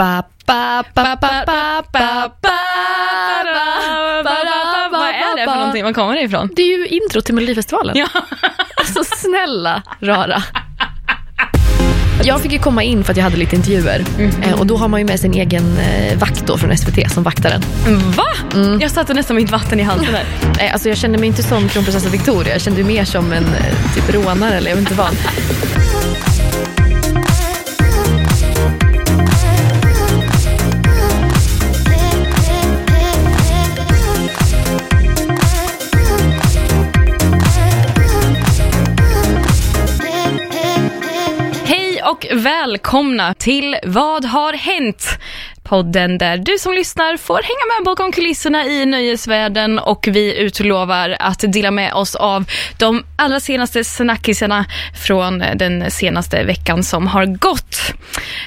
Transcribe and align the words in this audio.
Ba, 0.00 0.22
ba, 0.46 0.82
ba, 0.94 1.10
Vad 4.92 5.08
är 5.08 5.36
det 5.36 5.44
för 5.44 5.54
någonting? 5.58 5.84
Var 5.84 5.92
kommer 5.92 6.14
det 6.14 6.20
ifrån? 6.22 6.48
Det 6.56 6.62
är 6.62 6.78
ju 6.78 6.86
intro 6.86 7.20
till 7.20 7.34
Melodifestivalen. 7.34 7.96
Ja. 7.96 8.06
Alltså 8.76 9.04
snälla 9.16 9.82
rara. 10.00 10.42
Jag 12.24 12.40
fick 12.40 12.52
ju 12.52 12.58
komma 12.58 12.82
in 12.82 13.04
för 13.04 13.10
att 13.12 13.16
jag 13.16 13.24
hade 13.24 13.36
lite 13.36 13.56
intervjuer. 13.56 14.04
Eh, 14.42 14.60
Och 14.60 14.66
då 14.66 14.76
har 14.76 14.88
man 14.88 15.00
ju 15.00 15.06
med 15.06 15.20
sin 15.20 15.34
egen 15.34 15.78
eh, 15.78 16.18
vakt 16.18 16.46
då 16.46 16.58
från 16.58 16.76
SVT 16.78 17.10
som 17.12 17.22
vaktar 17.22 17.50
den. 17.50 17.62
Va? 18.16 18.26
Jag 18.80 18.90
satte 18.90 19.14
nästan 19.14 19.36
mitt 19.36 19.50
vatten 19.50 19.80
i 19.80 19.82
halsen 19.82 20.12
där. 20.12 20.24
Eh, 20.64 20.72
Alltså 20.72 20.88
jag 20.88 20.98
kände 20.98 21.18
mig 21.18 21.26
inte 21.28 21.42
som 21.42 21.68
kronprinsessa 21.68 22.08
Victoria. 22.08 22.52
Jag 22.52 22.60
kände 22.60 22.84
mig 22.84 22.94
mer 22.94 23.04
som 23.04 23.32
en 23.32 23.44
eh, 23.44 23.94
typ 23.94 24.14
rånare 24.14 24.54
eller 24.54 24.70
jag 24.70 24.76
vet 24.76 24.90
inte 24.90 24.94
vad. 24.94 25.16
Välkomna 42.32 43.34
till 43.34 43.76
Vad 43.84 44.24
har 44.24 44.52
hänt? 44.52 45.18
Podden 45.62 46.18
där 46.18 46.36
du 46.36 46.58
som 46.58 46.72
lyssnar 46.72 47.16
får 47.16 47.34
hänga 47.34 47.78
med 47.78 47.84
bakom 47.84 48.12
kulisserna 48.12 48.64
i 48.64 48.86
nöjesvärlden 48.86 49.78
och 49.78 50.08
vi 50.10 50.38
utlovar 50.38 51.16
att 51.20 51.44
dela 51.52 51.70
med 51.70 51.92
oss 51.92 52.14
av 52.14 52.44
de 52.78 53.04
allra 53.16 53.40
senaste 53.40 53.84
snackisarna 53.84 54.64
från 55.06 55.38
den 55.38 55.90
senaste 55.90 56.44
veckan 56.44 56.82
som 56.82 57.06
har 57.06 57.26
gått. 57.26 57.94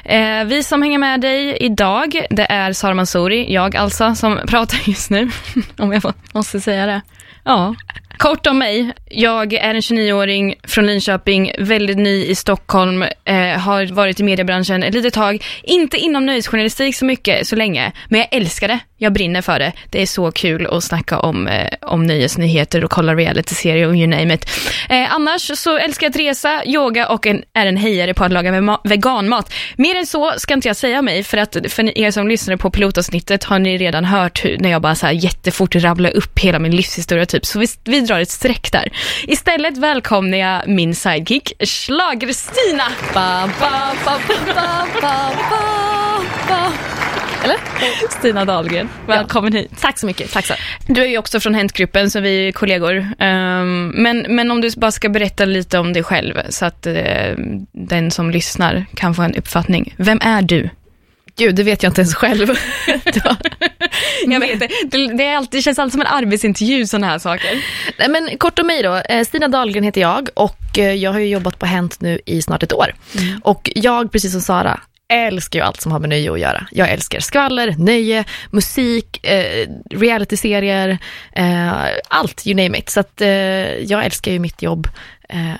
Eh, 0.05 0.43
vi 0.45 0.63
som 0.63 0.81
hänger 0.81 0.97
med 0.97 1.21
dig 1.21 1.57
idag, 1.57 2.25
det 2.29 2.45
är 2.51 2.73
Sara 2.73 2.93
Mansouri, 2.93 3.53
jag 3.53 3.75
alltså, 3.75 4.15
som 4.15 4.39
pratar 4.47 4.79
just 4.89 5.09
nu, 5.09 5.29
om 5.77 5.93
jag 5.93 6.13
måste 6.33 6.61
säga 6.61 6.85
det. 6.85 7.01
Ja. 7.43 7.75
Kort 8.17 8.47
om 8.47 8.57
mig. 8.57 8.91
Jag 9.09 9.53
är 9.53 9.73
en 9.73 9.81
29-åring 9.81 10.55
från 10.63 10.85
Linköping, 10.85 11.51
väldigt 11.59 11.97
ny 11.97 12.25
i 12.25 12.35
Stockholm, 12.35 13.03
eh, 13.25 13.35
har 13.59 13.93
varit 13.93 14.19
i 14.19 14.23
mediebranschen 14.23 14.83
ett 14.83 14.93
litet 14.93 15.13
tag. 15.13 15.45
Inte 15.63 15.97
inom 15.97 16.25
nöjesjournalistik 16.25 16.95
så 16.95 17.05
mycket, 17.05 17.47
så 17.47 17.55
länge, 17.55 17.91
men 18.09 18.19
jag 18.19 18.27
älskar 18.31 18.67
det. 18.67 18.79
Jag 19.03 19.13
brinner 19.13 19.41
för 19.41 19.59
det. 19.59 19.71
Det 19.89 20.01
är 20.01 20.05
så 20.05 20.31
kul 20.31 20.67
att 20.67 20.83
snacka 20.83 21.19
om, 21.19 21.47
eh, 21.47 21.67
om 21.81 22.03
nöjesnyheter 22.03 22.83
och 22.83 22.91
kolla 22.91 23.15
realityserier 23.15 23.87
och 23.87 23.95
you 23.95 24.07
name 24.07 24.33
it. 24.33 24.49
Eh, 24.89 25.13
annars 25.13 25.51
så 25.59 25.77
älskar 25.77 26.05
jag 26.05 26.09
att 26.09 26.15
resa, 26.15 26.65
yoga 26.65 27.07
och 27.07 27.27
en, 27.27 27.43
är 27.53 27.65
en 27.65 27.77
hejare 27.77 28.13
på 28.13 28.23
att 28.23 28.31
laga 28.31 28.79
veganmat. 28.83 29.53
Mer 29.77 29.95
än 29.95 30.05
så 30.05 30.33
ska 30.37 30.53
inte 30.53 30.67
jag 30.67 30.75
säga 30.75 31.01
mig, 31.01 31.23
för 31.23 31.37
att 31.37 31.57
för 31.69 31.97
er 31.97 32.11
som 32.11 32.27
lyssnar 32.27 32.57
på 32.57 32.69
pilotavsnittet 32.69 33.43
har 33.43 33.59
ni 33.59 33.77
redan 33.77 34.05
hört 34.05 34.45
hur, 34.45 34.57
när 34.57 34.69
jag 34.69 34.81
bara 34.81 34.95
så 34.95 35.05
här 35.05 35.13
jättefort 35.13 35.75
rabblar 35.75 36.09
upp 36.09 36.39
hela 36.39 36.59
min 36.59 36.75
livshistoria 36.75 37.25
typ, 37.25 37.45
så 37.45 37.59
vi, 37.59 37.67
vi 37.83 37.99
drar 38.01 38.19
ett 38.19 38.29
streck 38.29 38.71
där. 38.71 38.93
Istället 39.27 39.77
välkomnar 39.77 40.37
jag 40.37 40.67
min 40.67 40.95
sidekick, 40.95 41.53
Schlager-Stina. 41.59 42.87
Eller? 47.43 47.57
Stina 48.19 48.45
Dahlgren, 48.45 48.89
välkommen 49.07 49.53
hit. 49.53 49.71
Tack 49.79 49.99
så 49.99 50.05
mycket. 50.05 50.31
Tack 50.31 50.45
så. 50.45 50.53
Du 50.87 51.01
är 51.01 51.07
ju 51.07 51.17
också 51.17 51.39
från 51.39 51.53
Häntgruppen, 51.53 52.11
så 52.11 52.19
vi 52.19 52.47
är 52.47 52.51
kollegor. 52.51 53.07
Ehm, 53.19 53.87
men, 53.95 54.25
men 54.29 54.51
om 54.51 54.61
du 54.61 54.69
bara 54.77 54.91
ska 54.91 55.09
berätta 55.09 55.45
lite 55.45 55.79
om 55.79 55.93
dig 55.93 56.03
själv, 56.03 56.41
så 56.49 56.65
att 56.65 56.87
eh, 56.87 56.95
den 57.71 58.11
som 58.11 58.31
lyssnar 58.31 58.85
kan 58.95 59.15
få 59.15 59.21
en 59.21 59.35
uppfattning. 59.35 59.95
Vem 59.97 60.19
är 60.21 60.41
du? 60.41 60.69
Gud, 61.35 61.55
det 61.55 61.63
vet 61.63 61.83
jag 61.83 61.89
inte 61.89 62.01
ens 62.01 62.15
själv. 62.15 62.47
Jag 64.27 64.39
vet 64.39 64.59
det, 64.59 64.69
det, 64.85 65.13
det, 65.13 65.23
är 65.23 65.37
alltid, 65.37 65.59
det 65.59 65.63
känns 65.63 65.79
alltid 65.79 65.91
som 65.91 66.01
en 66.01 66.07
arbetsintervju, 66.07 66.85
sådana 66.85 67.07
här 67.07 67.19
saker. 67.19 67.65
Nej, 67.99 68.09
men 68.09 68.37
kort 68.37 68.59
om 68.59 68.67
mig 68.67 68.83
då. 68.83 68.95
Eh, 68.95 69.25
Stina 69.25 69.47
Dahlgren 69.47 69.83
heter 69.83 70.01
jag 70.01 70.29
och 70.33 70.77
eh, 70.77 70.93
jag 70.93 71.11
har 71.11 71.19
ju 71.19 71.27
jobbat 71.27 71.59
på 71.59 71.65
Hänt 71.65 72.01
nu 72.01 72.19
i 72.25 72.41
snart 72.41 72.63
ett 72.63 72.73
år. 72.73 72.95
Och 73.41 73.71
jag, 73.75 74.11
precis 74.11 74.31
som 74.31 74.41
Sara, 74.41 74.79
älskar 75.13 75.59
ju 75.59 75.65
allt 75.65 75.81
som 75.81 75.91
har 75.91 75.99
med 75.99 76.09
nöje 76.09 76.31
att 76.31 76.39
göra. 76.39 76.67
Jag 76.71 76.89
älskar 76.89 77.19
skvaller, 77.19 77.75
nöje, 77.77 78.23
musik, 78.51 79.25
eh, 79.27 79.67
realityserier, 79.89 80.97
eh, 81.31 81.71
allt, 82.07 82.47
you 82.47 82.55
name 82.55 82.77
it. 82.77 82.89
Så 82.89 82.99
att, 82.99 83.21
eh, 83.21 83.29
jag 83.75 84.05
älskar 84.05 84.31
ju 84.31 84.39
mitt 84.39 84.61
jobb, 84.61 84.87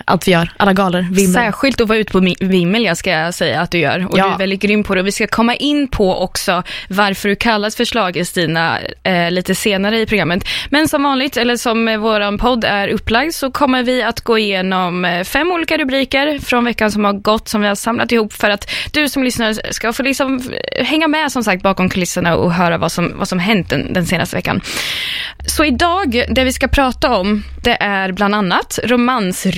allt 0.05 0.27
vi 0.27 0.31
gör, 0.31 0.51
alla 0.57 0.73
galor, 0.73 1.07
vimmel. 1.11 1.33
Särskilt 1.33 1.81
att 1.81 1.87
vara 1.87 1.99
ute 1.99 2.11
på 2.11 2.19
vimmel, 2.39 2.83
jag 2.85 2.97
ska 2.97 3.31
säga 3.31 3.61
att 3.61 3.71
du 3.71 3.77
gör. 3.77 4.07
Och 4.11 4.17
Ja. 4.17 4.27
du 4.27 4.33
är 4.33 4.37
väldigt 4.37 4.61
grym 4.61 4.83
på 4.83 4.95
det. 4.95 5.01
Och 5.01 5.07
vi 5.07 5.11
ska 5.11 5.27
komma 5.27 5.55
in 5.55 5.87
på 5.87 6.15
också 6.23 6.63
varför 6.89 7.29
du 7.29 7.35
kallas 7.35 7.75
för 7.75 7.85
Schlager-Stina 7.85 8.79
eh, 9.03 9.31
lite 9.31 9.55
senare 9.55 9.99
i 9.99 10.05
programmet. 10.05 10.43
Men 10.69 10.87
som 10.87 11.03
vanligt, 11.03 11.37
eller 11.37 11.57
som 11.57 11.87
eh, 11.87 11.97
våran 11.97 12.37
podd 12.37 12.63
är 12.63 12.87
upplagd, 12.87 13.33
så 13.33 13.51
kommer 13.51 13.83
vi 13.83 14.03
att 14.03 14.21
gå 14.21 14.37
igenom 14.37 15.05
eh, 15.05 15.23
fem 15.23 15.51
olika 15.51 15.77
rubriker 15.77 16.39
från 16.39 16.65
veckan 16.65 16.91
som 16.91 17.03
har 17.05 17.13
gått, 17.13 17.47
som 17.49 17.61
vi 17.61 17.67
har 17.67 17.75
samlat 17.75 18.11
ihop 18.11 18.33
för 18.33 18.49
att 18.49 18.69
du 18.91 19.09
som 19.09 19.23
lyssnar 19.23 19.71
ska 19.73 19.93
få 19.93 20.03
liksom 20.03 20.41
eh, 20.71 20.85
hänga 20.85 21.07
med 21.07 21.31
som 21.31 21.43
sagt 21.43 21.63
bakom 21.63 21.89
kulisserna 21.89 22.35
och 22.35 22.53
höra 22.53 22.77
vad 22.77 22.91
som, 22.91 23.11
vad 23.17 23.27
som 23.27 23.39
hänt 23.39 23.69
den, 23.69 23.93
den 23.93 24.05
senaste 24.05 24.35
veckan. 24.35 24.61
Så 25.45 25.65
idag, 25.65 26.23
det 26.29 26.43
vi 26.43 26.53
ska 26.53 26.67
prata 26.67 27.15
om, 27.17 27.43
det 27.63 27.77
är 27.79 28.11
bland 28.11 28.35
annat 28.35 28.79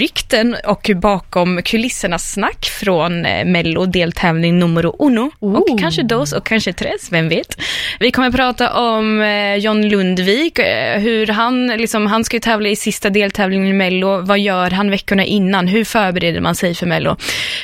romansrykten 0.05 0.55
och 0.67 0.91
bakom 0.95 1.61
kulissernas 1.61 2.31
snack 2.31 2.65
från 2.65 3.25
eh, 3.25 3.45
Mello 3.45 3.85
deltävling 3.85 4.59
numero 4.59 4.95
uno. 4.99 5.31
Och 5.39 5.69
Ooh. 5.69 5.79
kanske 5.79 6.03
dos 6.03 6.33
och 6.33 6.45
kanske 6.45 6.73
tres, 6.73 7.11
vem 7.11 7.29
vet. 7.29 7.57
Vi 7.99 8.11
kommer 8.11 8.31
prata 8.31 8.73
om 8.73 9.21
eh, 9.21 9.55
John 9.55 9.89
Lundvik, 9.89 10.59
eh, 10.59 10.99
hur 10.99 11.27
han, 11.27 11.67
liksom, 11.67 12.07
han 12.07 12.23
ska 12.23 12.35
ju 12.35 12.41
tävla 12.41 12.69
i 12.69 12.75
sista 12.75 13.09
deltävlingen 13.09 13.67
i 13.67 13.73
Mello. 13.73 14.21
Vad 14.21 14.39
gör 14.39 14.71
han 14.71 14.89
veckorna 14.89 15.25
innan? 15.25 15.67
Hur 15.67 15.83
förbereder 15.85 16.41
man 16.41 16.55
sig 16.55 16.75
för 16.75 16.85
Mello? 16.85 17.15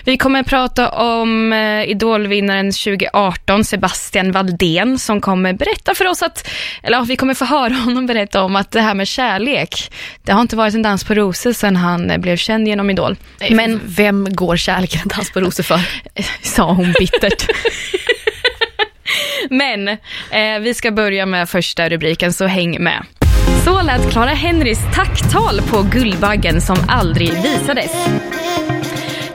Vi 0.06 0.18
kommer 0.18 0.44
prata 0.44 0.90
om 0.90 1.54
idolvinnaren 1.88 2.72
2018, 2.72 3.64
Sebastian 3.64 4.32
Valdén, 4.32 5.00
som 5.00 5.22
kommer 5.22 5.54
berätta 5.54 5.96
för 5.96 6.08
oss 6.08 6.24
att, 6.24 6.48
eller 6.84 7.06
vi 7.06 7.16
kommer 7.16 7.34
få 7.34 7.46
höra 7.46 7.74
honom 7.74 8.06
berätta 8.08 8.44
om 8.44 8.56
att 8.56 8.72
det 8.72 8.82
här 8.82 8.96
med 8.96 9.08
kärlek, 9.08 9.92
det 10.24 10.32
har 10.32 10.42
inte 10.42 10.56
varit 10.56 10.74
en 10.74 10.82
dans 10.82 11.04
på 11.04 11.14
rosor 11.14 11.54
sedan 11.54 11.76
han 11.76 12.12
eh, 12.12 12.18
blev 12.32 12.38
känd 12.38 12.68
genom 12.68 12.90
Idol. 12.90 13.16
Men 13.50 13.82
vem 13.86 14.28
går 14.30 14.58
kärleken 14.58 15.02
en 15.02 15.08
dans 15.08 15.32
på 15.32 15.40
rosor 15.40 15.64
för? 15.64 15.80
sa 16.44 16.72
hon 16.72 16.94
bittert. 17.00 17.50
Men 19.50 19.88
eh, 19.88 19.98
vi 20.62 20.74
ska 20.74 20.92
börja 20.92 21.26
med 21.26 21.50
första 21.50 21.90
rubriken, 21.90 22.34
så 22.34 22.46
häng 22.46 22.84
med. 22.84 23.06
Så 23.66 23.82
lät 23.82 24.12
Clara 24.12 24.30
Henrys 24.30 24.80
tacktal 24.96 25.62
på 25.62 25.82
Guldbaggen 25.82 26.62
som 26.62 26.78
aldrig 26.88 27.34
visades. 27.34 27.92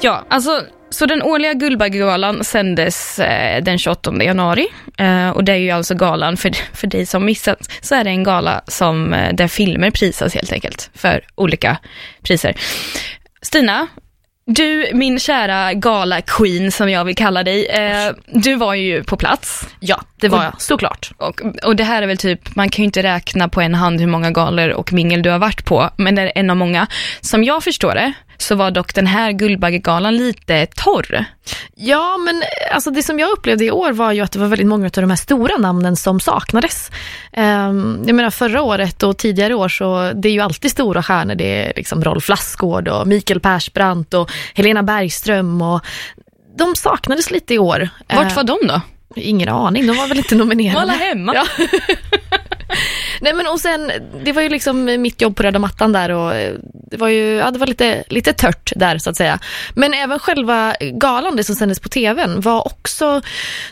Ja, 0.01 0.27
alltså, 0.31 0.63
så 0.97 1.07
den 1.07 1.23
årliga 1.23 1.53
Guldbaggegalan 1.53 2.45
sändes 2.45 3.19
eh, 3.19 3.63
den 3.63 3.79
28 3.79 4.23
januari. 4.23 4.67
Eh, 4.99 5.31
och 5.31 5.45
det 5.45 5.53
är 5.53 5.57
ju 5.57 5.71
alltså 5.71 5.95
galan, 5.95 6.37
för, 6.37 6.51
för 6.77 6.87
dig 6.87 7.07
som 7.07 7.25
missat, 7.25 7.73
så 7.81 7.95
är 7.95 8.05
det 8.05 8.11
en 8.11 8.25
gala 8.25 8.61
som, 8.67 9.15
eh, 9.15 9.35
där 9.35 9.49
filmer 9.49 9.91
prisas 9.91 10.35
helt 10.35 10.53
enkelt, 10.53 10.91
för 10.95 11.25
olika 11.35 11.79
priser. 12.23 12.57
Stina, 13.43 13.87
du, 14.47 14.91
min 14.93 15.19
kära 15.19 15.73
gala-queen 15.73 16.71
som 16.71 16.91
jag 16.91 17.05
vill 17.05 17.17
kalla 17.17 17.43
dig, 17.43 17.67
eh, 17.67 18.13
du 18.27 18.55
var 18.55 18.75
ju 18.75 19.05
på 19.05 19.17
plats. 19.17 19.69
Ja, 19.81 20.01
det 20.21 20.29
var 20.29 20.45
jag, 20.45 20.61
såklart. 20.61 21.11
Och, 21.17 21.41
och 21.65 21.77
det 21.77 21.85
här 21.85 22.03
är 22.03 22.07
väl 22.07 22.19
typ, 22.19 22.57
man 22.57 22.69
kan 22.69 22.83
ju 22.83 22.87
inte 22.87 23.03
räkna 23.03 23.49
på 23.49 23.61
en 23.61 23.75
hand 23.75 24.01
hur 24.01 24.07
många 24.07 24.31
galor 24.31 24.71
och 24.71 24.93
mingel 24.93 25.23
du 25.23 25.31
har 25.31 25.39
varit 25.39 25.65
på, 25.65 25.91
men 25.97 26.15
det 26.15 26.23
är 26.23 26.33
en 26.35 26.51
av 26.51 26.57
många. 26.57 26.87
Som 27.21 27.45
jag 27.45 27.65
förstår 27.65 27.95
det, 27.95 28.13
så 28.39 28.55
var 28.55 28.71
dock 28.71 28.95
den 28.95 29.07
här 29.07 29.33
Guldbaggegalan 29.33 30.17
lite 30.17 30.67
torr. 30.67 31.25
Ja, 31.75 32.17
men 32.17 32.43
alltså 32.73 32.91
det 32.91 33.03
som 33.03 33.19
jag 33.19 33.31
upplevde 33.31 33.65
i 33.65 33.71
år 33.71 33.93
var 33.93 34.13
ju 34.13 34.21
att 34.21 34.33
det 34.33 34.39
var 34.39 34.47
väldigt 34.47 34.67
många 34.67 34.87
av 34.87 34.91
de 34.91 35.11
här 35.11 35.17
stora 35.17 35.57
namnen 35.57 35.97
som 35.97 36.21
saknades. 36.21 36.91
Um, 37.37 38.05
jag 38.07 38.15
menar 38.15 38.31
förra 38.31 38.63
året 38.63 39.03
och 39.03 39.17
tidigare 39.17 39.55
år 39.55 39.69
så 39.69 40.13
det 40.15 40.29
är 40.29 40.33
ju 40.33 40.41
alltid 40.41 40.71
stora 40.71 41.03
stjärnor. 41.03 41.35
Det 41.35 41.67
är 41.67 41.73
liksom 41.77 42.05
Rolf 42.05 42.29
Lassgård 42.29 42.89
och 42.89 43.07
Mikael 43.07 43.41
Persbrandt 43.41 44.15
och 44.15 44.31
Helena 44.55 44.83
Bergström 44.83 45.63
och 45.63 45.81
de 46.59 46.75
saknades 46.75 47.31
lite 47.31 47.55
i 47.55 47.59
år. 47.59 47.89
Vart 48.15 48.37
var 48.37 48.45
de 48.45 48.59
då? 48.69 48.81
Ingen 49.17 49.49
aning, 49.49 49.87
de 49.87 49.97
var 49.97 50.09
väl 50.09 50.19
inte 50.19 50.35
Var 50.35 50.43
alla 50.43 50.49
nominerade. 50.49 50.93
hemma? 50.93 51.35
Ja. 51.35 51.45
Nej 53.21 53.35
men 53.35 53.47
och 53.47 53.61
sen, 53.61 53.93
det 54.25 54.33
var 54.33 54.43
ju 54.43 54.49
liksom 54.49 54.85
mitt 54.85 55.23
jobb 55.23 55.37
på 55.37 55.43
röda 55.43 55.59
mattan 55.59 55.93
där 55.93 56.11
och 56.11 56.35
eh, 56.35 56.55
det 56.91 56.97
var 56.97 57.09
ju, 57.09 57.35
ja 57.35 57.51
det 57.51 57.59
var 57.59 57.67
lite, 57.67 58.05
lite 58.09 58.33
tört 58.33 58.73
där 58.77 58.99
så 58.99 59.11
att 59.11 59.17
säga. 59.17 59.39
Men 59.75 59.95
även 59.95 60.19
själva 60.19 60.77
galan, 60.81 61.37
det 61.37 61.45
som 61.45 61.55
sändes 61.55 61.81
på 61.81 61.89
tvn, 61.89 62.41
var 62.41 62.67
också, 62.67 63.21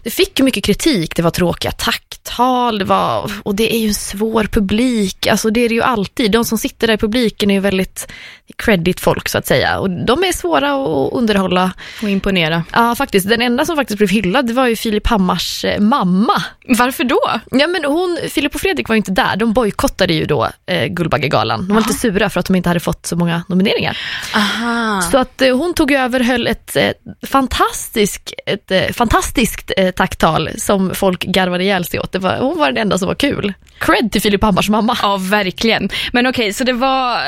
det 0.02 0.10
fick 0.10 0.40
mycket 0.40 0.64
kritik, 0.64 1.16
det 1.16 1.22
var 1.22 1.30
tråkiga 1.30 1.72
tacktal, 1.72 2.78
det 2.78 2.84
var, 2.84 3.30
och 3.42 3.54
det 3.54 3.74
är 3.74 3.78
ju 3.78 3.88
en 3.88 3.94
svår 3.94 4.44
publik, 4.44 5.26
alltså 5.26 5.50
det 5.50 5.60
är 5.60 5.68
det 5.68 5.74
ju 5.74 5.82
alltid. 5.82 6.30
De 6.30 6.44
som 6.44 6.58
sitter 6.58 6.86
där 6.86 6.94
i 6.94 6.98
publiken 6.98 7.50
är 7.50 7.54
ju 7.54 7.60
väldigt 7.60 8.12
credit 8.56 9.00
folk 9.00 9.28
så 9.28 9.38
att 9.38 9.46
säga 9.46 9.78
och 9.78 9.90
de 9.90 10.24
är 10.24 10.32
svåra 10.32 10.72
att 10.72 11.12
underhålla. 11.12 11.72
Och 12.02 12.10
imponera. 12.10 12.64
Ja 12.72 12.94
faktiskt, 12.94 13.28
den 13.28 13.42
enda 13.42 13.64
som 13.64 13.76
faktiskt 13.76 13.98
blev 13.98 14.10
hyllad 14.10 14.46
det 14.46 14.52
var 14.52 14.66
ju 14.66 14.76
Filip 14.76 15.06
Hammars 15.06 15.64
eh, 15.64 15.80
mamma. 15.80 16.42
Varför 16.68 17.04
då? 17.04 17.20
Ja 17.50 17.66
men 17.66 17.84
hon, 17.84 18.18
Filip 18.30 18.54
och 18.54 18.60
Fredrik 18.60 18.83
var 18.88 18.94
ju 18.94 18.96
inte 18.96 19.10
där, 19.10 19.36
de 19.36 19.52
bojkottade 19.52 20.14
ju 20.14 20.24
då 20.24 20.48
eh, 20.66 20.86
Guldbaggegalan. 20.86 21.68
De 21.68 21.74
var 21.74 21.80
lite 21.80 21.92
sura 21.92 22.30
för 22.30 22.40
att 22.40 22.46
de 22.46 22.56
inte 22.56 22.68
hade 22.68 22.80
fått 22.80 23.06
så 23.06 23.16
många 23.16 23.44
nomineringar. 23.48 23.98
Aha. 24.34 25.00
Så 25.00 25.18
att 25.18 25.42
eh, 25.42 25.56
hon 25.56 25.74
tog 25.74 25.92
över 25.92 26.20
och 26.20 26.26
höll 26.26 26.46
ett, 26.46 26.76
eh, 26.76 26.90
fantastisk, 27.26 28.32
ett 28.46 28.70
eh, 28.70 28.92
fantastiskt 28.92 29.72
eh, 29.76 29.90
tacktal 29.90 30.50
som 30.56 30.94
folk 30.94 31.24
garvade 31.24 31.64
ihjäl 31.64 31.84
sig 31.84 32.00
åt. 32.00 32.12
Det 32.12 32.18
var, 32.18 32.38
hon 32.38 32.58
var 32.58 32.66
den 32.66 32.76
enda 32.76 32.98
som 32.98 33.08
var 33.08 33.14
kul. 33.14 33.54
Cred 33.78 34.12
till 34.12 34.22
Filip 34.22 34.42
Hammars 34.42 34.68
mamma. 34.68 34.98
Ja, 35.02 35.16
verkligen. 35.16 35.88
Men 36.12 36.26
okej, 36.26 36.52
så 36.52 36.64
det 36.64 36.72
var, 36.72 37.18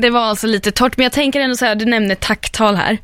det 0.00 0.10
var 0.10 0.20
alltså 0.20 0.46
lite 0.46 0.70
torrt. 0.70 0.96
Men 0.96 1.04
jag 1.04 1.12
tänker 1.12 1.40
ändå 1.40 1.56
så 1.56 1.64
här, 1.64 1.74
du 1.74 1.84
nämner 1.84 2.14
tacktal 2.14 2.74
här. 2.76 2.98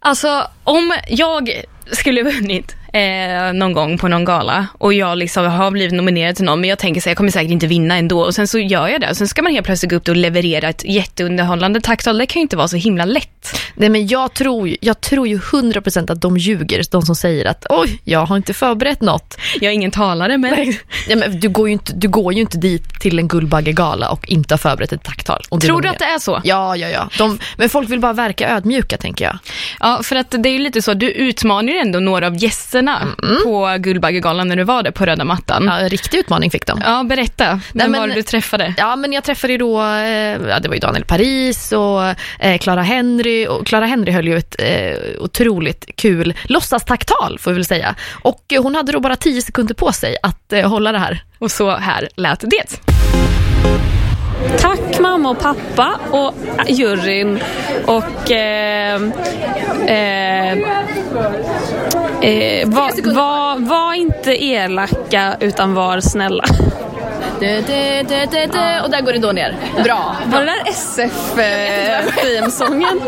Alltså, 0.00 0.46
om 0.64 0.94
jag 1.08 1.62
skulle 1.92 2.22
vunnit 2.22 2.74
eh, 2.94 3.52
någon 3.52 3.72
gång 3.72 3.98
på 3.98 4.08
någon 4.08 4.24
gala 4.24 4.66
och 4.78 4.94
jag 4.94 5.18
liksom 5.18 5.46
har 5.46 5.70
blivit 5.70 5.92
nominerad 5.92 6.36
till 6.36 6.44
någon, 6.44 6.60
men 6.60 6.70
jag 6.70 6.78
tänker 6.78 7.00
så 7.00 7.04
här, 7.04 7.10
jag 7.10 7.16
kommer 7.16 7.30
säkert 7.30 7.50
inte 7.50 7.66
vinna 7.66 7.96
ändå 7.96 8.20
och 8.20 8.34
sen 8.34 8.48
så 8.48 8.58
gör 8.58 8.88
jag 8.88 9.00
det. 9.00 9.10
Och 9.10 9.16
sen 9.16 9.28
ska 9.28 9.42
man 9.42 9.52
helt 9.52 9.66
plötsligt 9.66 9.90
gå 9.90 9.96
upp 9.96 10.08
och 10.08 10.16
leverera 10.16 10.68
ett 10.68 10.84
jätteunderhållande 10.84 11.80
tacktal. 11.80 12.18
Det 12.18 12.26
kan 12.26 12.40
ju 12.40 12.42
inte 12.42 12.56
vara 12.56 12.68
så 12.68 12.76
himla 12.76 13.04
lätt. 13.04 13.33
Nej 13.74 13.88
men 13.88 14.06
jag 14.06 14.34
tror, 14.34 14.76
jag 14.80 15.00
tror 15.00 15.28
ju 15.28 15.38
100% 15.38 16.12
att 16.12 16.20
de 16.20 16.36
ljuger, 16.36 16.82
de 16.90 17.02
som 17.02 17.14
säger 17.14 17.44
att 17.44 17.66
oj, 17.70 18.00
jag 18.04 18.26
har 18.26 18.36
inte 18.36 18.54
förberett 18.54 19.00
något. 19.00 19.36
Jag 19.60 19.70
är 19.70 19.74
ingen 19.74 19.90
talare, 19.90 20.38
men 20.38 20.74
Ja, 21.08 21.16
men 21.16 21.40
du, 21.40 21.48
går 21.48 21.68
ju 21.68 21.72
inte, 21.72 21.92
du 21.96 22.08
går 22.08 22.32
ju 22.34 22.40
inte 22.40 22.58
dit 22.58 23.00
till 23.00 23.18
en 23.18 23.28
Guldbaggegala 23.28 24.08
och 24.08 24.28
inte 24.28 24.54
har 24.54 24.58
förberett 24.58 24.92
ett 24.92 25.02
tacktal. 25.02 25.42
tror 25.60 25.80
du 25.82 25.88
att 25.88 25.98
det 25.98 26.04
är 26.04 26.18
så? 26.18 26.40
Ja, 26.44 26.76
ja, 26.76 26.88
ja. 26.88 27.08
De, 27.18 27.38
men 27.56 27.68
folk 27.68 27.90
vill 27.90 28.00
bara 28.00 28.12
verka 28.12 28.48
ödmjuka 28.56 28.96
tänker 28.96 29.24
jag. 29.24 29.38
Ja, 29.80 30.00
för 30.02 30.16
att 30.16 30.30
det 30.30 30.48
är 30.48 30.52
ju 30.52 30.58
lite 30.58 30.82
så, 30.82 30.94
du 30.94 31.10
utmanar 31.10 31.72
ju 31.72 31.78
ändå 31.78 32.00
några 32.00 32.26
av 32.26 32.36
gästerna 32.42 33.08
på 33.44 33.76
Guldbaggegalan 33.78 34.48
när 34.48 34.56
du 34.56 34.64
var 34.64 34.82
där 34.82 34.90
på 34.90 35.06
röda 35.06 35.24
mattan. 35.24 35.64
Ja, 35.66 35.78
en 35.78 35.88
riktig 35.88 36.18
utmaning 36.18 36.50
fick 36.50 36.66
de. 36.66 36.82
Ja, 36.84 37.02
berätta. 37.02 37.44
Vem 37.44 37.60
Nej, 37.72 37.88
men- 37.88 38.00
var 38.00 38.08
det 38.08 38.14
du 38.14 38.22
träffade? 38.22 38.74
Ja, 38.76 38.96
men 38.96 39.12
jag 39.12 39.24
träffade 39.24 39.52
ju 39.52 39.58
då, 39.58 39.82
eh, 39.82 39.86
ja, 40.48 40.58
det 40.62 40.68
var 40.68 40.74
ju 40.74 40.80
Daniel 40.80 41.04
Paris 41.04 41.72
och 41.72 42.04
eh, 42.38 42.58
Clara 42.58 42.82
Henry 42.82 43.33
och 43.48 43.66
Clara 43.66 43.86
Henry 43.86 44.12
höll 44.12 44.28
ju 44.28 44.36
ett 44.36 44.56
eh, 44.58 45.20
otroligt 45.20 45.96
kul 45.96 46.34
låtsastacktal 46.44 47.38
får 47.38 47.50
vi 47.50 47.54
väl 47.54 47.64
säga. 47.64 47.94
Och 48.22 48.52
eh, 48.52 48.62
hon 48.62 48.74
hade 48.74 48.92
då 48.92 49.00
bara 49.00 49.16
10 49.16 49.42
sekunder 49.42 49.74
på 49.74 49.92
sig 49.92 50.16
att 50.22 50.52
eh, 50.52 50.68
hålla 50.68 50.92
det 50.92 50.98
här. 50.98 51.24
Och 51.38 51.50
så 51.50 51.70
här 51.70 52.08
lät 52.16 52.40
det. 52.40 52.80
Tack 54.58 55.00
mamma 55.00 55.30
och 55.30 55.38
pappa 55.38 56.00
och 56.10 56.34
äh, 56.58 56.74
juryn 56.74 57.40
och 57.86 58.30
eh, 58.30 59.02
eh, 59.86 60.58
eh, 62.24 62.68
var, 62.68 63.14
var, 63.14 63.58
var 63.58 63.94
inte 63.94 64.44
elaka 64.44 65.36
utan 65.40 65.74
var 65.74 66.00
snälla. 66.00 66.44
Du, 67.40 67.46
du, 67.46 68.02
du, 68.08 68.26
du, 68.30 68.46
och 68.84 68.90
där 68.90 69.00
går 69.00 69.12
det 69.12 69.18
då 69.18 69.32
ner. 69.32 69.56
Bra. 69.84 70.16
Var 70.26 70.40
det 70.40 70.46
där 70.46 70.62
SF-themesången? 70.70 73.00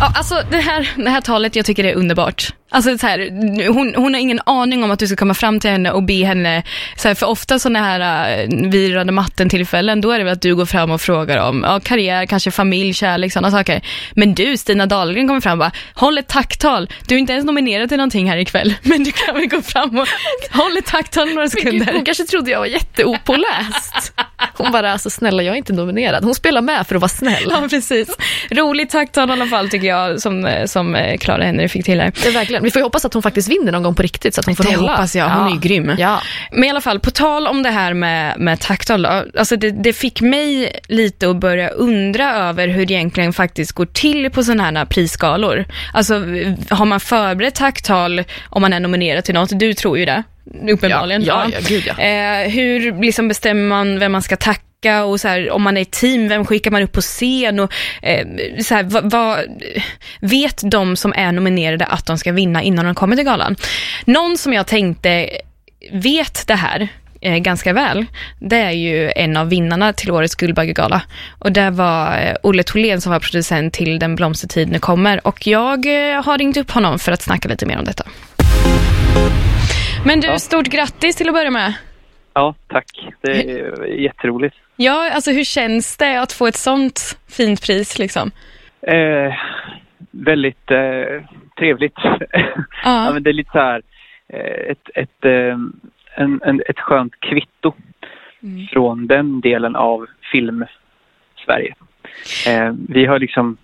Ja, 0.00 0.12
alltså 0.16 0.34
det 0.50 0.56
här, 0.56 0.90
det 0.96 1.10
här 1.10 1.20
talet, 1.20 1.56
jag 1.56 1.66
tycker 1.66 1.82
det 1.82 1.90
är 1.90 1.94
underbart. 1.94 2.54
Alltså 2.72 2.98
så 2.98 3.06
här, 3.06 3.30
hon, 3.68 3.94
hon 3.94 4.14
har 4.14 4.20
ingen 4.20 4.40
aning 4.46 4.84
om 4.84 4.90
att 4.90 4.98
du 4.98 5.06
ska 5.06 5.16
komma 5.16 5.34
fram 5.34 5.60
till 5.60 5.70
henne 5.70 5.90
och 5.90 6.02
be 6.02 6.24
henne, 6.24 6.62
så 6.96 7.08
här, 7.08 7.14
för 7.14 7.26
ofta 7.26 7.58
sådana 7.58 7.78
här 7.78 8.46
vid 8.70 8.92
röda 8.94 9.12
matten-tillfällen, 9.12 10.00
då 10.00 10.10
är 10.10 10.18
det 10.18 10.24
väl 10.24 10.32
att 10.32 10.42
du 10.42 10.56
går 10.56 10.66
fram 10.66 10.90
och 10.90 11.00
frågar 11.00 11.48
om 11.48 11.64
ja, 11.66 11.80
karriär, 11.80 12.26
kanske 12.26 12.50
familj, 12.50 12.94
kärlek, 12.94 13.32
sådana 13.32 13.50
saker. 13.50 13.82
Men 14.12 14.34
du, 14.34 14.56
Stina 14.56 14.86
Dahlgren, 14.86 15.28
kommer 15.28 15.40
fram 15.40 15.52
och 15.52 15.58
bara, 15.58 15.72
håll 15.94 16.18
ett 16.18 16.28
tacktal. 16.28 16.88
Du 17.06 17.14
är 17.14 17.18
inte 17.18 17.32
ens 17.32 17.44
nominerad 17.46 17.88
till 17.88 17.98
någonting 17.98 18.30
här 18.30 18.36
ikväll, 18.36 18.74
men 18.82 19.04
du 19.04 19.12
kan 19.12 19.34
väl 19.34 19.46
gå 19.46 19.62
fram 19.62 19.98
och 19.98 20.08
håll 20.50 20.76
ett 20.76 20.86
tacktal 20.86 21.28
några 21.28 21.42
Gud, 21.42 21.52
sekunder. 21.52 21.92
hon 21.92 22.04
kanske 22.04 22.24
trodde 22.24 22.50
jag 22.50 22.58
var 22.58 22.66
jätteopåläst. 22.66 24.12
Hon 24.54 24.72
bara, 24.72 24.92
alltså 24.92 25.10
snälla 25.10 25.42
jag 25.42 25.52
är 25.52 25.58
inte 25.58 25.72
nominerad. 25.72 26.24
Hon 26.24 26.34
spelar 26.34 26.60
med 26.62 26.86
för 26.86 26.94
att 26.94 27.00
vara 27.00 27.08
snäll. 27.08 27.46
Ja, 27.50 27.66
precis. 27.70 28.08
Roligt 28.50 28.90
tacktal 28.90 29.28
i 29.28 29.32
alla 29.32 29.46
fall 29.46 29.68
tycker 29.68 29.86
jag, 29.86 30.20
som, 30.20 30.46
eh, 30.46 30.66
som 30.66 30.94
eh, 30.94 31.18
Clara 31.18 31.44
Henry 31.44 31.68
fick 31.68 31.84
till 31.84 32.00
här. 32.00 32.12
Det 32.22 32.28
är 32.28 32.59
verkligen. 32.60 32.64
Vi 32.64 32.70
får 32.70 32.80
ju 32.80 32.84
hoppas 32.84 33.04
att 33.04 33.14
hon 33.14 33.22
faktiskt 33.22 33.48
vinner 33.48 33.72
någon 33.72 33.82
gång 33.82 33.94
på 33.94 34.02
riktigt 34.02 34.34
så 34.34 34.40
att 34.40 34.46
hon 34.46 34.56
får 34.56 34.64
Det 34.64 34.76
hålla. 34.76 34.92
hoppas 34.92 35.16
jag, 35.16 35.28
hon 35.28 35.46
är 35.46 35.50
ju 35.54 35.60
grym. 35.60 35.94
Ja. 35.98 36.20
Men 36.52 36.64
i 36.64 36.70
alla 36.70 36.80
fall, 36.80 37.00
på 37.00 37.10
tal 37.10 37.46
om 37.46 37.62
det 37.62 37.70
här 37.70 37.94
med, 37.94 38.38
med 38.40 38.60
tacktal, 38.60 39.02
då, 39.02 39.24
alltså 39.38 39.56
det, 39.56 39.70
det 39.70 39.92
fick 39.92 40.20
mig 40.20 40.80
lite 40.88 41.30
att 41.30 41.36
börja 41.36 41.68
undra 41.68 42.32
över 42.34 42.68
hur 42.68 42.86
det 42.86 42.94
egentligen 42.94 43.32
faktiskt 43.32 43.72
går 43.72 43.86
till 43.86 44.30
på 44.30 44.42
sådana 44.42 44.78
här 44.78 44.84
prisskalor. 44.86 45.64
Alltså, 45.92 46.14
har 46.70 46.84
man 46.84 47.00
förberett 47.00 47.54
tacktal 47.54 48.24
om 48.48 48.62
man 48.62 48.72
är 48.72 48.80
nominerad 48.80 49.24
till 49.24 49.34
något? 49.34 49.58
Du 49.58 49.74
tror 49.74 49.98
ju 49.98 50.04
det, 50.04 50.22
uppenbarligen. 50.72 51.24
Ja, 51.24 51.44
ja, 51.44 51.56
ja, 51.60 51.66
gud 51.68 51.82
ja. 51.86 52.02
Eh, 52.04 52.48
hur 52.50 53.02
liksom 53.02 53.28
bestämmer 53.28 53.68
man 53.68 53.98
vem 53.98 54.12
man 54.12 54.22
ska 54.22 54.36
tacka 54.36 54.60
och 54.88 55.20
så 55.20 55.28
här, 55.28 55.50
om 55.50 55.62
man 55.62 55.76
är 55.76 55.82
ett 55.82 55.90
team, 55.90 56.28
vem 56.28 56.44
skickar 56.44 56.70
man 56.70 56.82
upp 56.82 56.92
på 56.92 57.00
scen 57.00 57.60
och 57.60 57.72
eh, 58.02 58.26
så 58.62 58.74
här, 58.74 58.82
vad, 58.82 59.10
vad, 59.10 59.38
vet 60.20 60.70
de 60.70 60.96
som 60.96 61.12
är 61.16 61.32
nominerade 61.32 61.86
att 61.86 62.06
de 62.06 62.18
ska 62.18 62.32
vinna 62.32 62.62
innan 62.62 62.84
de 62.84 62.94
kommer 62.94 63.16
till 63.16 63.24
galan? 63.24 63.56
Någon 64.04 64.36
som 64.36 64.52
jag 64.52 64.66
tänkte 64.66 65.30
vet 65.92 66.46
det 66.46 66.54
här 66.54 66.88
eh, 67.20 67.38
ganska 67.38 67.72
väl, 67.72 68.06
det 68.38 68.56
är 68.56 68.70
ju 68.70 69.12
en 69.16 69.36
av 69.36 69.48
vinnarna 69.48 69.92
till 69.92 70.10
årets 70.10 70.34
Guldbaggegala. 70.34 71.02
Och 71.38 71.52
det 71.52 71.70
var 71.70 72.18
eh, 72.18 72.34
Olle 72.42 72.62
Tholén 72.62 73.00
som 73.00 73.12
var 73.12 73.20
producent 73.20 73.74
till 73.74 73.98
Den 73.98 74.16
blomstertid 74.16 74.70
nu 74.70 74.78
kommer 74.78 75.26
och 75.26 75.46
jag 75.46 75.86
eh, 75.86 76.22
har 76.24 76.38
ringt 76.38 76.56
upp 76.56 76.70
honom 76.70 76.98
för 76.98 77.12
att 77.12 77.22
snacka 77.22 77.48
lite 77.48 77.66
mer 77.66 77.78
om 77.78 77.84
detta. 77.84 78.04
Men 80.04 80.20
du, 80.20 80.38
stort 80.38 80.66
grattis 80.66 81.16
till 81.16 81.28
att 81.28 81.34
börja 81.34 81.50
med. 81.50 81.74
Ja, 82.34 82.54
tack. 82.68 82.86
Det 83.20 83.30
är 83.30 83.86
jätteroligt. 83.86 84.56
Ja, 84.82 85.10
alltså 85.14 85.30
hur 85.30 85.44
känns 85.44 85.96
det 85.96 86.20
att 86.20 86.32
få 86.32 86.46
ett 86.46 86.56
sånt 86.56 87.18
fint 87.28 87.66
pris 87.66 87.98
liksom? 87.98 88.30
Eh, 88.82 89.34
väldigt 90.10 90.70
eh, 90.70 91.22
trevligt. 91.58 91.98
ja. 92.84 93.10
men 93.12 93.22
det 93.22 93.30
är 93.30 93.34
lite 93.34 93.50
så 93.50 93.58
här 93.58 93.82
eh, 94.28 94.70
ett, 94.70 94.90
ett, 94.94 95.24
eh, 95.24 95.58
en, 96.14 96.40
en, 96.44 96.62
ett 96.68 96.78
skönt 96.78 97.20
kvitto 97.20 97.72
från 98.72 99.06
den 99.06 99.40
delen 99.40 99.76
av 99.76 100.06
film-Sverige. 100.32 101.74
Eh, 102.46 102.72
vi 102.88 103.06
har 103.06 103.18
liksom 103.18 103.56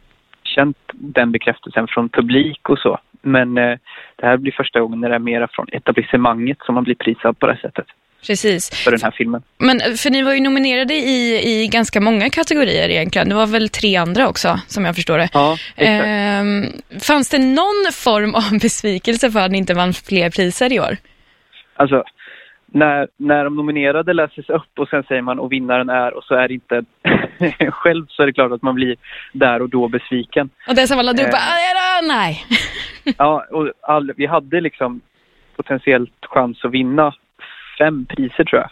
känt 0.43 0.79
den 0.93 1.33
bekräftelsen 1.33 1.87
från 1.89 2.09
publik 2.09 2.69
och 2.69 2.79
så. 2.79 2.99
Men 3.23 3.59
eh, 3.59 3.79
det 4.17 4.27
här 4.27 4.37
blir 4.37 4.53
första 4.53 4.81
gången 4.81 5.01
när 5.01 5.09
det 5.09 5.15
är 5.15 5.19
mera 5.19 5.49
från 5.49 5.67
etablissemanget 5.73 6.59
som 6.63 6.75
man 6.75 6.85
blir 6.85 6.95
prisad 6.95 7.39
på 7.39 7.47
det 7.47 7.53
här 7.53 7.61
sättet 7.61 7.87
Precis. 8.27 8.71
för 8.85 8.91
den 8.91 9.01
här 9.03 9.11
filmen. 9.11 9.43
Men 9.59 9.81
för 9.81 10.11
ni 10.11 10.23
var 10.23 10.33
ju 10.35 10.41
nominerade 10.41 10.95
i, 10.95 11.41
i 11.63 11.67
ganska 11.69 12.01
många 12.01 12.31
kategorier 12.31 12.89
egentligen. 12.89 13.29
Det 13.29 13.35
var 13.35 13.47
väl 13.47 13.69
tre 13.69 13.97
andra 13.97 14.29
också, 14.29 14.61
som 14.67 14.85
jag 14.85 14.95
förstår 14.95 15.19
det. 15.19 15.29
Ja. 15.33 15.57
Ehm, 15.77 16.65
fanns 17.01 17.29
det 17.31 17.39
någon 17.39 17.93
form 17.93 18.35
av 18.35 18.59
besvikelse 18.63 19.31
för 19.31 19.41
att 19.41 19.51
ni 19.51 19.59
inte 19.59 19.75
vann 19.75 19.93
fler 19.93 20.31
priser 20.31 20.73
i 20.73 20.81
år? 20.81 20.97
Alltså, 21.77 22.05
när, 22.73 23.09
när 23.17 23.45
de 23.45 23.57
nominerade 23.57 24.13
läses 24.13 24.49
upp 24.49 24.79
och 24.79 24.89
sen 24.89 25.03
säger 25.03 25.23
man 25.23 25.39
och 25.39 25.53
vinnaren 25.53 25.89
är 25.89 26.15
och 26.15 26.25
så 26.25 26.35
är 26.35 26.49
det 26.49 26.55
inte 26.55 26.85
själv 27.71 28.07
så 28.09 28.23
är 28.23 28.27
det 28.27 28.33
klart 28.33 28.53
att 28.53 28.63
man 28.63 28.75
blir 28.75 28.97
där 29.33 29.63
och 29.63 29.69
då 29.71 29.89
besviken. 29.89 30.51
Och 30.69 30.75
det 30.75 30.87
som 30.87 30.99
alla 30.99 31.13
du 31.13 31.23
Eh. 31.23 31.31
bara, 31.31 31.41
"Ah, 31.41 32.01
nej. 32.03 32.45
Ja, 33.19 33.47
och 33.51 33.71
all, 33.83 34.13
vi 34.17 34.27
hade 34.27 34.61
liksom 34.61 35.01
potentiellt 35.57 36.11
chans 36.23 36.65
att 36.65 36.71
vinna 36.71 37.15
fem 37.79 38.07
priser 38.07 38.45
tror 38.45 38.61
jag. 38.61 38.71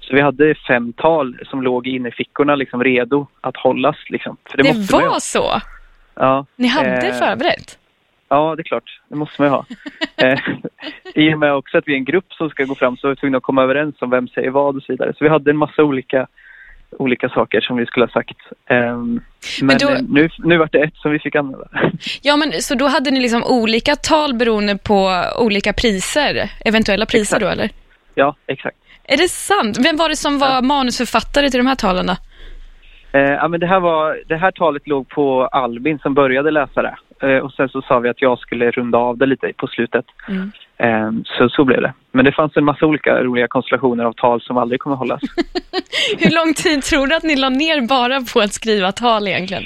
Så 0.00 0.14
vi 0.14 0.20
hade 0.20 0.54
fem 0.54 0.92
tal 0.92 1.38
som 1.46 1.62
låg 1.62 1.86
inne 1.86 2.08
i 2.08 2.12
fickorna 2.12 2.54
liksom 2.54 2.84
redo 2.84 3.26
att 3.40 3.56
hållas 3.56 3.96
liksom. 4.08 4.36
För 4.50 4.56
det, 4.58 4.62
Det, 4.62 4.92
var 4.92 5.08
ha. 5.08 5.20
så? 5.20 5.60
Ja, 6.14 6.46
Ni 6.56 6.68
hade 6.68 7.06
Eh, 7.08 7.14
förberett? 7.14 7.78
Ja, 8.28 8.54
det 8.56 8.60
är 8.60 8.64
klart. 8.64 9.00
Det 9.08 9.16
måste 9.16 9.42
man 9.42 9.48
ju 9.48 9.52
ha. 9.54 9.64
eh, 10.28 10.38
I 11.14 11.34
och 11.34 11.38
med 11.38 11.54
också 11.54 11.78
att 11.78 11.84
vi 11.86 11.92
är 11.92 11.96
en 11.96 12.04
grupp 12.04 12.32
som 12.32 12.50
ska 12.50 12.64
gå 12.64 12.74
fram 12.74 12.96
så 12.96 13.06
är 13.06 13.10
vi 13.10 13.16
tvungna 13.16 13.36
att 13.38 13.42
komma 13.44 13.62
överens 13.62 13.94
om 14.02 14.10
vem 14.10 14.28
säger 14.28 14.50
vad 14.50 14.76
och 14.76 14.82
så 14.82 14.92
vidare. 14.92 15.12
Så 15.18 15.24
vi 15.24 15.30
hade 15.30 15.50
en 15.50 15.56
massa 15.56 15.82
olika, 15.82 16.26
olika 16.90 17.28
saker 17.28 17.60
som 17.60 17.76
vi 17.76 17.86
skulle 17.86 18.06
ha 18.06 18.12
sagt. 18.12 18.36
Ehm, 18.68 19.20
men 19.62 19.78
då- 19.78 19.88
eh, 19.90 20.00
nu, 20.08 20.28
nu 20.38 20.56
var 20.58 20.68
det 20.72 20.78
ett 20.78 20.96
som 20.96 21.10
vi 21.12 21.18
fick 21.18 21.34
använda. 21.34 21.68
Ja, 22.22 22.36
men 22.36 22.52
så 22.52 22.74
då 22.74 22.86
hade 22.86 23.10
ni 23.10 23.20
liksom 23.20 23.44
olika 23.44 23.96
tal 23.96 24.34
beroende 24.34 24.76
på 24.78 25.24
olika 25.38 25.72
priser? 25.72 26.50
Eventuella 26.64 27.06
priser 27.06 27.36
Exakt. 27.36 27.40
då, 27.42 27.48
eller? 27.48 27.70
Ja, 28.20 28.36
exakt. 28.46 28.76
Är 29.04 29.16
det 29.16 29.28
sant? 29.28 29.78
Vem 29.86 29.96
var 29.96 30.08
det 30.08 30.16
som 30.16 30.38
var 30.38 30.54
ja. 30.54 30.60
manusförfattare 30.60 31.50
till 31.50 31.60
de 31.60 31.66
här 31.66 31.74
talen 31.74 32.06
då? 32.06 32.16
Eh, 33.12 33.20
ja, 33.20 33.48
men 33.48 33.60
det, 33.60 33.66
här 33.66 33.80
var, 33.80 34.18
det 34.26 34.36
här 34.36 34.50
talet 34.50 34.88
låg 34.88 35.08
på 35.08 35.46
Albin 35.46 35.98
som 35.98 36.14
började 36.14 36.50
läsa 36.50 36.82
det. 36.82 36.96
Eh, 37.22 37.38
och 37.38 37.52
sen 37.52 37.68
så 37.68 37.82
sa 37.82 37.98
vi 37.98 38.08
att 38.08 38.22
jag 38.22 38.38
skulle 38.38 38.70
runda 38.70 38.98
av 38.98 39.18
det 39.18 39.26
lite 39.26 39.52
på 39.56 39.66
slutet. 39.66 40.04
Mm. 40.28 40.52
Eh, 40.76 41.10
så 41.24 41.48
så 41.48 41.64
blev 41.64 41.80
det. 41.80 41.92
Men 42.12 42.24
det 42.24 42.32
fanns 42.32 42.56
en 42.56 42.64
massa 42.64 42.86
olika 42.86 43.22
roliga 43.22 43.48
konstellationer 43.48 44.04
av 44.04 44.12
tal 44.12 44.40
som 44.40 44.56
aldrig 44.56 44.80
kommer 44.80 44.96
hållas. 44.96 45.20
Hur 46.18 46.34
lång 46.34 46.54
tid 46.54 46.82
tror 46.82 47.06
du 47.06 47.14
att 47.16 47.22
ni 47.22 47.36
la 47.36 47.48
ner 47.48 47.86
bara 47.88 48.20
på 48.32 48.40
att 48.40 48.52
skriva 48.52 48.92
tal 48.92 49.28
egentligen? 49.28 49.62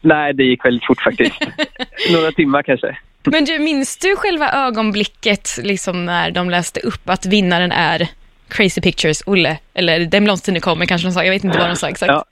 Nej, 0.00 0.34
det 0.34 0.44
gick 0.44 0.64
väldigt 0.64 0.86
fort 0.86 1.02
faktiskt. 1.02 1.40
Några 2.12 2.32
timmar 2.32 2.62
kanske. 2.62 2.96
Men 3.26 3.44
du, 3.44 3.58
minns 3.58 3.98
du 3.98 4.16
själva 4.16 4.50
ögonblicket 4.50 5.58
liksom 5.62 6.04
när 6.04 6.30
de 6.30 6.50
läste 6.50 6.80
upp 6.80 7.08
att 7.08 7.26
vinnaren 7.26 7.72
är 7.72 8.08
Crazy 8.48 8.80
Pictures, 8.80 9.22
Olle? 9.26 9.58
Eller 9.74 10.06
Den 10.06 10.24
blomstertiden 10.24 10.60
kommer 10.60 10.86
kanske 10.86 11.08
de 11.08 11.12
sa, 11.12 11.24
jag 11.24 11.32
vet 11.32 11.44
inte 11.44 11.58
vad 11.58 11.68
de 11.68 11.76
sa 11.76 11.88
exakt. 11.88 12.12
Ja, 12.12 12.24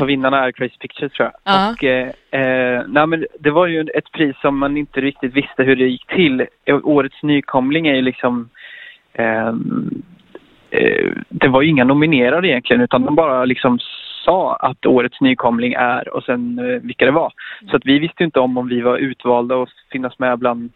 av 0.00 0.06
vinnarna 0.06 0.46
är 0.46 0.52
Crazy 0.52 0.76
Pictures 0.80 1.12
tror 1.12 1.30
jag. 1.30 1.54
Ja. 1.54 1.70
Och, 1.70 1.84
eh, 1.84 2.08
eh, 2.30 2.82
nej, 2.88 3.06
men 3.06 3.26
det 3.40 3.50
var 3.50 3.66
ju 3.66 3.80
ett 3.80 4.12
pris 4.12 4.36
som 4.40 4.58
man 4.58 4.76
inte 4.76 5.00
riktigt 5.00 5.34
visste 5.34 5.62
hur 5.62 5.76
det 5.76 5.84
gick 5.84 6.06
till. 6.06 6.46
Årets 6.82 7.22
nykomling 7.22 7.86
är 7.86 7.94
ju 7.94 8.02
liksom 8.02 8.48
ehm, 9.12 10.02
eh, 10.70 11.12
det 11.28 11.48
var 11.48 11.62
ju 11.62 11.68
inga 11.68 11.84
nominerade 11.84 12.48
egentligen 12.48 12.82
utan 12.82 13.02
de 13.02 13.14
bara 13.14 13.44
liksom 13.44 13.78
sa 14.26 14.56
att 14.56 14.86
årets 14.86 15.20
nykomling 15.20 15.72
är 15.72 16.14
och 16.14 16.22
sen 16.24 16.58
eh, 16.58 16.80
vilka 16.82 17.04
det 17.04 17.10
var. 17.10 17.32
Så 17.70 17.76
att 17.76 17.86
vi 17.86 17.98
visste 17.98 18.24
inte 18.24 18.40
om 18.40 18.58
om 18.58 18.68
vi 18.68 18.80
var 18.80 18.96
utvalda 18.96 19.62
att 19.62 19.68
finnas 19.92 20.18
med 20.18 20.38
bland 20.38 20.70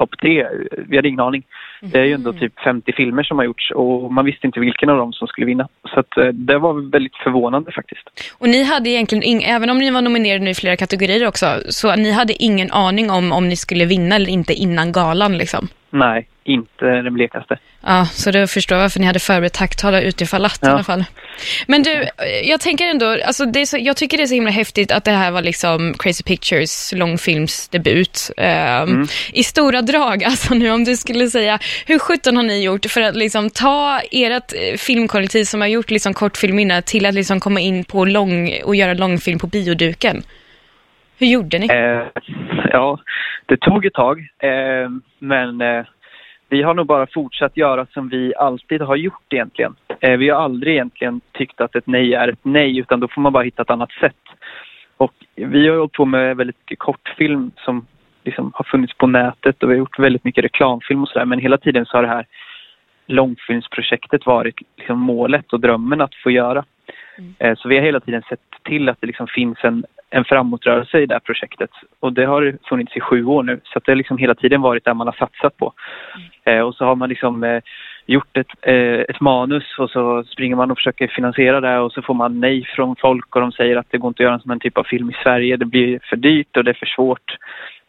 topp 0.00 0.18
tre. 0.22 0.46
Vi 0.88 0.96
hade 0.96 1.08
ingen 1.08 1.20
aning. 1.20 1.42
Det 1.80 1.98
är 1.98 2.04
ju 2.04 2.12
ändå 2.12 2.30
mm. 2.30 2.40
typ 2.40 2.60
50 2.60 2.92
filmer 2.92 3.22
som 3.22 3.38
har 3.38 3.44
gjorts 3.44 3.70
och 3.70 4.12
man 4.12 4.24
visste 4.24 4.46
inte 4.46 4.60
vilken 4.60 4.90
av 4.90 4.96
dem 4.96 5.12
som 5.12 5.28
skulle 5.28 5.46
vinna. 5.46 5.68
Så 5.94 6.00
att, 6.00 6.16
eh, 6.16 6.26
det 6.26 6.58
var 6.58 6.90
väldigt 6.90 7.16
förvånande 7.16 7.72
faktiskt. 7.72 8.34
Och 8.38 8.48
ni 8.48 8.64
hade 8.64 8.90
egentligen, 8.90 9.22
in, 9.22 9.40
även 9.40 9.70
om 9.70 9.78
ni 9.78 9.90
var 9.90 10.02
nominerade 10.02 10.50
i 10.50 10.54
flera 10.54 10.76
kategorier 10.76 11.28
också, 11.28 11.46
så 11.68 11.96
ni 11.96 12.10
hade 12.12 12.42
ingen 12.42 12.70
aning 12.70 13.10
om 13.10 13.32
om 13.32 13.48
ni 13.48 13.56
skulle 13.56 13.84
vinna 13.84 14.14
eller 14.16 14.30
inte 14.30 14.52
innan 14.52 14.92
galan 14.92 15.38
liksom? 15.38 15.68
Nej, 15.90 16.28
inte 16.44 16.84
den 16.84 17.14
blekaste. 17.14 17.58
Ja, 17.82 18.04
så 18.04 18.30
du 18.30 18.46
förstår 18.46 18.76
varför 18.76 19.00
ni 19.00 19.06
hade 19.06 19.18
förberett 19.18 19.52
tacktal 19.52 19.94
utifall 19.94 20.44
att 20.44 20.58
ja. 20.62 20.68
i 20.68 20.70
alla 20.72 20.82
fall. 20.82 21.04
Men 21.66 21.82
du, 21.82 22.04
jag 22.44 22.60
tänker 22.60 22.86
ändå, 22.86 23.16
alltså 23.26 23.46
det 23.46 23.66
så, 23.66 23.76
jag 23.80 23.96
tycker 23.96 24.16
det 24.16 24.22
är 24.22 24.26
så 24.26 24.34
himla 24.34 24.50
häftigt 24.50 24.92
att 24.92 25.04
det 25.04 25.10
här 25.10 25.30
var 25.30 25.42
liksom 25.42 25.94
Crazy 25.98 26.24
Pictures 26.24 26.92
långfilmsdebut. 26.96 28.30
Um, 28.36 28.44
mm. 28.44 29.06
I 29.32 29.42
stora 29.42 29.82
drag, 29.82 30.24
alltså 30.30 30.54
nu 30.54 30.70
om 30.70 30.84
du 30.84 30.96
skulle 30.96 31.26
säga, 31.26 31.58
hur 31.86 31.98
sjutton 31.98 32.36
har 32.36 32.42
ni 32.42 32.64
gjort 32.64 32.86
för 32.86 33.00
att 33.00 33.16
liksom 33.16 33.50
ta 33.50 34.00
ert 34.12 34.52
eh, 34.52 34.76
filmkollektiv 34.76 35.44
som 35.44 35.60
har 35.60 35.68
gjort 35.68 35.90
liksom 35.90 36.14
kortfilm 36.14 36.58
innan 36.58 36.82
till 36.82 37.06
att 37.06 37.14
liksom 37.14 37.40
komma 37.40 37.60
in 37.60 37.84
på 37.84 38.04
lång 38.04 38.54
och 38.64 38.76
göra 38.76 38.94
långfilm 38.94 39.38
på 39.38 39.46
bioduken? 39.46 40.22
Hur 41.18 41.26
gjorde 41.26 41.58
ni? 41.58 41.66
Eh, 41.66 42.22
ja, 42.72 42.98
det 43.46 43.56
tog 43.56 43.86
ett 43.86 43.94
tag, 43.94 44.18
eh, 44.18 44.90
men 45.18 45.60
eh, 45.60 45.84
vi 46.50 46.62
har 46.62 46.74
nog 46.74 46.86
bara 46.86 47.06
fortsatt 47.06 47.56
göra 47.56 47.86
som 47.86 48.08
vi 48.08 48.34
alltid 48.36 48.80
har 48.80 48.96
gjort 48.96 49.32
egentligen. 49.32 49.74
Eh, 50.00 50.16
vi 50.16 50.28
har 50.28 50.42
aldrig 50.42 50.74
egentligen 50.74 51.20
tyckt 51.32 51.60
att 51.60 51.76
ett 51.76 51.86
nej 51.86 52.14
är 52.14 52.28
ett 52.28 52.38
nej 52.42 52.78
utan 52.78 53.00
då 53.00 53.08
får 53.08 53.20
man 53.20 53.32
bara 53.32 53.44
hitta 53.44 53.62
ett 53.62 53.70
annat 53.70 53.92
sätt. 53.92 54.24
Och 54.96 55.12
vi 55.34 55.68
har 55.68 55.76
hållit 55.76 55.92
på 55.92 56.04
med 56.04 56.36
väldigt 56.36 56.56
mycket 56.56 56.78
kortfilm 56.78 57.50
som 57.56 57.86
liksom 58.24 58.52
har 58.54 58.64
funnits 58.64 58.94
på 58.94 59.06
nätet 59.06 59.62
och 59.62 59.68
vi 59.70 59.74
har 59.74 59.78
gjort 59.78 59.98
väldigt 59.98 60.24
mycket 60.24 60.44
reklamfilm 60.44 61.02
och 61.02 61.08
sådär 61.08 61.24
men 61.24 61.38
hela 61.38 61.58
tiden 61.58 61.86
så 61.86 61.96
har 61.96 62.02
det 62.02 62.08
här 62.08 62.26
långfilmsprojektet 63.06 64.26
varit 64.26 64.54
liksom 64.76 64.98
målet 64.98 65.52
och 65.52 65.60
drömmen 65.60 66.00
att 66.00 66.14
få 66.14 66.30
göra. 66.30 66.64
Mm. 67.18 67.34
Eh, 67.38 67.56
så 67.56 67.68
vi 67.68 67.76
har 67.76 67.84
hela 67.84 68.00
tiden 68.00 68.22
sett 68.28 68.40
till 68.62 68.88
att 68.88 69.00
det 69.00 69.06
liksom 69.06 69.26
finns 69.26 69.58
en, 69.62 69.84
en 70.10 70.24
framåtrörelse 70.24 70.98
i 70.98 71.06
det 71.06 71.14
här 71.14 71.20
projektet. 71.20 71.70
Och 72.00 72.12
det 72.12 72.24
har 72.24 72.56
funnits 72.68 72.96
i 72.96 73.00
sju 73.00 73.24
år 73.24 73.42
nu, 73.42 73.60
så 73.64 73.80
det 73.84 73.92
har 73.92 73.96
liksom 73.96 74.18
hela 74.18 74.34
tiden 74.34 74.60
varit 74.60 74.84
det 74.84 74.94
man 74.94 75.06
har 75.06 75.14
satsat 75.14 75.56
på. 75.56 75.72
Mm. 76.44 76.58
Eh, 76.58 76.66
och 76.66 76.74
så 76.74 76.84
har 76.84 76.96
man 76.96 77.08
liksom 77.08 77.44
eh, 77.44 77.62
gjort 78.06 78.36
ett, 78.36 78.52
eh, 78.62 79.00
ett 79.08 79.20
manus 79.20 79.78
och 79.78 79.90
så 79.90 80.24
springer 80.24 80.56
man 80.56 80.70
och 80.70 80.78
försöker 80.78 81.08
finansiera 81.08 81.60
det 81.60 81.78
och 81.78 81.92
så 81.92 82.02
får 82.02 82.14
man 82.14 82.40
nej 82.40 82.64
från 82.76 82.96
folk 82.96 83.36
och 83.36 83.40
de 83.40 83.52
säger 83.52 83.76
att 83.76 83.86
det 83.90 83.98
går 83.98 84.08
inte 84.08 84.22
att 84.22 84.24
göra 84.24 84.34
en 84.34 84.40
sån 84.40 84.60
typ 84.60 84.78
av 84.78 84.84
film 84.84 85.10
i 85.10 85.16
Sverige. 85.22 85.56
Det 85.56 85.64
blir 85.64 86.00
för 86.02 86.16
dyrt 86.16 86.56
och 86.56 86.64
det 86.64 86.70
är 86.70 86.74
för 86.74 86.86
svårt. 86.86 87.36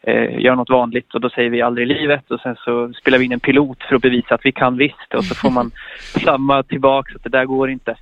Eh, 0.02 0.40
gör 0.40 0.56
något 0.56 0.70
vanligt 0.70 1.14
och 1.14 1.20
då 1.20 1.30
säger 1.30 1.50
vi 1.50 1.62
aldrig 1.62 1.90
i 1.90 1.94
livet 1.94 2.30
och 2.30 2.40
sen 2.40 2.56
så 2.56 2.92
spelar 2.92 3.18
vi 3.18 3.24
in 3.24 3.32
en 3.32 3.40
pilot 3.40 3.82
för 3.82 3.96
att 3.96 4.02
bevisa 4.02 4.34
att 4.34 4.46
vi 4.46 4.52
kan 4.52 4.76
visst 4.76 5.14
och 5.14 5.24
så 5.24 5.34
får 5.34 5.50
man 5.50 5.70
samma 6.24 6.62
tillbaka 6.62 7.12
att 7.14 7.24
det 7.24 7.38
där 7.38 7.44
går 7.44 7.70
inte. 7.70 7.96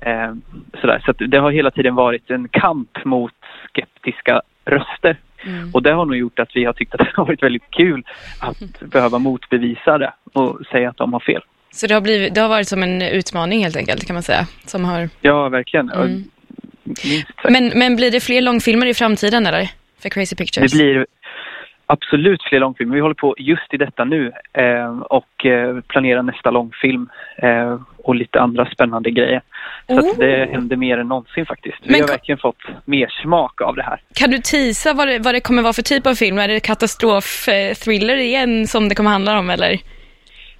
Eh, 0.00 0.34
sådär. 0.80 1.02
Så 1.04 1.12
det 1.12 1.38
har 1.38 1.50
hela 1.50 1.70
tiden 1.70 1.94
varit 1.94 2.30
en 2.30 2.48
kamp 2.48 3.04
mot 3.04 3.32
skeptiska 3.68 4.42
röster. 4.64 5.16
Mm. 5.46 5.70
Och 5.74 5.82
det 5.82 5.92
har 5.92 6.04
nog 6.04 6.16
gjort 6.16 6.38
att 6.38 6.50
vi 6.54 6.64
har 6.64 6.72
tyckt 6.72 6.94
att 6.94 6.98
det 6.98 7.12
har 7.14 7.26
varit 7.26 7.42
väldigt 7.42 7.70
kul 7.70 8.04
att 8.40 8.60
mm. 8.60 8.72
behöva 8.90 9.18
motbevisa 9.18 9.98
det 9.98 10.12
och 10.32 10.60
säga 10.72 10.90
att 10.90 10.96
de 10.96 11.12
har 11.12 11.20
fel. 11.20 11.42
Så 11.72 11.86
det 11.86 11.94
har, 11.94 12.00
blivit, 12.00 12.34
det 12.34 12.40
har 12.40 12.48
varit 12.48 12.68
som 12.68 12.82
en 12.82 13.02
utmaning 13.02 13.62
helt 13.62 13.76
enkelt 13.76 14.06
kan 14.06 14.14
man 14.14 14.22
säga? 14.22 14.46
Som 14.66 14.84
har... 14.84 15.08
Ja, 15.20 15.48
verkligen. 15.48 15.90
Mm. 15.90 16.24
Men, 17.48 17.72
men 17.78 17.96
blir 17.96 18.10
det 18.10 18.20
fler 18.20 18.40
långfilmer 18.40 18.86
i 18.86 18.94
framtiden 18.94 19.46
eller? 19.46 19.70
För 20.02 20.08
Crazy 20.08 20.36
Pictures? 20.36 20.72
Det 20.72 20.78
blir 20.78 21.06
absolut 21.90 22.42
fler 22.42 22.60
långfilmer. 22.60 22.94
Vi 22.94 23.00
håller 23.00 23.14
på 23.14 23.34
just 23.38 23.74
i 23.74 23.76
detta 23.76 24.04
nu 24.04 24.32
eh, 24.52 24.98
och 25.00 25.46
eh, 25.46 25.80
planerar 25.80 26.22
nästa 26.22 26.50
långfilm 26.50 27.08
eh, 27.36 27.80
och 27.96 28.14
lite 28.14 28.40
andra 28.40 28.66
spännande 28.66 29.10
grejer. 29.10 29.42
Så 29.86 30.00
oh. 30.00 30.18
det 30.18 30.50
händer 30.52 30.76
mer 30.76 30.98
än 30.98 31.08
någonsin 31.08 31.46
faktiskt. 31.46 31.78
Vi 31.82 31.92
Men 31.92 32.00
har 32.00 32.08
verkligen 32.08 32.38
fått 32.38 32.62
mer 32.84 33.08
smak 33.22 33.60
av 33.60 33.76
det 33.76 33.82
här. 33.82 34.00
Kan 34.14 34.30
du 34.30 34.38
tisa 34.38 34.92
vad 34.92 35.08
det, 35.08 35.18
vad 35.18 35.34
det 35.34 35.40
kommer 35.40 35.62
vara 35.62 35.72
för 35.72 35.82
typ 35.82 36.06
av 36.06 36.14
film? 36.14 36.38
Är 36.38 36.48
det 36.48 36.60
katastrof-thriller 36.60 38.16
igen 38.16 38.66
som 38.66 38.88
det 38.88 38.94
kommer 38.94 39.10
handla 39.10 39.38
om 39.38 39.50
eller? 39.50 39.78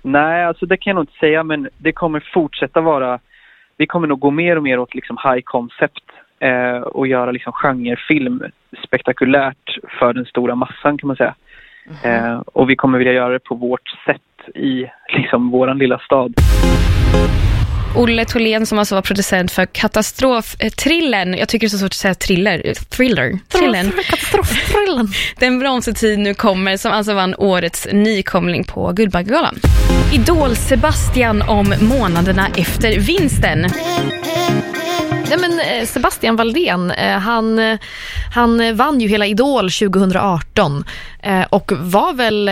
Nej, 0.03 0.45
alltså 0.45 0.67
det 0.67 0.77
kan 0.77 0.91
jag 0.91 0.95
nog 0.95 1.03
inte 1.03 1.19
säga 1.19 1.43
men 1.43 1.69
det 1.79 1.93
kommer 1.93 2.21
fortsätta 2.35 2.81
vara 2.81 3.19
vi 3.77 3.87
kommer 3.87 4.07
nog 4.07 4.21
gå 4.21 4.31
mer 4.31 4.57
och 4.57 4.63
mer 4.63 4.79
åt 4.79 4.95
liksom 4.95 5.19
high 5.25 5.43
concept 5.45 6.05
eh, 6.41 6.81
och 6.81 7.07
göra 7.07 7.31
liksom 7.31 7.53
genrefilm 7.53 8.43
spektakulärt 8.87 9.79
för 9.99 10.13
den 10.13 10.25
stora 10.25 10.55
massan 10.55 10.99
kan 10.99 11.07
man 11.07 11.17
säga. 11.17 11.35
Mm. 12.05 12.25
Eh, 12.25 12.39
och 12.39 12.71
vi 12.71 12.77
kommer 12.77 12.99
vilja 12.99 13.13
göra 13.13 13.33
det 13.33 13.45
på 13.45 13.55
vårt 13.55 13.89
sätt 14.07 14.57
i 14.57 14.87
liksom 15.17 15.51
våran 15.51 15.79
lilla 15.79 15.99
stad. 15.99 16.35
Olle 17.97 18.25
Tholén 18.25 18.67
som 18.67 18.79
alltså 18.79 18.95
var 18.95 19.03
producent 19.03 19.53
för 19.53 19.67
Katastroftrillen. 19.67 21.35
Jag 21.35 21.49
tycker 21.49 21.67
det 21.67 21.69
är 21.69 21.71
så 21.71 21.79
svårt 21.79 21.87
att 21.87 21.95
säga 21.95 22.15
thriller. 22.15 22.75
Thriller. 22.97 23.39
Trillen. 23.49 23.91
Katastroftrillen. 23.91 25.09
Den 25.39 25.59
bromsetid 25.59 26.19
nu 26.19 26.35
kommer 26.35 26.77
som 26.77 26.93
alltså 26.93 27.15
vann 27.15 27.35
årets 27.39 27.89
nykomling 27.93 28.65
på 28.65 28.93
Guldbaggegalan. 28.93 29.55
Idol 30.13 30.57
Sebastian 30.57 31.43
om 31.43 31.75
månaderna 31.81 32.47
efter 32.57 33.01
vinsten. 33.01 33.67
Nej, 35.31 35.39
men 35.39 35.61
eh, 35.61 35.87
Sebastian 35.87 36.37
Valdén, 36.37 36.91
eh, 36.91 37.19
han, 37.19 37.59
eh, 37.59 37.79
han 38.35 38.77
vann 38.77 39.01
ju 39.01 39.09
hela 39.09 39.27
Idol 39.27 39.71
2018 39.71 40.85
och 41.51 41.73
var 41.73 42.13
väl, 42.13 42.51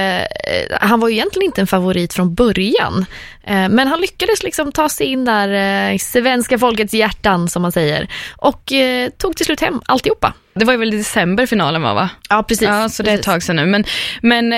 han 0.81 1.01
var 1.01 1.09
ju 1.09 1.15
egentligen 1.15 1.47
inte 1.47 1.61
en 1.61 1.67
favorit 1.67 2.15
från 2.15 2.35
början. 2.35 3.05
Men 3.47 3.89
han 3.89 4.01
lyckades 4.01 4.43
liksom 4.43 4.73
ta 4.73 4.89
sig 4.89 5.07
in 5.07 5.25
där 5.25 5.49
i 5.93 5.99
svenska 5.99 6.59
folkets 6.59 6.95
hjärtan 6.95 7.49
som 7.49 7.63
man 7.63 7.73
säger 7.73 8.09
och 8.37 8.73
tog 9.19 9.37
till 9.37 9.47
slut 9.47 9.61
hem 9.61 9.81
alltihopa. 9.87 10.35
Det 10.59 10.65
var 10.65 10.73
ju 10.73 10.79
väl 10.79 10.95
i 10.95 10.97
december 10.97 11.47
finalen 11.47 11.83
var 11.83 11.95
va? 11.95 12.11
Ja 12.29 12.43
precis. 12.43 12.69
Ja, 12.69 12.89
så 12.89 13.03
det 13.03 13.11
är 13.11 13.15
ett 13.15 13.23
tag 13.23 13.43
sedan 13.43 13.57
nu. 13.57 13.67
Men, 13.67 13.85
men 14.23 14.51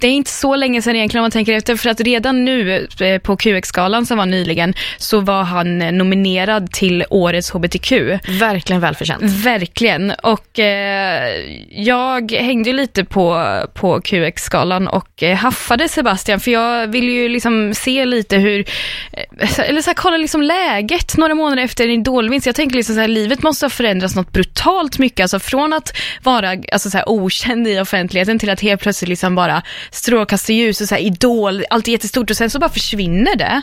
det 0.00 0.04
är 0.04 0.10
inte 0.10 0.30
så 0.30 0.56
länge 0.56 0.82
sedan 0.82 0.96
egentligen 0.96 1.20
om 1.20 1.24
man 1.24 1.30
tänker 1.30 1.52
efter. 1.52 1.76
För 1.76 1.90
att 1.90 2.00
redan 2.00 2.44
nu 2.44 2.86
på 3.22 3.36
QX-galan 3.36 4.06
som 4.06 4.18
var 4.18 4.26
nyligen 4.26 4.74
så 4.96 5.20
var 5.20 5.42
han 5.42 5.78
nominerad 5.78 6.72
till 6.72 7.04
årets 7.10 7.50
HBTQ. 7.50 7.92
Verkligen 8.28 8.80
välförtjänt. 8.80 9.22
Verkligen. 9.22 10.10
Och 10.10 10.58
eh, 10.58 11.34
jag 11.70 12.32
hängde 12.32 12.72
lite 12.72 13.04
på, 13.04 13.58
på 13.74 14.00
QX-galan 14.00 14.88
och 14.88 15.22
eh, 15.22 15.36
haffade 15.36 15.88
Sebastian 15.88 16.40
för 16.40 16.50
jag 16.50 16.86
vill 16.86 17.08
ju 17.08 17.28
liksom 17.28 17.74
se 17.74 18.04
lite 18.04 18.36
hur, 18.36 18.64
eller 19.58 19.82
så 19.82 19.90
här, 19.90 19.94
kolla 19.94 20.16
liksom 20.16 20.42
läget 20.42 21.16
några 21.16 21.34
månader 21.34 21.62
efter 21.62 21.84
en 21.84 21.90
idolvinst. 21.90 22.46
Jag 22.46 22.54
tänker 22.54 22.76
liksom 22.76 22.94
så 22.94 23.00
här, 23.00 23.08
livet 23.08 23.42
måste 23.42 23.64
ha 23.64 23.70
förändrats 23.70 24.16
något 24.16 24.32
brutalt 24.32 24.69
totalt 24.70 24.98
mycket, 24.98 25.20
alltså 25.24 25.38
från 25.38 25.72
att 25.72 25.96
vara 26.22 26.50
alltså, 26.72 26.90
så 26.90 26.98
här, 26.98 27.08
okänd 27.08 27.68
i 27.68 27.80
offentligheten 27.80 28.38
till 28.38 28.50
att 28.50 28.60
helt 28.60 28.82
plötsligt 28.82 29.08
liksom 29.08 29.34
bara 29.34 29.62
strålkastarljus 29.90 30.80
och 30.80 30.88
så 30.88 30.94
här, 30.94 31.02
idol, 31.02 31.64
allt 31.70 31.88
är 31.88 31.92
jättestort 31.92 32.30
och 32.30 32.36
sen 32.36 32.50
så 32.50 32.58
bara 32.58 32.70
försvinner 32.70 33.36
det. 33.36 33.62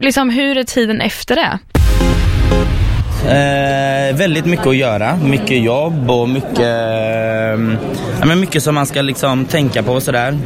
Liksom 0.00 0.30
hur 0.30 0.56
är 0.56 0.64
tiden 0.64 1.00
efter 1.00 1.36
det? 1.36 1.58
Eh, 3.24 4.16
väldigt 4.16 4.46
mycket 4.46 4.66
att 4.66 4.76
göra. 4.76 5.16
Mycket 5.16 5.62
jobb 5.62 6.10
och 6.10 6.28
mycket, 6.28 6.58
eh, 6.58 8.26
men 8.26 8.40
mycket 8.40 8.62
som 8.62 8.74
man 8.74 8.86
ska 8.86 9.02
liksom 9.02 9.44
tänka 9.44 9.82
på 9.82 9.92
och 9.92 10.02
sådär. 10.02 10.38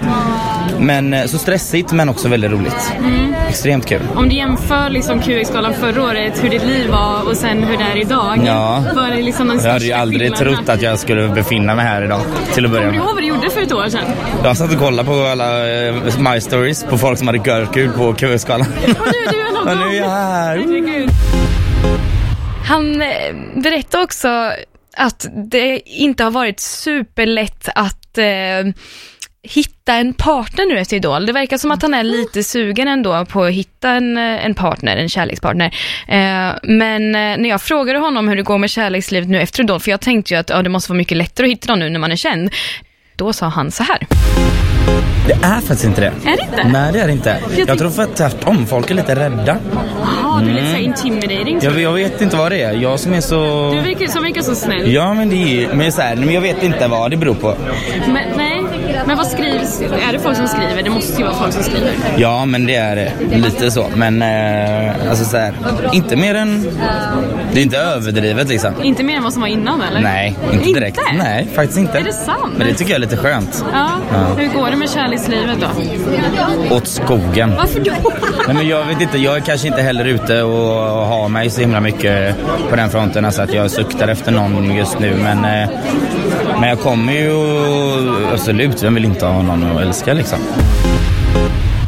Men 0.78 1.14
eh, 1.14 1.26
så 1.26 1.38
stressigt 1.38 1.92
men 1.92 2.08
också 2.08 2.28
väldigt 2.28 2.50
roligt. 2.50 2.92
Mm. 2.98 3.34
Extremt 3.48 3.86
kul. 3.86 4.00
Om 4.14 4.28
du 4.28 4.36
jämför 4.36 4.90
liksom 4.90 5.20
QX-galan 5.20 5.74
förra 5.74 6.02
året, 6.02 6.44
hur 6.44 6.50
ditt 6.50 6.66
liv 6.66 6.90
var 6.90 7.28
och 7.28 7.36
sen 7.36 7.62
hur 7.62 7.76
det 7.78 7.84
är 7.84 8.00
idag. 8.00 8.40
Ja. 8.46 8.84
Var 8.94 9.10
det 9.16 9.22
liksom 9.22 9.60
jag 9.64 9.72
hade 9.72 9.84
ju 9.84 9.92
aldrig 9.92 10.34
trott 10.34 10.68
att 10.68 10.82
jag 10.82 10.98
skulle 10.98 11.28
befinna 11.28 11.74
mig 11.74 11.84
här 11.84 12.02
idag. 12.04 12.20
Till 12.54 12.64
att 12.64 12.70
börja 12.70 12.90
med. 12.90 13.00
Kommer 13.00 13.02
du 13.02 13.06
ihåg 13.06 13.14
vad 13.14 13.22
du 13.22 13.26
gjorde 13.26 13.50
för 13.50 13.60
ett 13.62 13.72
år 13.72 13.88
sedan? 13.88 14.04
Jag 14.44 14.56
satt 14.56 14.72
och 14.72 14.78
kollade 14.78 15.08
på 15.08 15.22
alla 15.24 15.66
uh, 15.66 16.32
My 16.32 16.40
Stories 16.40 16.84
på 16.84 16.98
folk 16.98 17.18
som 17.18 17.26
hade 17.26 17.38
görkul 17.38 17.90
på 17.90 18.14
QX-galan. 18.14 18.66
Och 18.84 18.86
nu 18.86 19.38
är 19.38 19.52
du 19.52 19.58
av 19.58 19.80
Och 19.80 19.86
nu 19.90 19.96
är 19.96 20.00
jag 20.00 20.10
här. 20.10 20.56
Herregud. 20.56 21.10
Han 22.69 23.02
eh, 23.02 23.35
berättade 23.55 24.05
också 24.05 24.52
att 24.97 25.26
det 25.50 25.81
inte 25.85 26.25
har 26.25 26.31
varit 26.31 26.61
superlätt 26.61 27.69
att 27.75 28.19
eh, 28.19 28.64
hitta 29.43 29.95
en 29.95 30.14
partner 30.14 30.67
nu 30.67 30.79
efter 30.79 30.97
Idol. 30.97 31.26
Det 31.26 31.33
verkar 31.33 31.59
som 31.59 31.71
att 31.71 31.83
han 31.83 31.95
är 31.95 32.02
lite 32.02 32.45
sugen 32.45 32.88
ändå 32.88 33.25
på 33.25 33.45
att 33.45 33.52
hitta 33.52 33.90
en, 33.90 34.17
eh, 34.17 34.45
en 34.45 34.55
partner, 34.55 34.97
en 34.97 35.09
kärlekspartner. 35.09 35.67
Eh, 36.09 36.55
men 36.62 37.14
eh, 37.14 37.38
när 37.38 37.49
jag 37.49 37.62
frågade 37.62 37.99
honom 37.99 38.29
hur 38.29 38.37
det 38.37 38.43
går 38.43 38.59
med 38.59 38.71
kärlekslivet 38.71 39.29
nu 39.29 39.40
efter 39.40 39.62
Idol, 39.62 39.81
för 39.81 39.90
jag 39.90 40.00
tänkte 40.00 40.35
ju 40.35 40.40
att 40.40 40.50
ja, 40.50 40.62
det 40.62 40.71
måste 40.71 40.93
vara 40.93 40.99
mycket 40.99 41.17
lättare 41.17 41.47
att 41.47 41.52
hitta 41.52 41.73
någon 41.73 41.79
nu 41.79 41.88
när 41.88 42.00
man 42.00 42.12
är 42.12 42.17
känd. 42.17 42.50
Då 43.17 43.33
sa 43.33 43.47
han 43.47 43.71
så 43.71 43.83
här. 43.83 44.07
Det 45.26 45.32
är 45.42 45.61
faktiskt 45.61 45.85
inte 45.85 46.00
det. 46.00 46.06
Är 46.06 46.37
det 46.37 46.42
inte? 46.42 46.68
Nej, 46.73 46.92
det 46.92 47.00
är 47.00 47.06
det 47.06 47.12
inte. 47.12 47.37
Jag 47.66 47.78
tror 47.78 47.90
för 47.90 48.02
att 48.02 48.16
tvärtom, 48.16 48.66
folk 48.66 48.90
är 48.90 48.94
lite 48.94 49.14
rädda. 49.14 49.56
Jaha, 50.00 50.40
du 50.40 50.50
är 50.50 50.54
lite 50.54 50.66
såhär 50.66 50.78
intimidating. 50.80 51.59
Jag, 51.62 51.80
jag 51.80 51.92
vet 51.92 52.20
inte 52.20 52.37
vad 52.37 52.52
det 52.52 52.62
är. 52.62 52.73
Jag 52.73 53.00
som 53.00 53.14
är 53.14 53.20
så... 53.20 53.70
Du 53.70 53.80
verkar, 53.80 54.06
som 54.06 54.23
verkar 54.23 54.42
så 54.42 54.54
snäll. 54.54 54.92
Ja, 54.92 55.14
men 55.14 55.28
det 55.30 55.64
är 55.64 55.75
men 55.75 55.92
så 55.92 56.02
här, 56.02 56.16
men 56.16 56.35
jag 56.35 56.40
vet 56.40 56.62
inte 56.62 56.88
vad 56.88 57.11
det 57.11 57.16
beror 57.16 57.35
på. 57.35 57.54
Men, 58.06 58.23
nej, 58.37 58.62
men 59.07 59.16
vad 59.16 59.26
skrivs? 59.26 59.80
Är 59.80 60.12
det 60.12 60.19
folk 60.19 60.37
som 60.37 60.49
skriver? 60.49 60.83
Det 60.83 60.90
måste 60.90 61.19
ju 61.19 61.25
vara 61.25 61.35
folk 61.37 61.52
som 61.52 61.62
skriver. 61.62 61.92
Ja, 62.16 62.45
men 62.45 62.66
det 62.66 62.75
är 62.75 62.97
det. 62.97 63.12
Lite 63.37 63.71
så. 63.71 63.87
Men 63.95 64.23
eh, 64.23 65.11
alltså 65.11 65.25
så 65.25 65.37
här, 65.37 65.54
inte 65.92 66.16
mer 66.16 66.35
än... 66.35 66.66
Det 67.52 67.61
är 67.61 67.62
inte 67.62 67.78
överdrivet 67.78 68.49
liksom. 68.49 68.83
Inte 68.83 69.02
mer 69.02 69.16
än 69.16 69.23
vad 69.23 69.33
som 69.33 69.42
var 69.42 69.49
innan 69.49 69.83
eller? 69.83 70.00
Nej, 70.00 70.37
inte 70.52 70.64
direkt. 70.64 70.99
Inte? 71.12 71.25
Nej, 71.25 71.49
faktiskt 71.54 71.78
inte. 71.78 71.99
Är 71.99 72.04
det 72.04 72.12
sant? 72.12 72.54
Men 72.57 72.66
det 72.66 72.75
tycker 72.75 72.90
jag 72.90 72.97
är 72.97 73.00
lite 73.00 73.16
skönt. 73.16 73.64
Ja. 73.73 73.88
Ja. 74.12 74.19
Hur 74.37 74.49
går 74.49 74.71
det 74.71 74.76
med 74.76 74.90
kärlekslivet 74.90 75.59
då? 75.61 75.66
Åt 76.76 76.87
skogen. 76.88 77.54
Varför 77.57 77.80
då? 77.80 77.92
Nej, 78.47 78.57
men 78.57 78.69
jag 78.69 78.85
vet 78.85 79.00
inte, 79.00 79.19
jag 79.19 79.37
är 79.37 79.40
kanske 79.40 79.66
inte 79.69 79.83
heller 79.83 80.04
ute 80.04 80.42
och, 80.42 81.00
och 81.00 81.07
har 81.07 81.28
mig 81.28 81.50
så 81.50 81.61
himla 81.61 81.80
mycket 81.80 82.37
på 82.71 82.76
den 82.76 82.90
fronten. 82.90 83.25
Alltså 83.25 83.42
att 83.42 83.52
jag 83.54 83.71
suktar 83.71 84.09
efter 84.09 84.33
någon 84.33 84.75
just 84.75 84.99
nu. 84.99 85.14
Men, 85.23 85.45
eh, 85.62 85.71
men 86.61 86.69
jag 86.69 86.80
kommer 86.80 87.12
ju 87.12 87.30
absolut, 88.33 88.83
vem 88.90 88.94
vill 88.94 89.04
inte 89.04 89.26
ha 89.26 89.42
någon 89.42 89.76
att 89.76 89.82
älska 89.82 90.12
liksom. 90.14 90.38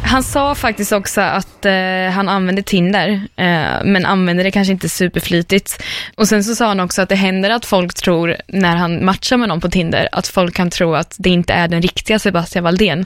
Han 0.05 0.23
sa 0.23 0.55
faktiskt 0.55 0.91
också 0.91 1.21
att 1.21 1.65
eh, 1.65 2.11
han 2.13 2.29
använder 2.29 2.63
Tinder, 2.63 3.09
eh, 3.35 3.83
men 3.83 4.05
använder 4.05 4.43
det 4.43 4.51
kanske 4.51 4.71
inte 4.71 4.89
superflitigt. 4.89 5.83
Och 6.15 6.27
sen 6.27 6.43
så 6.43 6.55
sa 6.55 6.67
han 6.67 6.79
också 6.79 7.01
att 7.01 7.09
det 7.09 7.15
händer 7.15 7.49
att 7.49 7.65
folk 7.65 7.93
tror, 7.93 8.35
när 8.47 8.75
han 8.75 9.05
matchar 9.05 9.37
med 9.37 9.49
någon 9.49 9.61
på 9.61 9.69
Tinder, 9.69 10.09
att 10.11 10.27
folk 10.27 10.55
kan 10.55 10.69
tro 10.69 10.95
att 10.95 11.15
det 11.19 11.29
inte 11.29 11.53
är 11.53 11.67
den 11.67 11.81
riktiga 11.81 12.19
Sebastian 12.19 12.63
Valdén. 12.63 13.05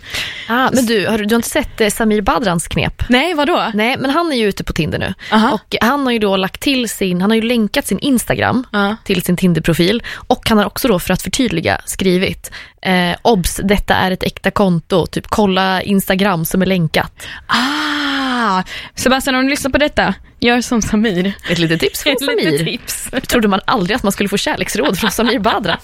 Ah, 0.49 0.69
men 0.73 0.85
du, 0.85 1.07
har 1.07 1.17
du, 1.17 1.25
du 1.25 1.35
har 1.35 1.39
inte 1.39 1.49
sett 1.49 1.81
eh, 1.81 1.89
Samir 1.89 2.21
Badrans 2.21 2.67
knep? 2.67 3.03
Nej, 3.09 3.33
vadå? 3.33 3.71
Nej, 3.73 3.95
men 3.99 4.09
han 4.11 4.31
är 4.31 4.35
ju 4.35 4.47
ute 4.47 4.63
på 4.63 4.73
Tinder 4.73 4.99
nu. 4.99 5.13
Aha. 5.31 5.51
Och 5.53 5.75
han 5.81 6.05
har 6.05 6.11
ju 6.11 6.19
då 6.19 6.37
lagt 6.37 6.61
till 6.61 6.89
sin, 6.89 7.21
han 7.21 7.29
har 7.29 7.35
ju 7.35 7.41
länkat 7.41 7.87
sin 7.87 7.99
Instagram 7.99 8.67
Ja. 8.71 8.95
till 9.03 9.21
sin 9.21 9.37
Tinder-profil 9.37 10.03
och 10.27 10.49
han 10.49 10.57
har 10.57 10.65
också 10.65 10.87
då 10.87 10.99
för 10.99 11.13
att 11.13 11.21
förtydliga 11.21 11.81
skrivit 11.85 12.51
eh, 12.87 13.15
obs, 13.21 13.59
detta 13.63 13.95
är 13.95 14.11
ett 14.11 14.23
äkta 14.23 14.51
konto, 14.51 15.05
typ 15.05 15.27
kolla 15.27 15.81
Instagram 15.81 16.45
som 16.45 16.61
är 16.61 16.65
länkat. 16.65 17.11
Ah, 17.47 18.63
Sebastian, 18.95 19.35
om 19.35 19.43
du 19.43 19.49
lyssnar 19.49 19.71
på 19.71 19.77
detta, 19.77 20.13
gör 20.39 20.61
som 20.61 20.81
Samir. 20.81 21.33
Ett 21.49 21.57
litet 21.59 21.79
tips 21.79 22.03
från 22.03 22.13
Ett 22.13 22.21
litet 22.21 22.59
Samir. 22.59 22.65
tips. 22.65 23.09
Trodde 23.27 23.47
man 23.47 23.59
aldrig 23.65 23.95
att 23.95 24.03
man 24.03 24.11
skulle 24.11 24.29
få 24.29 24.37
kärleksråd 24.37 24.99
från 24.99 25.11
Samir 25.11 25.39
Badra. 25.39 25.77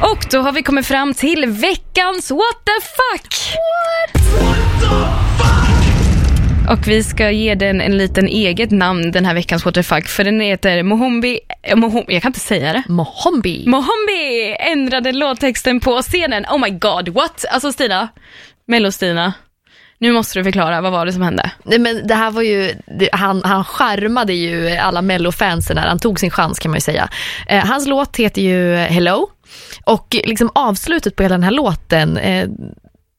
Och 0.00 0.26
då 0.30 0.40
har 0.40 0.52
vi 0.52 0.62
kommit 0.62 0.86
fram 0.86 1.14
till 1.14 1.46
veckans 1.46 2.30
what 2.30 2.64
the 2.64 2.86
fuck! 2.86 3.34
Och 6.68 6.88
vi 6.88 7.02
ska 7.02 7.30
ge 7.30 7.54
den 7.54 7.80
en 7.80 7.98
liten 7.98 8.26
eget 8.26 8.70
namn 8.70 9.10
den 9.10 9.24
här 9.24 9.34
veckans 9.34 9.64
what 9.64 9.74
the 9.74 9.82
fuck, 9.82 10.08
för 10.08 10.24
den 10.24 10.40
heter 10.40 10.82
Mohombi, 10.82 11.40
eh, 11.62 11.76
Mohom, 11.76 12.04
jag 12.08 12.22
kan 12.22 12.28
inte 12.28 12.40
säga 12.40 12.72
det. 12.72 12.82
Mohombi. 12.88 13.64
Mohombi 13.66 14.56
ändrade 14.58 15.12
låttexten 15.12 15.80
på 15.80 16.02
scenen. 16.02 16.44
Oh 16.44 16.58
my 16.58 16.70
god, 16.70 17.08
what? 17.08 17.44
Alltså 17.50 17.72
Stina, 17.72 18.08
Mello-Stina, 18.66 19.32
nu 19.98 20.12
måste 20.12 20.38
du 20.38 20.44
förklara, 20.44 20.80
vad 20.80 20.92
var 20.92 21.06
det 21.06 21.12
som 21.12 21.22
hände? 21.22 21.50
Nej, 21.64 21.78
men 21.78 22.06
det 22.06 22.14
här 22.14 22.30
var 22.30 22.42
ju, 22.42 22.74
han, 23.12 23.42
han 23.44 23.64
charmade 23.64 24.32
ju 24.32 24.70
alla 24.70 25.02
mellofansen 25.02 25.76
när 25.76 25.86
han 25.88 25.98
tog 25.98 26.20
sin 26.20 26.30
chans 26.30 26.58
kan 26.58 26.70
man 26.70 26.76
ju 26.76 26.80
säga. 26.80 27.08
Eh, 27.48 27.66
hans 27.66 27.86
låt 27.86 28.16
heter 28.16 28.42
ju 28.42 28.74
Hello 28.74 29.30
och 29.84 30.16
liksom 30.24 30.50
avslutet 30.54 31.16
på 31.16 31.22
hela 31.22 31.34
den 31.34 31.44
här 31.44 31.50
låten, 31.50 32.16
eh, 32.16 32.48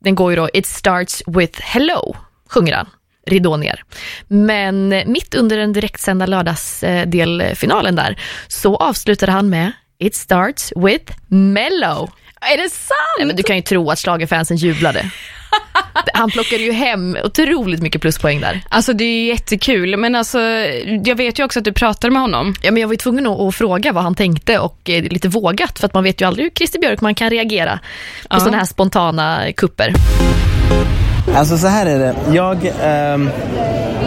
den 0.03 0.15
går 0.15 0.31
ju 0.31 0.36
då 0.36 0.49
It 0.53 0.65
starts 0.65 1.23
with 1.27 1.62
hello, 1.62 2.15
sjunger 2.49 2.73
han 2.73 2.88
ridå 3.25 3.57
ner. 3.57 3.83
Men 4.27 4.89
mitt 5.05 5.35
under 5.35 5.57
den 5.57 5.73
direktsända 5.73 6.25
lördagsdelfinalen 6.25 7.95
där 7.95 8.19
så 8.47 8.75
avslutade 8.75 9.31
han 9.31 9.49
med 9.49 9.71
It 9.99 10.15
starts 10.15 10.73
with 10.75 11.13
mellow. 11.27 12.09
Är 12.41 12.57
det 12.57 12.69
sant? 12.69 12.97
Nej, 13.17 13.27
men 13.27 13.35
du 13.35 13.43
kan 13.43 13.55
ju 13.55 13.61
tro 13.61 13.89
att 13.89 13.99
schlagerfansen 13.99 14.57
jublade. 14.57 15.09
Han 16.13 16.31
plockade 16.31 16.63
ju 16.63 16.71
hem 16.71 17.17
otroligt 17.23 17.81
mycket 17.81 18.01
pluspoäng 18.01 18.39
där. 18.39 18.61
Alltså 18.69 18.93
det 18.93 19.03
är 19.03 19.25
jättekul, 19.27 19.97
men 19.97 20.15
alltså 20.15 20.39
jag 21.05 21.15
vet 21.15 21.39
ju 21.39 21.43
också 21.43 21.59
att 21.59 21.65
du 21.65 21.73
pratade 21.73 22.11
med 22.13 22.21
honom. 22.21 22.55
Ja, 22.61 22.71
men 22.71 22.81
jag 22.81 22.88
var 22.88 22.93
ju 22.93 22.97
tvungen 22.97 23.27
att, 23.27 23.39
att 23.39 23.55
fråga 23.55 23.91
vad 23.91 24.03
han 24.03 24.15
tänkte 24.15 24.59
och 24.59 24.89
eh, 24.89 25.03
lite 25.03 25.27
vågat 25.29 25.79
för 25.79 25.85
att 25.85 25.93
man 25.93 26.03
vet 26.03 26.21
ju 26.21 26.27
aldrig 26.27 26.43
hur 26.45 26.51
Christer 26.51 26.79
Björkman 26.79 27.15
kan 27.15 27.29
reagera 27.29 27.79
på 28.29 28.35
Ja. 28.35 28.39
sådana 28.39 28.57
här 28.57 28.65
spontana 28.65 29.51
kupper. 29.57 29.93
Alltså 31.35 31.57
så 31.57 31.67
här 31.67 31.85
är 31.85 31.99
det. 31.99 32.15
Jag 32.33 32.71
ehm, 32.83 33.29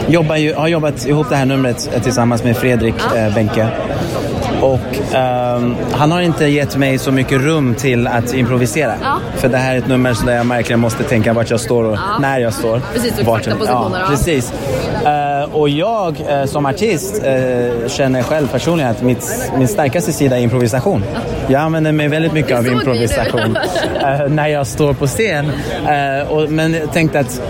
jobbar 0.09 0.37
ju, 0.37 0.55
har 0.55 0.69
jobbat 0.69 1.07
ihop 1.07 1.27
det 1.31 1.37
här 1.37 1.47
numret 1.47 1.91
eh, 1.95 2.03
tillsammans 2.03 2.45
med 2.45 2.57
Fredrik 2.57 2.95
eh, 3.17 3.35
Benke. 3.35 3.69
Och 4.61 5.15
ehm, 5.15 5.77
han 5.93 6.11
har 6.13 6.21
inte 6.21 6.45
gett 6.47 6.77
mig 6.77 6.99
så 6.99 7.13
mycket 7.13 7.41
rum 7.41 7.75
till 7.75 8.07
att 8.07 8.35
improvisera. 8.35 8.95
För 9.37 9.49
det 9.49 9.57
här 9.59 9.75
är 9.75 9.79
ett 9.79 9.89
nummer 9.89 10.15
så 10.15 10.27
där 10.27 10.37
jag 10.37 10.45
verkligen 10.45 10.81
måste 10.81 11.03
tänka 11.05 11.33
vart 11.33 11.51
jag 11.51 11.61
står 11.61 11.85
och 11.85 11.99
när 12.21 12.39
jag 12.39 12.53
står. 12.53 12.81
Precis, 12.95 13.19
och 13.19 13.25
Vart- 13.27 13.41
exakta 13.41 13.59
positioner, 13.59 13.99
Ja, 13.99 14.05
ja. 14.05 14.11
precis. 14.11 14.53
Eh, 15.05 15.55
och 15.57 15.69
jag 15.69 16.21
eh, 16.29 16.45
som 16.45 16.67
artist 16.67 17.23
eh, 17.25 17.89
känner 17.89 18.23
själv 18.23 18.49
personligen 18.49 18.91
att 18.91 19.03
mitt, 19.03 19.51
min 19.59 19.69
starkaste 19.69 20.13
sida 20.13 20.39
är 20.39 20.43
improvisation. 20.43 21.05
Jag 21.49 21.61
använder 21.61 21.93
mig 21.93 22.09
väldigt 22.09 22.33
mycket 22.33 22.59
av 22.59 22.67
improvisation 22.67 23.59
när 24.29 24.49
jag 24.49 24.67
står 24.67 24.93
på 24.93 25.07
scen. 25.07 25.51
Och, 26.29 26.51
men 26.51 26.75
jag 26.75 26.93
tänkte 26.93 27.21
att, 27.21 27.41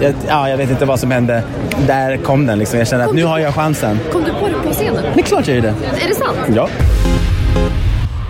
jag, 0.00 0.14
ja, 0.28 0.48
jag 0.48 0.56
vet 0.56 0.70
inte 0.70 0.84
vad 0.84 1.00
som 1.00 1.10
hände. 1.10 1.42
Där 1.86 2.16
kom 2.16 2.46
den 2.46 2.58
liksom. 2.58 2.78
Jag 2.78 2.88
kände 2.88 3.04
att 3.04 3.14
nu 3.14 3.24
har 3.24 3.38
jag 3.38 3.54
chansen. 3.54 4.00
Kom 4.12 4.22
du 4.24 4.30
på 4.32 4.46
det 4.48 4.55
scenen? 4.76 5.04
Det 5.14 5.20
är 5.20 5.24
klart 5.24 5.46
jag 5.48 5.56
gjorde. 5.56 5.68
Är 6.02 6.08
det 6.08 6.14
sant? 6.14 6.38
Ja. 6.54 6.68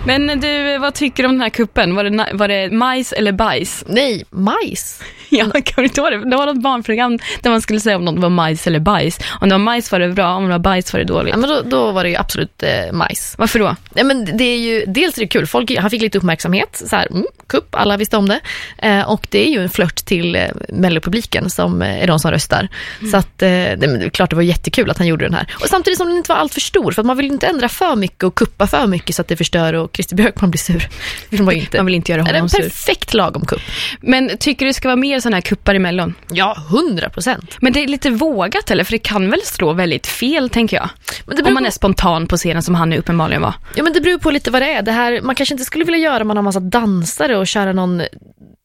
Men 0.07 0.39
du, 0.39 0.77
vad 0.77 0.93
tycker 0.93 1.23
du 1.23 1.29
om 1.29 1.35
den 1.35 1.41
här 1.41 1.49
kuppen? 1.49 1.95
Var 1.95 2.03
det, 2.03 2.27
var 2.33 2.47
det 2.47 2.71
majs 2.71 3.13
eller 3.13 3.31
bajs? 3.31 3.83
Nej, 3.87 4.25
majs. 4.29 5.01
Ja, 5.29 5.51
kan 5.51 5.63
du 5.75 5.83
inte 5.83 6.01
ihåg 6.01 6.11
det? 6.11 6.29
Det 6.29 6.37
var 6.37 6.45
något 6.45 6.61
barnprogram 6.61 7.19
där 7.41 7.49
man 7.49 7.61
skulle 7.61 7.79
säga 7.79 7.95
om 7.95 8.05
något 8.05 8.19
var 8.19 8.29
majs 8.29 8.67
eller 8.67 8.79
bajs. 8.79 9.19
Om 9.41 9.49
det 9.49 9.55
var 9.55 9.59
majs 9.59 9.91
var 9.91 9.99
det 9.99 10.09
bra, 10.09 10.33
om 10.33 10.43
det 10.43 10.49
var 10.49 10.59
bajs 10.59 10.93
var 10.93 10.99
det 10.99 11.05
dåligt. 11.05 11.33
Ja, 11.33 11.37
men 11.37 11.49
då, 11.49 11.61
då 11.61 11.91
var 11.91 12.03
det 12.03 12.09
ju 12.09 12.15
absolut 12.15 12.63
eh, 12.63 12.93
majs. 12.93 13.35
Varför 13.37 13.59
då? 13.59 13.75
Nej, 13.93 14.03
men 14.03 14.37
det 14.37 14.43
är 14.43 14.57
ju, 14.57 14.85
dels 14.85 15.17
är 15.17 15.21
det 15.21 15.27
kul, 15.27 15.47
Folk, 15.47 15.77
han 15.77 15.89
fick 15.89 16.01
lite 16.01 16.17
uppmärksamhet, 16.17 16.83
så 16.85 16.95
här, 16.95 17.07
mm, 17.11 17.25
kupp, 17.47 17.75
alla 17.75 17.97
visste 17.97 18.17
om 18.17 18.29
det. 18.29 18.39
Eh, 18.77 19.09
och 19.09 19.27
det 19.29 19.47
är 19.47 19.51
ju 19.51 19.63
en 19.63 19.69
flört 19.69 19.95
till 19.95 20.35
eh, 20.35 20.41
mellopubliken 20.69 21.49
som 21.49 21.81
eh, 21.81 22.03
är 22.03 22.07
de 22.07 22.19
som 22.19 22.31
röstar. 22.31 22.67
Så 23.11 23.17
att, 23.17 23.41
eh, 23.41 23.49
det, 23.49 23.75
det 23.75 24.05
är 24.05 24.09
klart 24.09 24.29
det 24.29 24.35
var 24.35 24.43
jättekul 24.43 24.89
att 24.89 24.97
han 24.97 25.07
gjorde 25.07 25.25
den 25.25 25.33
här. 25.33 25.47
Och 25.61 25.67
samtidigt 25.67 25.97
som 25.97 26.07
den 26.07 26.17
inte 26.17 26.31
var 26.31 26.37
allt 26.39 26.53
för 26.53 26.61
stor, 26.61 26.91
för 26.91 27.01
att 27.01 27.05
man 27.05 27.17
vill 27.17 27.25
inte 27.25 27.47
ändra 27.47 27.69
för 27.69 27.95
mycket 27.95 28.23
och 28.23 28.35
kuppa 28.35 28.67
för 28.67 28.87
mycket 28.87 29.15
så 29.15 29.21
att 29.21 29.27
det 29.27 29.35
förstör 29.35 29.73
och 29.73 29.96
Christer 29.97 30.15
Björkman 30.15 30.51
blir 30.51 30.59
sur. 30.59 30.87
Vill 31.29 31.43
man 31.43 31.53
inte. 31.55 31.77
Man 31.77 31.85
vill 31.85 31.95
inte 31.95 32.11
göra 32.11 32.21
Är 32.21 32.25
det 32.25 32.31
honom 32.31 32.43
en 32.43 32.49
sur. 32.49 32.61
perfekt 32.63 33.13
lagom 33.13 33.45
kupp? 33.45 33.61
Men 34.01 34.37
tycker 34.37 34.65
du 34.65 34.69
det 34.69 34.73
ska 34.73 34.87
vara 34.87 34.95
mer 34.95 35.19
sådana 35.19 35.35
här 35.35 35.41
kuppar 35.41 35.75
i 35.75 35.79
Mellon? 35.79 36.13
Ja, 36.31 36.57
hundra 36.69 37.09
procent. 37.09 37.57
Men 37.61 37.73
det 37.73 37.83
är 37.83 37.87
lite 37.87 38.09
vågat 38.09 38.71
eller? 38.71 38.83
För 38.83 38.91
det 38.91 38.97
kan 38.99 39.29
väl 39.29 39.41
slå 39.43 39.73
väldigt 39.73 40.07
fel, 40.07 40.49
tänker 40.49 40.77
jag. 40.77 40.89
Men 41.25 41.35
det 41.35 41.43
Om 41.43 41.53
man 41.53 41.63
på- 41.63 41.67
är 41.67 41.71
spontan 41.71 42.27
på 42.27 42.37
scenen 42.37 42.63
som 42.63 42.75
han 42.75 42.89
nu 42.89 42.97
uppenbarligen 42.97 43.41
var. 43.41 43.53
Ja 43.75 43.83
men 43.83 43.93
det 43.93 44.01
beror 44.01 44.17
på 44.19 44.31
lite 44.31 44.51
vad 44.51 44.61
det 44.61 44.71
är. 44.73 44.81
Det 44.81 44.91
här, 44.91 45.21
man 45.21 45.35
kanske 45.35 45.53
inte 45.53 45.65
skulle 45.65 45.83
vilja 45.85 45.99
göra 45.99 46.21
om 46.21 46.27
man 46.27 46.37
har 46.37 46.43
massa 46.43 46.59
dansare 46.59 47.37
och 47.37 47.47
köra 47.47 47.73
någon, 47.73 48.01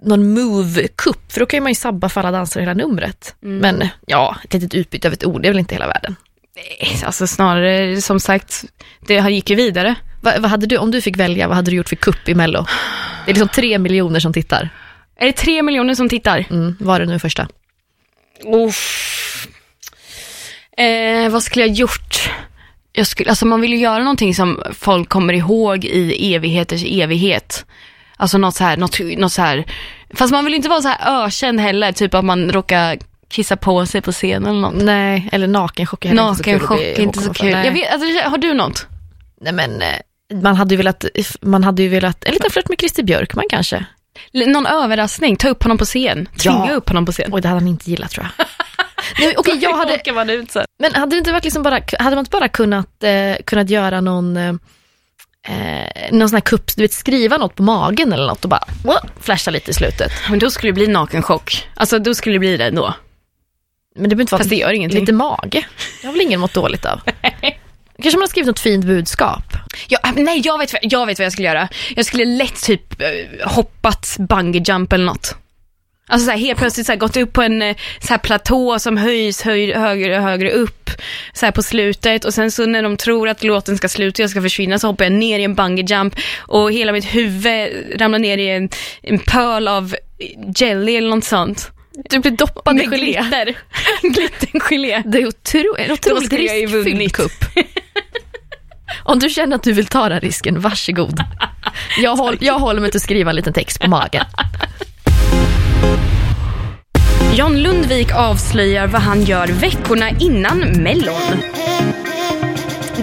någon 0.05 0.39
move-kupp, 0.39 1.33
för 1.33 1.41
då 1.41 1.47
kan 1.47 1.57
ju 1.57 1.63
man 1.63 1.71
ju 1.71 1.75
sabba 1.75 2.09
för 2.09 2.21
alla 2.21 2.31
dansare 2.31 2.63
hela 2.63 2.75
numret. 2.75 3.35
Men 3.41 3.89
ja, 4.07 4.37
ett 4.45 4.53
litet 4.55 4.75
utbyte 4.75 5.09
av 5.09 5.13
ett 5.15 5.25
ord, 5.27 5.43
det 5.43 5.49
är 5.49 5.53
väl 5.53 5.59
inte 5.59 5.75
hela 5.75 5.87
världen. 5.87 6.17
Alltså 7.05 7.27
snarare 7.27 8.01
som 8.01 8.21
sagt, 8.21 8.65
det 9.07 9.15
gick 9.31 9.51
ju 9.51 9.57
vidare. 9.57 9.95
Va, 10.23 10.33
vad 10.39 10.51
hade 10.51 10.67
du, 10.67 10.77
om 10.77 10.91
du 10.91 11.01
fick 11.01 11.17
välja, 11.17 11.49
vad 11.49 11.57
hade 11.57 11.71
du 11.71 11.77
gjort 11.77 11.89
för 11.89 11.97
kupp 11.97 12.29
i 12.29 12.35
Mello? 12.35 12.67
Det 13.25 13.31
är 13.31 13.35
liksom 13.35 13.49
tre 13.49 13.79
miljoner 13.79 14.21
som 14.21 14.33
tittar. 14.33 14.69
Är 15.17 15.27
det 15.27 15.33
tre 15.33 15.63
miljoner 15.63 15.95
som 15.95 16.09
tittar? 16.09 16.45
Mm, 16.51 16.77
var 16.81 17.01
det 17.01 17.07
nu 17.07 17.19
första? 17.19 17.49
Uff. 18.45 19.49
Eh, 20.77 21.29
vad 21.31 21.43
skulle 21.43 21.67
jag 21.67 21.75
gjort? 21.75 22.31
Jag 22.93 23.07
skulle, 23.07 23.31
alltså 23.31 23.47
man 23.47 23.61
vill 23.61 23.73
ju 23.73 23.79
göra 23.79 23.99
någonting 23.99 24.35
som 24.35 24.63
folk 24.73 25.09
kommer 25.09 25.35
ihåg 25.35 25.85
i 25.85 26.35
evigheters 26.35 26.85
evighet. 26.85 27.65
Alltså 28.17 28.39
något 28.39 28.55
så 28.55 28.65
här, 28.65 28.77
något, 28.77 29.01
något 29.01 29.33
så 29.33 29.43
här, 29.43 29.65
fast 30.15 30.33
man 30.33 30.45
vill 30.45 30.55
inte 30.55 30.69
vara 30.69 30.83
så 30.83 30.89
här 30.89 31.25
ökänd 31.25 31.61
heller, 31.61 31.93
typ 31.93 32.15
att 32.15 32.25
man 32.25 32.53
råkar 32.53 32.99
kissa 33.29 33.57
på 33.57 33.87
sig 33.87 34.01
på 34.01 34.13
scen 34.13 34.47
eller 34.47 34.61
något. 34.61 34.83
Nej, 34.83 35.29
eller 35.33 35.47
nakenchock 35.47 36.05
är 36.05 36.15
Nakenchock 36.15 36.81
är 36.81 37.01
inte 37.01 37.19
så 37.19 37.35
kul. 37.35 37.53
Vet, 37.53 37.93
alltså, 37.93 38.29
har 38.29 38.39
du 38.39 38.55
något? 38.55 38.87
Nej 39.41 39.53
men, 39.53 39.83
eh, 39.83 39.89
man 40.35 40.57
hade 40.57 40.75
ju 40.75 40.77
velat, 40.77 41.05
man 41.41 41.65
hade 41.65 41.83
ju 41.83 41.89
velat, 41.89 42.25
en 42.25 42.33
liten 42.33 42.51
flört 42.51 42.69
med 42.69 42.79
Christer 42.79 43.03
Björkman 43.03 43.45
kanske. 43.51 43.85
Någon 44.33 44.67
överraskning, 44.67 45.37
ta 45.37 45.49
upp 45.49 45.63
honom 45.63 45.79
på 45.79 45.85
scen, 45.85 46.29
tvinga 46.39 46.67
Ja. 46.69 46.75
upp 46.75 46.89
honom 46.89 47.07
på 47.07 47.13
scen. 47.13 47.31
Oj, 47.33 47.41
det 47.43 47.49
hade 47.49 47.61
han 47.61 47.69
inte 47.69 47.91
gillat 47.91 48.11
tror 48.11 48.27
jag. 48.39 48.47
Nej, 49.19 49.35
okej, 49.39 49.59
jag 49.63 49.77
hade, 49.77 50.13
man 50.13 50.31
ut 50.31 50.51
sen. 50.51 50.65
men 50.79 50.95
hade 50.95 51.11
det 51.17 51.19
inte 51.19 51.33
varit 51.33 51.45
liksom 51.45 51.63
bara, 51.63 51.81
hade 51.99 52.17
man 52.17 52.19
inte 52.19 52.31
bara 52.31 52.49
kunnat, 52.49 53.03
eh, 53.05 53.37
kunnat 53.45 53.71
göra 53.71 54.01
någon, 54.01 54.37
eh, 54.37 54.53
någon 56.11 56.29
sån 56.29 56.37
här 56.37 56.41
kupp, 56.41 56.77
du 56.77 56.83
vet 56.83 56.93
skriva 56.93 57.37
något 57.37 57.55
på 57.55 57.63
magen 57.63 58.13
eller 58.13 58.27
något 58.27 58.45
och 58.45 58.51
bara 58.51 58.65
wow, 58.85 58.99
flasha 59.21 59.51
lite 59.51 59.71
i 59.71 59.75
slutet. 59.75 60.13
Men 60.31 60.39
då 60.39 60.51
skulle 60.51 60.69
det 60.69 60.75
bli 60.75 60.87
nakenchock. 60.87 61.69
Alltså 61.75 61.99
då 61.99 62.15
skulle 62.15 62.35
det 62.35 62.39
bli 62.39 62.57
det 62.57 62.65
ändå. 62.67 62.95
Men 63.95 64.03
det 64.03 64.09
behöver 64.09 64.21
inte 64.23 64.33
vara 64.35 64.39
Fast 64.41 64.51
det 64.51 64.57
gör 64.57 64.73
ingenting. 64.73 65.01
lite 65.01 65.13
mage. 65.13 65.67
Det 66.01 66.07
har 66.07 66.13
väl 66.13 66.23
ingen 66.23 66.41
mått 66.41 66.55
dåligt 66.55 66.85
av. 66.85 67.01
Kanske 68.03 68.19
man 68.19 68.23
har 68.23 68.29
skrivit 68.29 68.47
något 68.47 68.61
fint 68.61 68.85
budskap. 68.85 69.43
Ja, 69.89 69.99
nej, 70.17 70.41
jag 70.45 70.59
vet, 70.59 70.73
vad- 70.73 70.81
jag 70.93 71.07
vet 71.07 71.19
vad 71.19 71.25
jag 71.27 71.33
skulle 71.33 71.49
göra. 71.49 71.69
Jag 71.97 72.07
skulle 72.07 72.25
lätt 72.25 72.63
typ 72.63 73.01
eh, 73.03 73.49
hoppat 73.49 74.17
bungee 74.19 74.63
jump 74.67 74.93
eller 74.93 75.05
något. 75.05 75.37
Alltså 76.09 76.25
så 76.27 76.31
här, 76.31 76.39
helt 76.39 76.59
plötsligt 76.59 76.87
så 76.87 76.93
här, 76.93 76.99
gått 76.99 77.17
upp 77.17 77.33
på 77.33 77.43
en 77.43 77.63
eh, 77.63 77.77
så 78.01 78.09
här, 78.09 78.19
platå 78.19 78.79
som 78.79 78.97
höjs 78.97 79.43
höj, 79.43 79.73
högre 79.73 80.17
och 80.19 80.23
högre 80.23 80.51
upp 80.51 80.91
så 81.33 81.47
här, 81.47 81.53
på 81.53 81.63
slutet 81.63 82.25
och 82.25 82.35
sen 82.35 82.51
så 82.51 82.67
när 82.67 82.83
de 82.83 82.97
tror 82.97 83.29
att 83.29 83.43
låten 83.45 83.77
ska 83.77 83.89
sluta 83.89 84.23
och 84.23 84.25
jag 84.25 84.31
ska 84.31 84.43
försvinna 84.43 84.79
så 84.79 84.87
hoppar 84.87 85.05
jag 85.05 85.13
ner 85.13 85.39
i 85.39 85.45
en 85.45 85.55
bungee 85.55 85.85
jump 85.89 86.15
och 86.39 86.73
hela 86.73 86.93
mitt 86.93 87.05
huvud 87.15 87.71
ramlar 88.01 88.19
ner 88.19 88.39
i 88.39 88.49
en, 88.51 88.69
en 89.03 89.19
pöl 89.19 89.69
av 89.69 89.95
jelly 90.57 90.97
eller 90.97 91.09
något 91.11 91.25
sånt. 91.25 91.71
Du 92.11 92.19
blir 92.19 92.33
doppad 92.33 92.77
i 92.81 92.85
gelé. 92.85 92.97
glitter. 93.13 93.55
Glittergelé. 94.03 95.03
Det 95.07 95.19
är 95.19 95.27
otroligt 95.93 96.33
ju 96.33 96.37
riskfylld 96.37 97.13
kupp. 97.13 97.33
Om 99.05 99.19
du 99.19 99.29
känner 99.29 99.57
att 99.57 99.63
du 99.63 99.73
vill 99.73 99.87
ta 99.87 100.09
den 100.09 100.21
risken, 100.21 100.61
varsågod. 100.61 101.21
Jag, 101.99 102.17
håll, 102.17 102.37
jag 102.41 102.59
håller 102.59 102.81
mig 102.81 102.91
till 102.91 102.99
att 102.99 103.03
skriva 103.03 103.31
en 103.31 103.37
liten 103.37 103.53
text 103.53 103.81
på 103.81 103.91
magen. 103.91 104.25
John 107.35 107.57
Lundvik 107.57 108.13
avslöjar 108.15 108.87
vad 108.87 109.03
han 109.03 109.25
gör 109.25 109.47
veckorna 109.47 110.11
innan 110.11 110.59
Mellon. 110.59 111.43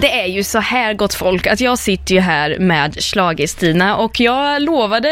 Det 0.00 0.20
är 0.20 0.26
ju 0.26 0.42
så 0.44 0.58
här 0.58 0.94
gott 0.94 1.14
folk 1.14 1.46
att 1.46 1.60
jag 1.60 1.78
sitter 1.78 2.14
ju 2.14 2.20
här 2.20 2.58
med 2.58 3.02
Schlager-Stina 3.02 3.96
och 3.96 4.20
jag 4.20 4.62
lovade 4.62 5.10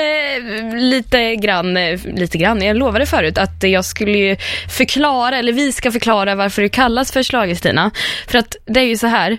lite 0.74 1.36
grann, 1.36 1.74
lite 2.14 2.38
grann, 2.38 2.62
jag 2.62 2.76
lovade 2.76 3.06
förut 3.06 3.38
att 3.38 3.62
jag 3.62 3.84
skulle 3.84 4.18
ju 4.18 4.36
förklara, 4.68 5.36
eller 5.36 5.52
vi 5.52 5.72
ska 5.72 5.92
förklara 5.92 6.34
varför 6.34 6.62
det 6.62 6.68
kallas 6.68 7.12
för 7.12 7.22
Schlager-Stina. 7.22 7.90
För 8.26 8.38
att 8.38 8.56
det 8.66 8.80
är 8.80 8.84
ju 8.84 8.96
så 8.96 9.06
här, 9.06 9.38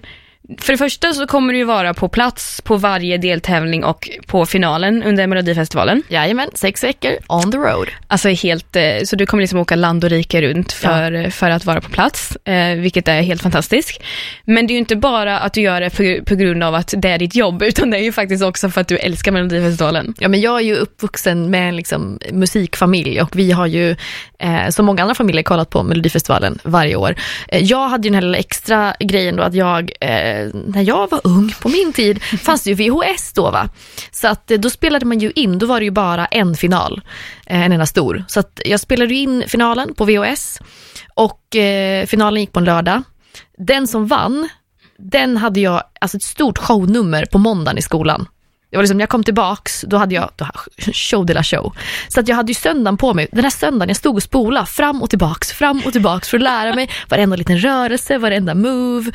för 0.57 0.73
det 0.73 0.77
första 0.77 1.13
så 1.13 1.27
kommer 1.27 1.53
du 1.53 1.59
ju 1.59 1.65
vara 1.65 1.93
på 1.93 2.09
plats 2.09 2.61
på 2.61 2.77
varje 2.77 3.17
deltävling 3.17 3.83
och 3.83 4.09
på 4.27 4.45
finalen 4.45 5.03
under 5.03 5.27
Melodifestivalen. 5.27 6.03
Jajamän, 6.07 6.49
sex 6.53 6.83
veckor 6.83 7.11
on 7.27 7.51
the 7.51 7.57
road. 7.57 7.87
Alltså 8.07 8.29
helt, 8.29 8.75
eh, 8.75 8.83
så 9.05 9.15
du 9.15 9.25
kommer 9.25 9.41
liksom 9.41 9.59
åka 9.59 9.75
land 9.75 10.03
och 10.03 10.09
rike 10.09 10.41
runt 10.41 10.71
för, 10.71 11.29
för 11.29 11.49
att 11.49 11.65
vara 11.65 11.81
på 11.81 11.89
plats, 11.89 12.35
eh, 12.35 12.75
vilket 12.75 13.07
är 13.07 13.21
helt 13.21 13.41
fantastiskt. 13.41 14.01
Men 14.45 14.67
det 14.67 14.71
är 14.71 14.75
ju 14.75 14.79
inte 14.79 14.95
bara 14.95 15.39
att 15.39 15.53
du 15.53 15.61
gör 15.61 15.81
det 15.81 15.89
på, 15.89 16.25
på 16.25 16.35
grund 16.35 16.63
av 16.63 16.75
att 16.75 16.93
det 16.97 17.09
är 17.09 17.17
ditt 17.17 17.35
jobb, 17.35 17.63
utan 17.63 17.89
det 17.89 17.97
är 17.97 18.03
ju 18.03 18.11
faktiskt 18.11 18.43
också 18.43 18.69
för 18.69 18.81
att 18.81 18.87
du 18.87 18.97
älskar 18.97 19.31
Melodifestivalen. 19.31 20.13
Ja, 20.19 20.27
men 20.27 20.41
jag 20.41 20.59
är 20.59 20.63
ju 20.63 20.75
uppvuxen 20.75 21.49
med 21.49 21.69
en 21.69 21.75
liksom, 21.75 22.19
musikfamilj 22.31 23.21
och 23.21 23.35
vi 23.35 23.51
har 23.51 23.67
ju, 23.67 23.95
eh, 24.39 24.69
som 24.69 24.85
många 24.85 25.01
andra 25.01 25.15
familjer, 25.15 25.43
kollat 25.43 25.69
på 25.69 25.83
Melodifestivalen 25.83 26.59
varje 26.63 26.95
år. 26.95 27.15
Eh, 27.47 27.63
jag 27.63 27.89
hade 27.89 28.07
ju 28.07 28.09
den 28.09 28.15
här 28.15 28.21
lilla 28.21 28.37
extra 28.37 28.95
grejen 28.99 29.35
då 29.35 29.43
att 29.43 29.53
jag, 29.53 29.91
eh, 30.01 30.38
när 30.53 30.81
jag 30.81 31.09
var 31.09 31.21
ung, 31.23 31.53
på 31.61 31.69
min 31.69 31.93
tid, 31.93 32.23
fanns 32.23 32.63
det 32.63 32.69
ju 32.69 32.89
VHS 32.89 33.33
då 33.33 33.51
va. 33.51 33.69
Så 34.11 34.27
att 34.27 34.51
eh, 34.51 34.57
då 34.57 34.69
spelade 34.69 35.05
man 35.05 35.19
ju 35.19 35.31
in, 35.35 35.59
då 35.59 35.65
var 35.65 35.79
det 35.79 35.85
ju 35.85 35.91
bara 35.91 36.25
en 36.25 36.55
final, 36.55 37.01
eh, 37.45 37.61
en 37.61 37.71
enda 37.71 37.85
stor. 37.85 38.25
Så 38.27 38.39
att 38.39 38.61
jag 38.65 38.79
spelade 38.79 39.13
ju 39.13 39.19
in 39.19 39.43
finalen 39.47 39.93
på 39.93 40.05
VHS 40.05 40.59
och 41.13 41.55
eh, 41.55 42.05
finalen 42.05 42.41
gick 42.41 42.51
på 42.51 42.59
en 42.59 42.65
lördag. 42.65 43.03
Den 43.57 43.87
som 43.87 44.07
vann, 44.07 44.49
den 44.97 45.37
hade 45.37 45.59
jag, 45.59 45.83
alltså 46.01 46.17
ett 46.17 46.23
stort 46.23 46.57
shownummer 46.57 47.25
på 47.25 47.37
måndagen 47.37 47.77
i 47.77 47.81
skolan. 47.81 48.27
Det 48.71 48.77
var 48.77 48.83
liksom, 48.83 48.97
när 48.97 49.01
jag 49.01 49.09
kom 49.09 49.23
tillbaks, 49.23 49.85
då 49.87 49.97
hade 49.97 50.15
jag 50.15 50.29
då, 50.35 50.47
show 50.93 51.25
de 51.25 51.33
la 51.33 51.43
show. 51.43 51.75
Så 52.07 52.19
att 52.19 52.27
jag 52.27 52.35
hade 52.35 52.51
ju 52.51 52.55
söndagen 52.55 52.97
på 52.97 53.13
mig. 53.13 53.27
Den 53.31 53.43
här 53.43 53.51
söndagen, 53.51 53.89
jag 53.89 53.97
stod 53.97 54.15
och 54.15 54.23
spola 54.23 54.65
fram 54.65 55.01
och 55.03 55.09
tillbaks, 55.09 55.51
fram 55.51 55.81
och 55.85 55.91
tillbaks 55.91 56.29
för 56.29 56.37
att 56.37 56.43
lära 56.43 56.75
mig 56.75 56.89
varenda 57.09 57.35
liten 57.35 57.59
rörelse, 57.59 58.17
varenda 58.17 58.55
move. 58.55 59.11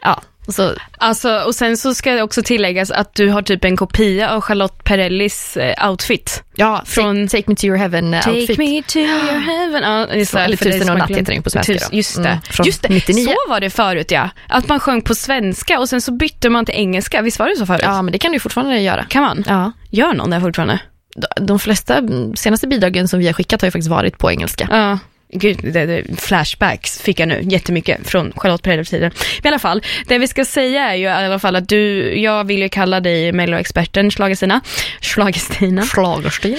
Ja, 0.00 0.22
och 0.46 0.54
så, 0.54 0.74
Alltså, 0.98 1.38
och 1.38 1.54
sen 1.54 1.76
så 1.76 1.94
ska 1.94 2.12
det 2.12 2.22
också 2.22 2.42
tilläggas 2.42 2.90
att 2.90 3.14
du 3.14 3.28
har 3.28 3.42
typ 3.42 3.64
en 3.64 3.76
kopia 3.76 4.30
av 4.30 4.40
Charlotte 4.40 4.84
Perrellis 4.84 5.56
eh, 5.56 5.90
outfit. 5.90 6.42
ja, 6.56 6.82
Från- 6.86 7.04
från 7.04 7.28
Take 7.28 7.44
Me 7.46 7.54
To 7.56 7.64
Your 7.66 7.76
Heaven 7.78 8.14
eh, 8.14 8.20
Take 8.20 8.36
outfit. 8.36 8.58
me 8.58 8.82
to 8.82 8.98
your 8.98 9.38
heaven. 9.40 9.82
Ja, 9.82 10.06
det, 10.06 10.12
Eller 10.12 10.24
för 10.24 10.38
dig 10.38 10.56
Tusen 10.56 10.80
och 10.82 10.88
har 10.88 10.98
natt 10.98 11.10
heter 11.10 11.32
den 11.34 11.42
på 11.42 11.50
svenska 11.50 11.72
Tus-. 11.72 11.88
Just 11.92 12.16
det. 12.16 12.28
Mm, 12.28 12.40
från 12.50 12.66
just 12.66 12.82
det. 12.82 12.88
99. 12.88 13.24
Så 13.26 13.34
var 13.50 13.60
det 13.60 13.70
förut 13.70 14.10
ja. 14.10 14.30
Att 14.48 14.68
man 14.68 14.80
sjöng 14.80 15.02
på 15.02 15.14
svenska 15.14 15.78
och 15.80 15.88
sen 15.88 16.00
så 16.00 16.12
bytte 16.12 16.50
man 16.50 16.64
till 16.66 16.74
engelska. 16.74 17.22
Visst 17.22 17.38
var 17.38 17.48
det 17.48 17.56
så 17.56 17.66
förut? 17.66 17.80
Ja, 17.84 18.02
men 18.02 18.12
det 18.12 18.18
kan 18.18 18.32
du 18.32 18.40
fortfarande 18.40 18.80
göra. 18.80 19.04
Kan 19.04 19.22
man? 19.22 19.44
Ja. 19.48 19.72
Gör 19.90 20.12
någon 20.14 20.30
det 20.30 20.40
fortfarande? 20.40 20.78
De- 21.16 21.46
De 21.46 21.58
flesta 21.58 21.96
mm, 21.98 22.36
senaste 22.36 22.66
bidragen 22.66 23.08
som 23.08 23.18
vi 23.20 23.26
har 23.26 23.32
skickat 23.32 23.60
har 23.62 23.66
ju 23.66 23.70
faktiskt 23.72 23.90
varit 23.90 24.18
på 24.18 24.30
engelska. 24.30 24.68
Ja. 24.70 24.98
Gud, 25.28 25.58
det, 25.62 25.86
det, 25.86 26.20
flashbacks 26.20 27.00
fick 27.00 27.20
jag 27.20 27.28
nu 27.28 27.40
jättemycket 27.42 28.08
från 28.08 28.32
Charlotte 28.36 28.62
Perrelli-tiden. 28.62 29.10
Men 29.42 29.50
i 29.50 29.52
alla 29.52 29.58
fall, 29.58 29.82
det 30.06 30.18
vi 30.18 30.28
ska 30.28 30.44
säga 30.44 30.90
är 30.90 30.94
ju 30.94 31.04
i 31.04 31.08
alla 31.08 31.38
fall 31.38 31.56
att 31.56 31.68
du, 31.68 32.14
jag 32.20 32.44
vill 32.44 32.62
ju 32.62 32.68
kalla 32.68 33.00
dig 33.00 33.32
melloexperten 33.32 34.10
Schlagerstina. 34.10 34.60
Schlagerstina. 35.00 35.82
Schlagerstil. 35.82 36.58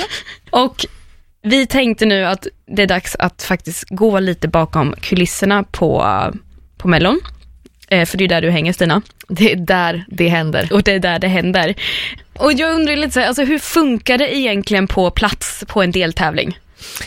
Och 0.49 0.85
vi 1.43 1.67
tänkte 1.67 2.05
nu 2.05 2.25
att 2.25 2.47
det 2.75 2.83
är 2.83 2.87
dags 2.87 3.15
att 3.19 3.43
faktiskt 3.43 3.83
gå 3.89 4.19
lite 4.19 4.47
bakom 4.47 4.95
kulisserna 5.01 5.63
på, 5.63 6.05
på 6.77 6.87
Mellon. 6.87 7.19
Eh, 7.89 8.05
för 8.05 8.17
det 8.17 8.23
är 8.23 8.27
där 8.27 8.41
du 8.41 8.49
hänger 8.49 8.73
Stina. 8.73 9.01
Det 9.27 9.51
är 9.51 9.55
där 9.55 10.05
det 10.07 10.27
händer. 10.27 10.69
Och 10.71 10.83
det 10.83 10.91
är 10.91 10.99
där 10.99 11.19
det 11.19 11.27
händer. 11.27 11.75
Och 12.33 12.53
jag 12.53 12.73
undrar 12.73 12.95
lite 12.95 13.11
så 13.11 13.19
här, 13.19 13.27
alltså 13.27 13.43
hur 13.43 13.59
funkar 13.59 14.17
det 14.17 14.35
egentligen 14.35 14.87
på 14.87 15.11
plats 15.11 15.63
på 15.67 15.81
en 15.81 15.91
deltävling? 15.91 16.57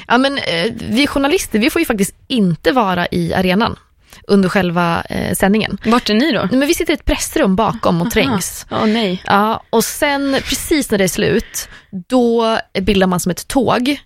Ja, 0.09 0.19
men, 0.19 0.39
eh, 0.39 0.73
vi 0.79 1.07
journalister, 1.07 1.59
vi 1.59 1.71
får 1.71 1.81
ju 1.81 1.87
faktiskt 1.87 2.15
inte 2.29 2.73
vara 2.73 3.07
i 3.11 3.35
arenan 3.35 3.77
under 4.27 4.49
själva 4.49 5.03
eh, 5.11 5.35
sändningen. 5.35 5.79
Vart 5.85 6.11
är 6.11 6.15
ni 6.15 6.33
då? 6.33 6.49
Men 6.51 6.61
vi 6.61 6.75
sitter 6.75 6.93
i 6.93 6.95
ett 6.95 7.05
pressrum 7.05 7.57
bakom 7.57 8.03
och 8.03 8.11
trängs. 8.11 8.67
Åh 8.71 8.87
nej. 8.87 9.23
Ja, 9.27 9.63
och 9.71 9.85
sen 9.85 10.37
precis 10.45 10.91
när 10.91 10.99
det 10.99 11.05
är 11.05 11.09
slut, 11.09 11.69
då 12.09 12.59
bildar 12.81 13.07
man 13.07 13.21
som 13.21 13.31
ett 13.31 13.49
tåg. 13.49 14.01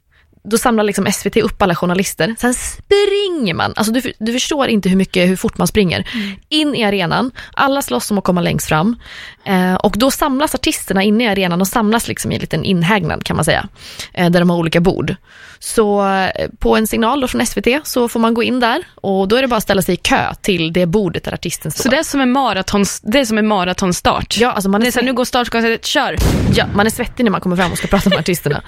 Då 0.44 0.58
samlar 0.58 0.84
liksom 0.84 1.06
SVT 1.12 1.36
upp 1.36 1.62
alla 1.62 1.74
journalister. 1.74 2.34
Sen 2.38 2.54
springer 2.54 3.54
man. 3.54 3.72
Alltså 3.76 3.92
du, 3.92 4.12
du 4.18 4.32
förstår 4.32 4.68
inte 4.68 4.88
hur 4.88 4.96
mycket, 4.96 5.28
hur 5.28 5.36
fort 5.36 5.58
man 5.58 5.66
springer. 5.66 6.08
In 6.48 6.74
i 6.74 6.84
arenan. 6.84 7.30
Alla 7.52 7.82
slåss 7.82 8.10
om 8.10 8.18
att 8.18 8.24
komma 8.24 8.40
längst 8.40 8.68
fram. 8.68 8.96
Eh, 9.44 9.74
och 9.74 9.94
då 9.98 10.10
samlas 10.10 10.54
artisterna 10.54 11.02
inne 11.02 11.24
i 11.24 11.26
arenan 11.26 11.60
och 11.60 11.68
samlas 11.68 12.08
liksom 12.08 12.32
i 12.32 12.34
en 12.34 12.40
liten 12.40 12.64
inhägnad 12.64 13.24
kan 13.24 13.36
man 13.36 13.44
säga. 13.44 13.68
Eh, 14.12 14.30
där 14.30 14.40
de 14.40 14.50
har 14.50 14.56
olika 14.56 14.80
bord. 14.80 15.16
Så 15.58 16.06
eh, 16.06 16.48
på 16.58 16.76
en 16.76 16.86
signal 16.86 17.28
från 17.28 17.46
SVT 17.46 17.66
så 17.84 18.08
får 18.08 18.20
man 18.20 18.34
gå 18.34 18.42
in 18.42 18.60
där 18.60 18.84
och 18.94 19.28
då 19.28 19.36
är 19.36 19.42
det 19.42 19.48
bara 19.48 19.56
att 19.56 19.62
ställa 19.62 19.82
sig 19.82 19.94
i 19.94 19.96
kö 19.96 20.34
till 20.42 20.72
det 20.72 20.86
bordet 20.86 21.24
där 21.24 21.34
artisten 21.34 21.72
står. 21.72 21.82
Så 21.82 21.88
det 21.88 21.96
är 21.96 22.02
som 22.02 22.20
en, 22.20 22.32
maraton, 22.32 22.84
det 23.02 23.20
är 23.20 23.24
som 23.24 23.38
en 23.38 23.46
maratonstart? 23.46 24.36
Ja, 24.38 24.52
alltså 24.52 24.70
man 24.70 24.80
är, 24.80 24.84
Det 24.84 24.88
är 24.88 24.92
så 24.92 25.00
här, 25.00 25.06
nu 25.06 25.12
går 25.12 25.24
startskottet, 25.24 25.86
kör! 25.86 26.16
ja, 26.54 26.66
man 26.74 26.86
är 26.86 26.90
svettig 26.90 27.24
när 27.24 27.30
man 27.30 27.40
kommer 27.40 27.56
fram 27.56 27.72
och 27.72 27.78
ska 27.78 27.86
prata 27.86 28.10
med 28.10 28.18
artisterna. 28.24 28.62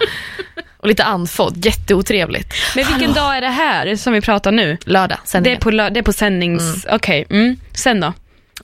Och 0.77 0.89
lite 0.89 1.05
andfådd, 1.05 1.67
jätteotrevligt. 1.67 2.55
Men 2.75 2.85
vilken 2.87 3.13
dag 3.13 3.37
är 3.37 3.41
det 3.41 3.49
här 3.49 3.97
som 3.97 4.13
vi 4.13 4.21
pratar 4.21 4.53
nu? 4.53 4.79
Lördag, 4.85 5.19
Det 5.41 5.53
är 5.53 5.57
på, 5.57 5.71
det 5.71 5.99
är 5.99 6.03
på 6.03 6.13
sändnings... 6.13 6.87
Okej, 6.91 7.27
mm. 7.31 7.57
sen 7.73 8.01
då? 8.01 8.13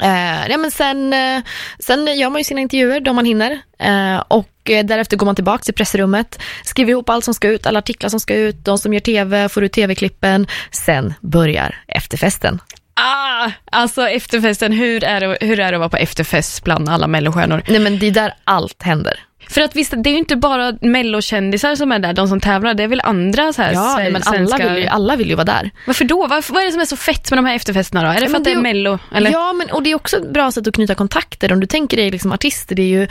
Eh, 0.01 0.51
ja, 0.51 0.59
men 0.59 0.71
sen, 0.71 1.13
eh, 1.13 1.43
sen 1.79 2.19
gör 2.19 2.31
man 2.31 2.41
ju 2.41 2.45
sina 2.45 2.61
intervjuer 2.61 3.01
då 3.01 3.13
man 3.13 3.25
hinner. 3.25 3.59
Eh, 3.79 4.23
och 4.29 4.71
eh, 4.71 4.85
därefter 4.85 5.17
går 5.17 5.27
man 5.27 5.35
tillbaka 5.35 5.63
till 5.63 5.75
pressrummet, 5.75 6.43
skriver 6.65 6.91
ihop 6.91 7.09
allt 7.09 7.25
som 7.25 7.35
ska 7.35 7.49
ut, 7.49 7.67
alla 7.67 7.79
artiklar 7.79 8.11
som 8.11 8.21
ska 8.21 8.35
ut, 8.35 8.65
de 8.65 8.79
som 8.79 8.95
gör 8.95 9.01
tv 9.01 9.49
får 9.49 9.65
ut 9.65 9.73
tv-klippen. 9.73 10.47
Sen 10.71 11.15
börjar 11.21 11.77
efterfesten. 11.89 12.61
Ah, 12.95 13.51
alltså 13.71 14.09
efterfesten, 14.09 14.73
hur 14.73 15.05
är, 15.05 15.21
det, 15.21 15.39
hur 15.41 15.61
är 15.61 15.73
det 15.73 15.77
att 15.77 15.81
vara 15.81 15.89
på 15.89 15.97
efterfest 15.97 16.65
bland 16.65 16.89
alla 16.89 17.07
mellostjärnor? 17.07 17.63
Nej 17.69 17.81
men 17.81 17.99
det 17.99 18.07
är 18.07 18.11
där 18.11 18.35
allt 18.45 18.83
händer. 18.83 19.21
För 19.49 19.61
att 19.61 19.77
visst, 19.77 19.93
det 19.97 20.11
är 20.11 20.13
ju 20.13 20.19
inte 20.19 20.37
bara 20.37 20.73
mellokändisar 20.81 21.75
som 21.75 21.93
är 21.93 21.99
där, 21.99 22.13
de 22.13 22.29
som 22.29 22.41
tävlar, 22.41 22.75
det 22.75 22.83
är 22.83 22.89
väl 22.89 23.01
andra 23.05 23.53
så 23.53 23.63
här 23.63 23.73
Ja, 23.73 23.97
sve- 23.99 24.11
men 24.11 24.23
alla 24.25 24.37
svenska... 24.37 24.73
vill, 24.73 24.83
ju, 24.83 24.89
alla 24.89 25.17
vill 25.17 25.29
ju 25.29 25.35
vara 25.35 25.45
där. 25.45 25.71
Varför 25.87 26.05
då? 26.05 26.27
Varför, 26.27 26.53
vad 26.53 26.63
är 26.63 26.67
det 26.67 26.73
som 26.73 26.81
är 26.81 26.85
så 26.85 26.97
fett 26.97 27.31
med 27.31 27.39
de 27.39 27.45
här 27.47 27.57
efterfesterna 27.57 28.03
då? 28.03 28.09
Är 28.09 28.15
det 28.15 28.21
för 28.21 28.27
men 28.29 28.41
att 28.41 28.45
det 28.45 28.51
är 28.51 28.57
det 28.57 28.63
mello? 28.63 28.99
Eller? 29.15 29.31
Ja, 29.31 29.53
men, 29.53 29.71
och 29.71 29.83
det 29.83 29.91
är 29.91 29.95
också 29.95 30.17
ett 30.17 30.33
bra 30.33 30.51
sätt 30.51 30.67
att 30.67 30.75
knyta 30.75 30.95
kontakter. 30.95 31.53
Om 31.53 31.61
du 31.61 31.67
tänker 31.67 31.97
dig 31.97 32.11
liksom 32.11 32.33
artister, 32.33 32.75
det 32.75 32.83
är 32.83 32.87
ju, 33.01 33.09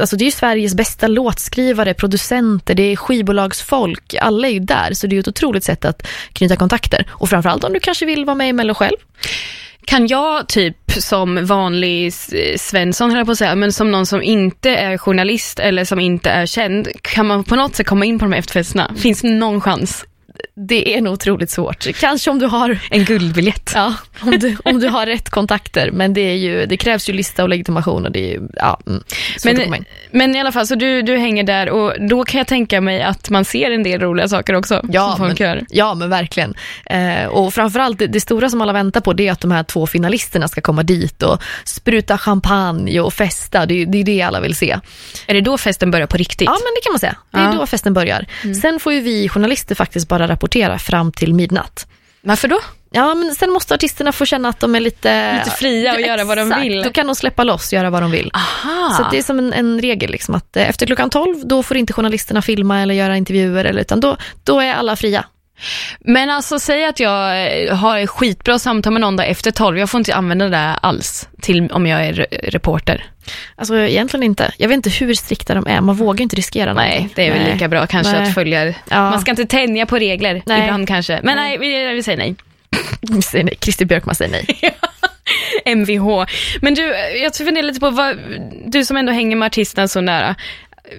alltså 0.00 0.16
det 0.16 0.22
är 0.22 0.26
ju 0.26 0.30
Sveriges 0.32 0.74
bästa 0.74 1.06
låtskrivare, 1.06 1.94
producenter, 1.94 2.74
det 2.74 2.82
är 2.82 2.96
skivbolagsfolk. 2.96 4.14
Alla 4.20 4.48
är 4.48 4.52
ju 4.52 4.60
där, 4.60 4.94
så 4.94 5.06
det 5.06 5.12
är 5.12 5.16
ju 5.16 5.20
ett 5.20 5.28
otroligt 5.28 5.64
sätt 5.64 5.84
att 5.84 6.06
knyta 6.32 6.56
kontakter. 6.56 7.06
Och 7.10 7.28
framförallt 7.28 7.64
om 7.64 7.72
du 7.72 7.80
kanske 7.80 8.06
vill 8.06 8.24
vara 8.24 8.34
med 8.34 8.48
i 8.48 8.52
Mello 8.52 8.74
själv. 8.74 8.96
Kan 9.84 10.06
jag 10.06 10.48
typ 10.48 10.76
som 10.92 11.46
vanlig 11.46 12.12
Svensson, 12.56 13.10
höll 13.10 13.18
jag 13.18 13.26
på 13.26 13.32
att 13.32 13.38
säga, 13.38 13.54
men 13.54 13.72
som 13.72 13.90
någon 13.90 14.06
som 14.06 14.22
inte 14.22 14.70
är 14.70 14.98
journalist 14.98 15.58
eller 15.58 15.84
som 15.84 16.00
inte 16.00 16.30
är 16.30 16.46
känd, 16.46 16.88
kan 17.02 17.26
man 17.26 17.44
på 17.44 17.56
något 17.56 17.76
sätt 17.76 17.86
komma 17.86 18.04
in 18.04 18.18
på 18.18 18.24
de 18.24 18.32
här 18.32 18.38
efterfesterna? 18.38 18.94
Finns 18.96 19.22
det 19.22 19.28
någon 19.28 19.60
chans? 19.60 20.04
Det 20.54 20.94
är 20.96 21.00
nog 21.00 21.12
otroligt 21.12 21.50
svårt. 21.50 21.86
Kanske 22.00 22.30
om 22.30 22.38
du 22.38 22.46
har 22.46 22.78
En 22.90 23.04
guldbiljett? 23.04 23.72
Ja, 23.74 23.94
om 24.20 24.30
du, 24.38 24.56
om 24.64 24.80
du 24.80 24.88
har 24.88 25.06
rätt 25.06 25.30
kontakter. 25.30 25.90
Men 25.90 26.14
det, 26.14 26.20
är 26.20 26.34
ju, 26.36 26.66
det 26.66 26.76
krävs 26.76 27.08
ju 27.08 27.12
lista 27.12 27.42
och 27.42 27.48
legitimation 27.48 28.06
och 28.06 28.12
det 28.12 28.20
är 28.20 28.32
ju, 28.32 28.40
ja, 28.56 28.80
mm, 28.86 29.02
in. 29.74 29.84
Men 30.10 30.36
i 30.36 30.40
alla 30.40 30.52
fall, 30.52 30.66
så 30.66 30.74
du, 30.74 31.02
du 31.02 31.16
hänger 31.16 31.44
där 31.44 31.70
och 31.70 32.08
då 32.08 32.24
kan 32.24 32.38
jag 32.38 32.46
tänka 32.46 32.80
mig 32.80 33.02
att 33.02 33.30
man 33.30 33.44
ser 33.44 33.70
en 33.70 33.82
del 33.82 34.00
roliga 34.00 34.28
saker 34.28 34.54
också 34.54 34.82
Ja, 34.92 35.08
som 35.08 35.18
folk 35.26 35.38
men, 35.40 35.48
gör. 35.48 35.64
ja, 35.70 35.94
men 35.94 36.10
verkligen. 36.10 36.54
Eh, 36.86 37.24
och 37.26 37.54
framförallt, 37.54 37.98
det, 37.98 38.06
det 38.06 38.20
stora 38.20 38.50
som 38.50 38.60
alla 38.60 38.72
väntar 38.72 39.00
på 39.00 39.12
det 39.12 39.28
är 39.28 39.32
att 39.32 39.40
de 39.40 39.50
här 39.50 39.62
två 39.62 39.86
finalisterna 39.86 40.48
ska 40.48 40.60
komma 40.60 40.82
dit 40.82 41.22
och 41.22 41.42
spruta 41.64 42.18
champagne 42.18 43.00
och 43.00 43.12
festa. 43.14 43.66
Det, 43.66 43.82
är- 43.82 43.86
det 43.86 43.98
är 43.98 44.04
det 44.04 44.22
alla 44.22 44.40
vill 44.40 44.54
se. 44.56 44.78
Är 45.26 45.34
det 45.34 45.40
då 45.40 45.58
festen 45.58 45.90
börjar 45.90 46.06
på 46.06 46.16
riktigt? 46.16 46.46
Ja, 46.46 46.52
men 46.52 46.72
det 46.76 46.80
kan 46.84 46.92
man 46.92 47.00
säga. 47.00 47.16
Det 47.30 47.38
är 47.38 47.44
Ja. 47.52 47.58
då 47.60 47.66
festen 47.66 47.94
börjar. 47.94 48.26
Sen 48.62 48.80
får 48.80 48.92
ju 48.92 49.00
vi 49.00 49.28
journalister 49.28 49.74
faktiskt 49.74 50.08
bara 50.08 50.26
rapportera 50.30 50.78
fram 50.78 51.12
till 51.12 51.34
midnatt. 51.34 51.86
Varför 52.22 52.48
då? 52.48 52.60
Ja, 52.92 53.14
men 53.14 53.34
sen 53.34 53.50
måste 53.50 53.74
artisterna 53.74 54.12
få 54.12 54.26
känna 54.26 54.48
att 54.48 54.60
de 54.60 54.74
är 54.74 54.80
lite... 54.80 55.34
Lite 55.34 55.50
fria 55.50 55.94
och 55.94 56.00
göra 56.00 56.24
vad 56.24 56.38
de 56.38 56.54
vill. 56.60 56.82
Då 56.82 56.90
kan 56.90 57.06
de 57.06 57.14
släppa 57.14 57.44
loss, 57.44 57.72
göra 57.72 57.90
vad 57.90 58.02
de 58.02 58.10
vill. 58.10 58.30
Aha. 58.34 58.90
Så 58.90 59.06
det 59.10 59.18
är 59.18 59.22
som 59.22 59.38
en, 59.38 59.52
en 59.52 59.80
regel, 59.80 60.10
liksom, 60.10 60.34
att 60.34 60.56
eh, 60.56 60.68
efter 60.68 60.86
klockan 60.86 61.10
12, 61.10 61.46
då 61.46 61.62
får 61.62 61.76
inte 61.76 61.92
journalisterna 61.92 62.42
filma 62.42 62.80
eller 62.80 62.94
göra 62.94 63.16
intervjuer, 63.16 63.64
eller, 63.64 63.80
utan 63.80 64.00
då, 64.00 64.16
då 64.44 64.60
är 64.60 64.74
alla 64.74 64.96
fria. 64.96 65.24
Men 66.00 66.30
alltså 66.30 66.58
säg 66.58 66.84
att 66.84 67.00
jag 67.00 67.46
eh, 67.66 67.76
har 67.76 68.06
skitbra 68.06 68.58
samtal 68.58 68.92
med 68.92 69.00
någon 69.00 69.16
där 69.16 69.24
efter 69.24 69.50
12, 69.50 69.78
jag 69.78 69.90
får 69.90 69.98
inte 69.98 70.14
använda 70.14 70.44
det 70.44 70.50
där 70.50 70.76
alls 70.82 71.28
till 71.42 71.70
om 71.72 71.86
jag 71.86 72.06
är 72.06 72.12
re- 72.12 72.50
reporter. 72.50 73.04
Alltså 73.56 73.76
egentligen 73.76 74.22
inte. 74.24 74.52
Jag 74.56 74.68
vet 74.68 74.76
inte 74.76 74.90
hur 74.90 75.14
strikta 75.14 75.54
de 75.54 75.66
är, 75.66 75.80
man 75.80 75.94
vågar 75.96 76.22
inte 76.22 76.36
riskera 76.36 76.72
Nej, 76.72 76.90
någonting. 76.94 77.12
det 77.16 77.26
är 77.26 77.30
väl 77.32 77.42
Nej. 77.42 77.52
lika 77.52 77.68
bra 77.68 77.86
kanske 77.86 78.12
Nej. 78.12 78.28
att 78.28 78.34
följa, 78.34 78.66
Ja. 78.66 78.74
man 79.10 79.20
ska 79.20 79.30
inte 79.30 79.46
tänja 79.46 79.86
på 79.86 79.96
regler 79.98 80.42
Nej. 80.46 80.60
ibland 80.62 80.88
kanske. 80.88 81.20
Men 81.22 81.36
nej, 81.36 81.58
vi, 81.58 81.86
vi 81.94 82.02
säger 82.02 82.18
nej. 82.18 82.34
Säger 83.22 83.44
nej. 83.44 83.54
Christer 83.60 83.84
Björkman 83.84 84.14
säger 84.14 84.30
nej. 84.32 84.46
Mvh. 85.76 86.24
Men 86.60 86.74
du, 86.74 86.82
jag 87.22 87.36
funderar 87.36 87.62
lite 87.66 87.80
på, 87.80 87.90
vad, 87.90 88.16
du 88.66 88.84
som 88.84 88.96
ändå 88.96 89.12
hänger 89.12 89.36
med 89.36 89.46
artisterna 89.46 89.88
så 89.88 90.00
nära, 90.00 90.34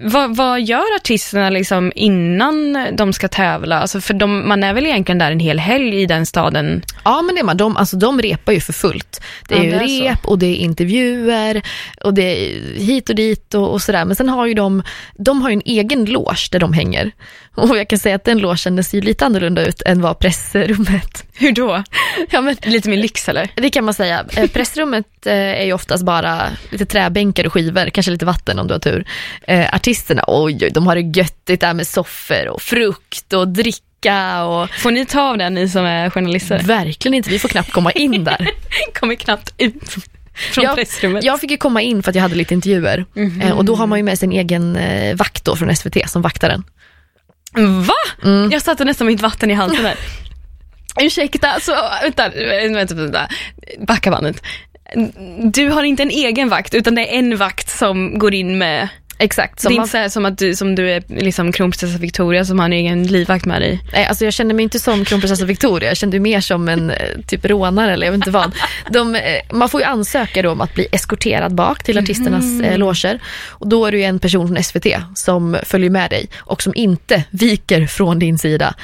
vad, 0.02 0.36
vad 0.36 0.62
gör 0.62 0.96
artisterna 0.96 1.50
liksom 1.50 1.92
innan 1.96 2.88
de 2.98 3.14
ska 3.14 3.28
tävla? 3.28 3.80
Alltså 3.80 4.02
för 4.02 4.14
de, 4.14 4.48
man 4.48 4.64
är 4.64 4.74
väl 4.74 4.86
egentligen 4.86 5.18
där 5.20 5.32
en 5.32 5.40
hel 5.40 5.60
helg 5.60 6.02
i 6.02 6.06
den 6.06 6.26
staden? 6.26 6.82
Ja, 7.04 7.22
men 7.22 7.36
det 7.36 7.42
är 7.42 7.46
man. 7.46 7.58
De, 7.58 7.78
alltså, 7.78 7.98
de 7.98 8.22
repar 8.22 8.54
ju 8.54 8.60
för 8.60 8.74
fullt. 8.74 9.22
Det 9.48 9.54
är 9.54 9.58
Ja, 9.58 9.64
ju 9.64 9.72
det 9.72 9.78
är 9.78 9.88
så. 10.00 10.04
rep 10.04 10.26
och 10.28 10.40
det 10.40 10.46
är 10.46 10.56
intervjuer 10.56 11.62
och 12.04 12.14
det 12.14 12.22
är 12.24 12.76
hit 12.80 13.10
och 13.10 13.16
dit 13.16 13.54
och, 13.54 13.72
och 13.72 13.82
sådär. 13.82 14.06
Men 14.06 14.16
sen 14.16 14.30
har 14.30 14.46
ju 14.46 14.54
de, 14.54 14.84
de 15.18 15.42
har 15.42 15.50
ju 15.50 15.54
en 15.54 15.62
egen 15.66 16.06
loge 16.06 16.48
där 16.52 16.60
de 16.60 16.74
hänger. 16.74 17.12
Och 17.56 17.78
jag 17.78 17.88
kan 17.88 18.00
säga 18.00 18.16
att 18.16 18.24
den 18.24 18.38
logen 18.40 18.84
ser 18.84 18.98
ju 18.98 19.02
lite 19.02 19.26
annorlunda 19.26 19.66
ut 19.66 19.82
än 19.82 20.02
vad 20.02 20.20
pressrummet. 20.20 21.24
Hur 21.34 21.52
då? 21.52 21.84
Ja, 22.30 22.42
men 22.42 22.56
Lite 22.64 22.90
mer 22.90 22.98
lyx 22.98 23.30
eller? 23.30 23.50
Det 23.56 23.70
kan 23.70 23.86
man 23.86 23.94
säga. 23.94 24.26
Eh, 24.38 24.48
Pressrummet 24.50 25.06
eh, 25.26 25.34
är 25.34 25.64
ju 25.66 25.74
oftast 25.74 26.04
bara 26.06 26.42
lite 26.70 26.86
träbänkar 26.86 27.46
och 27.46 27.54
skivor, 27.54 27.90
kanske 27.90 28.12
lite 28.12 28.26
vatten 28.26 28.60
om 28.60 28.68
du 28.68 28.74
har 28.74 28.80
tur. 28.80 29.06
Artisterna, 29.86 30.24
oj, 30.28 30.58
oj, 30.62 30.70
de 30.72 30.88
har 30.88 30.96
det 30.96 31.02
göttigt 31.20 31.62
där 31.62 31.74
med 31.74 31.88
soffor 31.88 32.48
och 32.48 32.62
frukt 32.62 33.34
och 33.34 33.48
dricka 33.48 34.44
och 34.44 34.70
Får 34.70 34.92
ni 34.92 35.06
ta 35.06 35.22
av 35.22 35.38
den 35.38 35.54
ni 35.54 35.70
som 35.70 35.86
är 35.86 36.10
journalister? 36.10 36.60
verkligen 36.60 37.14
inte, 37.14 37.30
vi 37.30 37.40
får 37.40 37.50
knappt 37.50 37.72
komma 37.72 37.92
in 37.92 38.24
där. 38.24 38.50
Kommer 39.00 39.16
knappt 39.16 39.54
ut 39.58 39.74
från 40.52 40.64
Jag- 40.64 40.76
pressrummet. 40.76 41.24
Jag 41.24 41.40
fick 41.40 41.52
ju 41.52 41.58
komma 41.58 41.82
in 41.82 42.04
för 42.04 42.10
att 42.12 42.16
jag 42.16 42.22
hade 42.22 42.36
lite 42.36 42.54
intervjuer 42.54 43.06
eh, 43.42 43.52
och 43.58 43.66
då 43.66 43.76
har 43.76 43.88
man 43.88 44.00
ju 44.00 44.04
med 44.04 44.20
sin 44.20 44.32
egen 44.32 44.76
eh, 44.76 45.16
vakt 45.16 45.46
då 45.46 45.56
från 45.56 45.76
SVT 45.76 46.10
som 46.10 46.22
vaktar 46.22 46.50
den. 46.50 46.64
Va? 47.86 47.94
Mm. 48.24 48.52
Jag 48.52 48.62
satte 48.62 48.86
nästan 48.86 49.08
mitt 49.08 49.22
vatten 49.22 49.52
i 49.52 49.54
halsen 49.54 49.84
där. 49.84 49.96
Ursäkta, 51.02 51.60
så 51.62 51.76
vänta, 52.04 52.30
vänta, 52.74 52.96
vänta. 52.96 53.28
Backa 53.88 54.12
bandet. 54.12 54.44
Du 55.54 55.70
har 55.70 55.84
inte 55.84 56.04
en 56.04 56.10
egen 56.10 56.50
vakt, 56.50 56.74
utan 56.74 56.96
det 56.96 57.02
är 57.16 57.20
en 57.20 57.38
vakt 57.38 57.70
som 57.70 58.20
går 58.20 58.34
in 58.34 58.58
med... 58.58 58.90
Exakt. 59.22 59.58
det 59.58 59.62
Som 59.62 59.72
är 59.72 59.76
man, 59.76 59.84
inte 59.84 59.92
så 59.92 59.98
här 59.98 60.10
som 60.10 60.26
att 60.26 60.38
du, 60.38 60.56
som 60.56 60.76
du 60.76 60.92
är 60.92 61.04
liksom 61.08 61.52
kronprinsessa 61.52 61.98
Victoria 61.98 62.46
som 62.46 62.60
har 62.60 62.66
en 62.66 62.74
egen 62.74 63.08
livvakt 63.08 63.46
med 63.46 63.62
dig. 63.62 63.82
nej, 63.94 64.06
alltså 64.06 64.26
jag 64.26 64.34
kände 64.34 64.54
mig 64.54 64.64
inte 64.64 64.80
som 64.80 65.06
kronprinsessa 65.06 65.46
Victoria, 65.46 65.90
jag 65.90 65.98
kände 65.98 66.20
mig 66.20 66.32
mer 66.32 66.42
som 66.42 66.70
en 66.70 66.90
eh, 66.90 66.98
typ 67.28 67.46
rånare 67.46 67.94
eller 67.94 68.06
jag 68.06 68.12
vet 68.12 68.18
inte 68.18 68.32
vad. 68.32 68.56
De, 68.90 69.16
eh, 69.16 69.22
man 69.52 69.70
får 69.70 69.82
ju 69.82 69.88
ansöka 69.88 70.42
då 70.42 70.52
om 70.52 70.62
att 70.62 70.74
bli 70.74 70.88
eskorterad 70.92 71.56
bak 71.56 71.84
till 71.84 71.98
artisternas 71.98 72.62
eh, 72.62 72.78
loger 72.78 73.20
och 73.48 73.68
då 73.68 73.86
är 73.86 73.92
det 73.92 73.98
ju 73.98 74.04
en 74.04 74.20
person 74.20 74.48
från 74.48 74.64
SVT 74.64 74.88
som 75.16 75.58
följer 75.64 75.90
med 75.90 76.10
dig 76.10 76.30
och 76.38 76.62
som 76.62 76.74
inte 76.76 77.24
viker 77.30 77.88
från 77.88 78.20
din 78.20 78.38
sida. 78.38 78.76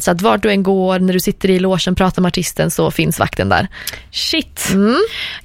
Så 0.00 0.10
att 0.10 0.22
vart 0.22 0.42
du 0.42 0.50
än 0.50 0.62
går, 0.62 0.98
när 0.98 1.12
du 1.12 1.20
sitter 1.20 1.50
i 1.50 1.58
logen, 1.58 1.94
pratar 1.94 2.22
med 2.22 2.28
artisten 2.28 2.70
så 2.70 2.90
finns 2.90 3.18
vakten 3.18 3.48
där. 3.48 3.68
Shit. 4.10 4.70
Mm. 4.72 4.96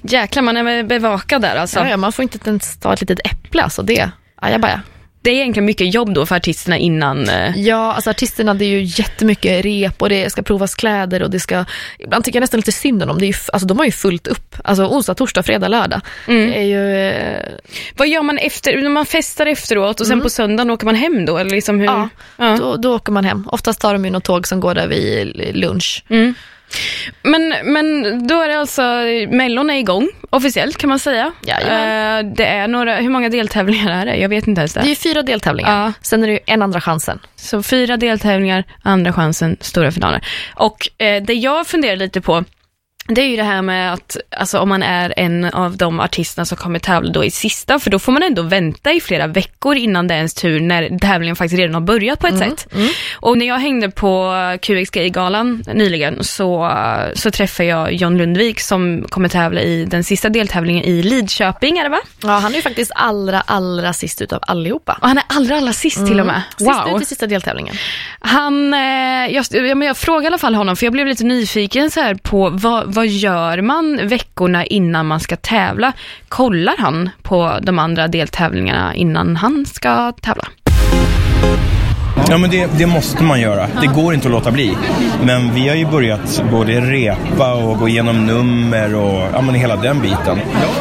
Jäklar, 0.02 0.42
man 0.42 0.56
är 0.56 0.82
bevakad 0.82 1.42
där 1.42 1.56
alltså. 1.56 1.78
Ja, 1.78 1.88
ja, 1.88 1.96
man 1.96 2.12
får 2.12 2.22
inte 2.22 2.38
ens 2.50 2.76
ta 2.76 2.92
ett 2.92 3.00
litet 3.00 3.20
äpple, 3.24 3.62
alltså 3.62 3.82
det, 3.82 4.10
ajabaja. 4.40 4.80
Det 5.22 5.30
är 5.30 5.34
egentligen 5.34 5.64
mycket 5.64 5.94
jobb 5.94 6.14
då 6.14 6.26
för 6.26 6.36
artisterna 6.36 6.76
innan. 6.78 7.28
eh, 7.28 7.58
Ja, 7.58 7.92
alltså 7.92 8.10
artisterna 8.10 8.54
det 8.54 8.64
är 8.64 8.68
ju 8.68 8.82
jättemycket 8.82 9.64
rep 9.64 10.02
och 10.02 10.08
det 10.08 10.30
ska 10.30 10.42
provas 10.42 10.74
kläder 10.74 11.22
och 11.22 11.30
det 11.30 11.40
ska, 11.40 11.64
ibland 11.98 12.24
tycker 12.24 12.36
jag 12.36 12.40
nästan 12.40 12.58
lite 12.58 12.72
synd 12.72 13.02
om 13.02 13.08
dem, 13.08 13.18
det 13.18 13.24
är 13.24 13.28
ju, 13.28 13.34
alltså 13.52 13.66
de 13.66 13.78
har 13.78 13.84
ju 13.84 13.92
fullt 13.92 14.26
upp, 14.26 14.56
alltså 14.64 14.86
onsdag, 14.86 15.14
torsdag, 15.14 15.42
fredag, 15.42 15.68
lördag. 15.68 16.00
Mm. 16.28 16.50
Det 16.50 16.56
är 16.58 16.62
ju, 16.62 17.08
eh, 17.10 17.48
Vad 17.96 18.08
gör 18.08 18.22
man 18.22 18.38
efter, 18.38 18.76
när 18.82 18.90
man 18.90 19.06
festar 19.06 19.46
efteråt 19.46 20.00
och 20.00 20.06
sen 20.06 20.20
på 20.20 20.30
söndagen 20.30 20.70
åker 20.70 20.84
man 20.86 20.94
hem 20.94 21.26
då? 21.26 21.38
Eller 21.38 21.50
liksom 21.50 21.78
hur? 21.80 21.86
Ja. 21.86 22.08
Ja. 22.36 22.56
då, 22.60 22.76
då 22.76 22.94
åker 22.94 23.12
man 23.12 23.24
hem. 23.24 23.48
Oftast 23.52 23.80
tar 23.80 23.92
de 23.92 24.04
ju 24.04 24.10
något 24.10 24.24
tåg 24.24 24.46
som 24.46 24.60
går 24.60 24.74
där 24.74 24.86
vid 24.88 25.50
lunch. 25.56 26.04
Mm. 26.08 26.34
Men, 27.22 27.54
men 27.64 28.02
då 28.26 28.40
är 28.42 28.48
det 28.48 28.58
alltså, 28.58 28.82
Mellon 29.36 29.70
är 29.70 29.74
igång 29.74 30.08
officiellt 30.30 30.76
kan 30.76 30.88
man 30.90 30.98
säga. 30.98 31.32
Jajamän. 31.42 32.26
Eh, 32.26 32.32
det 32.36 32.46
är 32.46 32.68
några, 32.68 32.96
hur 32.96 33.10
många 33.10 33.28
deltävlingar 33.28 33.90
är 34.00 34.06
det? 34.06 34.16
Jag 34.16 34.28
vet 34.28 34.46
inte 34.46 34.60
ens 34.60 34.74
det. 34.74 34.80
Det 34.80 34.90
är 34.90 34.94
fyra 34.96 35.22
deltävlingar, 35.22 35.84
Ja. 35.84 35.92
sen 36.02 36.22
är 36.22 36.28
det 36.28 36.38
en 36.46 36.62
andra 36.62 36.80
chansen. 36.80 37.18
Så 37.36 37.62
fyra 37.62 37.96
deltävlingar, 37.96 38.64
andra 38.82 39.12
chansen, 39.12 39.56
stora 39.60 39.90
finaler. 39.92 40.26
Och 40.54 40.88
eh, 41.02 41.22
det 41.22 41.34
jag 41.34 41.66
funderar 41.66 41.96
lite 41.96 42.20
på, 42.20 42.44
det 43.14 43.20
är 43.22 43.28
ju 43.28 43.36
det 43.36 43.42
här 43.42 43.62
med 43.62 43.92
att 43.92 44.16
alltså, 44.36 44.58
om 44.58 44.68
man 44.68 44.82
är 44.82 45.14
en 45.16 45.44
av 45.44 45.76
de 45.76 46.00
artisterna 46.00 46.44
som 46.44 46.56
kommer 46.56 46.78
tävla 46.78 47.12
då 47.12 47.24
i 47.24 47.30
sista, 47.30 47.78
för 47.78 47.90
då 47.90 47.98
får 47.98 48.12
man 48.12 48.22
ändå 48.22 48.42
vänta 48.42 48.92
i 48.92 49.00
flera 49.00 49.26
veckor 49.26 49.76
innan 49.76 50.08
det 50.08 50.14
är 50.14 50.16
ens 50.16 50.34
tur 50.34 50.60
när 50.60 50.98
tävlingen 50.98 51.36
faktiskt 51.36 51.58
redan 51.58 51.74
har 51.74 51.80
börjat 51.80 52.18
på 52.20 52.26
ett 52.26 52.38
sätt. 52.38 52.66
Och 53.12 53.38
när 53.38 53.46
jag 53.46 53.58
hängde 53.58 53.90
på 53.90 54.32
QXG-galan 54.62 55.64
nyligen 55.74 56.24
så, 56.24 56.72
så 57.14 57.30
träffade 57.30 57.68
jag 57.68 57.92
John 57.92 58.16
Lundvik 58.16 58.60
som 58.60 59.06
kommer 59.08 59.28
tävla 59.28 59.60
i 59.60 59.84
den 59.84 60.04
sista 60.04 60.28
deltävlingen 60.28 60.84
i 60.84 61.02
Lidköping, 61.02 61.78
är 61.78 61.82
det 61.82 61.88
va? 61.88 62.00
Ja, 62.22 62.28
han 62.28 62.52
är 62.52 62.56
ju 62.56 62.62
faktiskt 62.62 62.92
allra, 62.94 63.40
allra 63.40 63.92
sist 63.92 64.22
utav 64.22 64.40
allihopa. 64.42 64.98
Och 65.00 65.08
han 65.08 65.18
är 65.18 65.24
allra, 65.26 65.56
allra 65.56 65.72
sist 65.72 66.06
till 66.06 66.20
och 66.20 66.26
med. 66.26 66.42
Sist 66.58 66.70
ut 66.96 67.02
i 67.02 67.04
sista 67.04 67.26
deltävlingen. 67.26 67.74
Han, 68.20 68.74
eh, 68.74 68.80
jag, 69.34 69.44
ja, 69.50 69.74
men 69.74 69.82
jag 69.82 69.96
frågade 69.96 70.24
i 70.24 70.26
alla 70.26 70.38
fall 70.38 70.54
honom, 70.54 70.76
för 70.76 70.86
jag 70.86 70.92
blev 70.92 71.06
lite 71.06 71.24
nyfiken 71.24 71.90
så 71.90 72.00
här 72.00 72.14
på 72.14 72.50
vad, 72.50 72.94
vad 73.00 73.08
gör 73.08 73.62
man 73.62 74.08
veckorna 74.08 74.66
innan 74.66 75.06
man 75.06 75.20
ska 75.20 75.36
tävla? 75.36 75.92
Kollar 76.28 76.76
han 76.78 77.10
på 77.22 77.58
de 77.62 77.78
andra 77.78 78.08
deltävlingarna 78.08 78.94
innan 78.94 79.36
han 79.36 79.66
ska 79.66 80.12
tävla? 80.12 80.48
Ja, 82.30 82.38
men 82.38 82.50
det, 82.50 82.66
det 82.78 82.86
måste 82.86 83.22
man 83.22 83.40
göra. 83.40 83.66
Det 83.80 83.86
går 83.86 84.14
inte 84.14 84.28
att 84.28 84.32
låta 84.32 84.50
bli. 84.50 84.76
Men 85.24 85.54
vi 85.54 85.68
har 85.68 85.76
ju 85.76 85.86
börjat 85.86 86.42
både 86.50 86.80
repa 86.80 87.52
och 87.54 87.78
gå 87.78 87.88
igenom 87.88 88.26
nummer 88.26 88.94
och 88.94 89.22
ja, 89.32 89.40
men 89.40 89.54
hela 89.54 89.76
den 89.76 90.00
biten. 90.00 90.38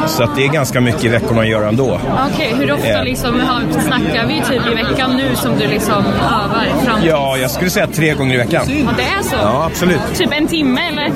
Så 0.08 0.24
att 0.24 0.36
det 0.36 0.44
är 0.44 0.48
ganska 0.48 0.82
mycket 0.82 1.04
i 1.04 1.08
veckorna 1.08 1.42
att 1.42 1.48
göra 1.48 1.68
ändå. 1.68 2.00
Okej, 2.34 2.54
hur 2.60 2.72
ofta 2.72 2.88
Eh. 2.90 3.04
liksom, 3.04 3.40
har- 3.40 3.82
snackar 3.82 4.28
vi 4.28 4.42
typ 4.50 4.62
i 4.72 4.76
veckan 4.76 5.18
nu 5.18 5.36
som 5.36 5.52
du 5.60 5.68
liksom 5.68 6.04
övar 6.18 6.66
fram 6.86 7.00
Ja, 7.06 7.38
jag 7.38 7.52
skulle 7.52 7.70
säga 7.70 7.88
tre 7.88 8.14
gånger 8.14 8.34
i 8.36 8.38
veckan. 8.38 8.64
Ja, 8.68 8.90
det 8.98 9.04
är 9.04 9.24
så? 9.24 9.36
Ja, 9.44 9.66
absolut. 9.66 10.00
Typ 10.14 10.30
en 10.34 10.48
timme 10.48 10.82
eller? 10.92 11.10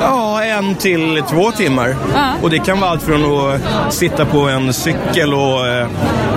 Ja, 0.00 0.42
en 0.44 0.74
till 0.74 1.22
två 1.30 1.50
timmar. 1.50 1.94
Ja. 2.14 2.20
Och 2.42 2.50
det 2.50 2.58
kan 2.58 2.80
vara 2.80 2.90
allt 2.90 3.02
från 3.02 3.24
att 3.54 3.92
sitta 3.94 4.24
på 4.24 4.38
en 4.40 4.72
cykel 4.72 5.34
och 5.34 5.66
eh, 5.68 5.86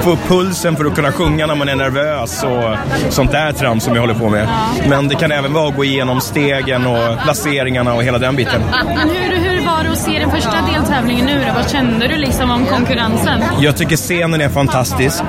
få 0.01 0.12
upp 0.12 0.28
pulsen 0.28 0.75
för 0.75 0.86
att 0.86 0.95
kunna 0.95 1.12
sjunga 1.12 1.47
när 1.47 1.56
man 1.56 1.69
är 1.69 1.75
nervös 1.75 2.43
och 2.43 2.75
sånt 3.10 3.32
där 3.32 3.52
trams 3.52 3.84
som 3.84 3.94
jag 3.94 4.02
håller 4.02 4.13
på 4.13 4.30
med. 4.30 4.48
Men 4.89 5.08
det 5.08 5.15
kan 5.15 5.32
även 5.32 5.54
vara 5.54 5.68
att 5.70 5.76
gå 5.76 5.84
igenom 5.84 6.22
stegen 6.22 6.86
och 6.86 7.18
placeringarna 7.24 7.94
och 7.94 8.04
hela 8.04 8.18
den 8.18 8.36
biten. 8.36 8.62
Men 8.96 9.10
hur, 9.10 9.36
hur 9.38 9.65
var 9.65 9.84
det 9.84 9.91
att 9.91 9.98
se 9.98 10.20
den 10.20 10.32
första 10.32 10.54
deltävlingen 10.74 11.26
nu 11.26 11.44
då? 11.48 11.54
Vad 11.56 11.72
kände 11.72 12.08
du 12.08 12.15
liksom 12.15 12.52
om 12.52 12.65
konkurrensen? 12.65 13.41
Jag 13.60 13.78
tycker 13.78 13.96
scenen 13.96 14.41
är 14.41 14.50
fantastisk. 14.50 15.24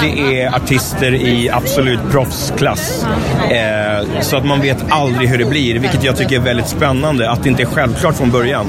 Det 0.00 0.40
är 0.42 0.54
artister 0.56 1.14
i 1.14 1.50
absolut 1.50 2.00
proffsklass. 2.10 3.06
Eh, 3.50 4.20
så 4.20 4.36
att 4.36 4.44
man 4.44 4.60
vet 4.60 4.84
aldrig 4.88 5.28
hur 5.28 5.38
det 5.38 5.44
blir, 5.44 5.78
vilket 5.78 6.04
jag 6.04 6.16
tycker 6.16 6.36
är 6.36 6.40
väldigt 6.40 6.68
spännande. 6.68 7.30
Att 7.30 7.42
det 7.42 7.48
inte 7.48 7.62
är 7.62 7.66
självklart 7.66 8.16
från 8.16 8.30
början. 8.30 8.66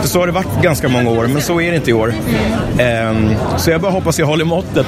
För 0.00 0.08
så 0.08 0.18
har 0.18 0.26
det 0.26 0.32
varit 0.32 0.62
ganska 0.62 0.88
många 0.88 1.10
år, 1.10 1.26
men 1.26 1.42
så 1.42 1.60
är 1.60 1.70
det 1.70 1.76
inte 1.76 1.90
i 1.90 1.94
år. 1.94 2.14
Eh, 2.78 3.14
så 3.56 3.70
jag 3.70 3.80
bara 3.80 3.92
hoppas 3.92 4.18
jag 4.18 4.26
håller 4.26 4.44
måttet. 4.44 4.86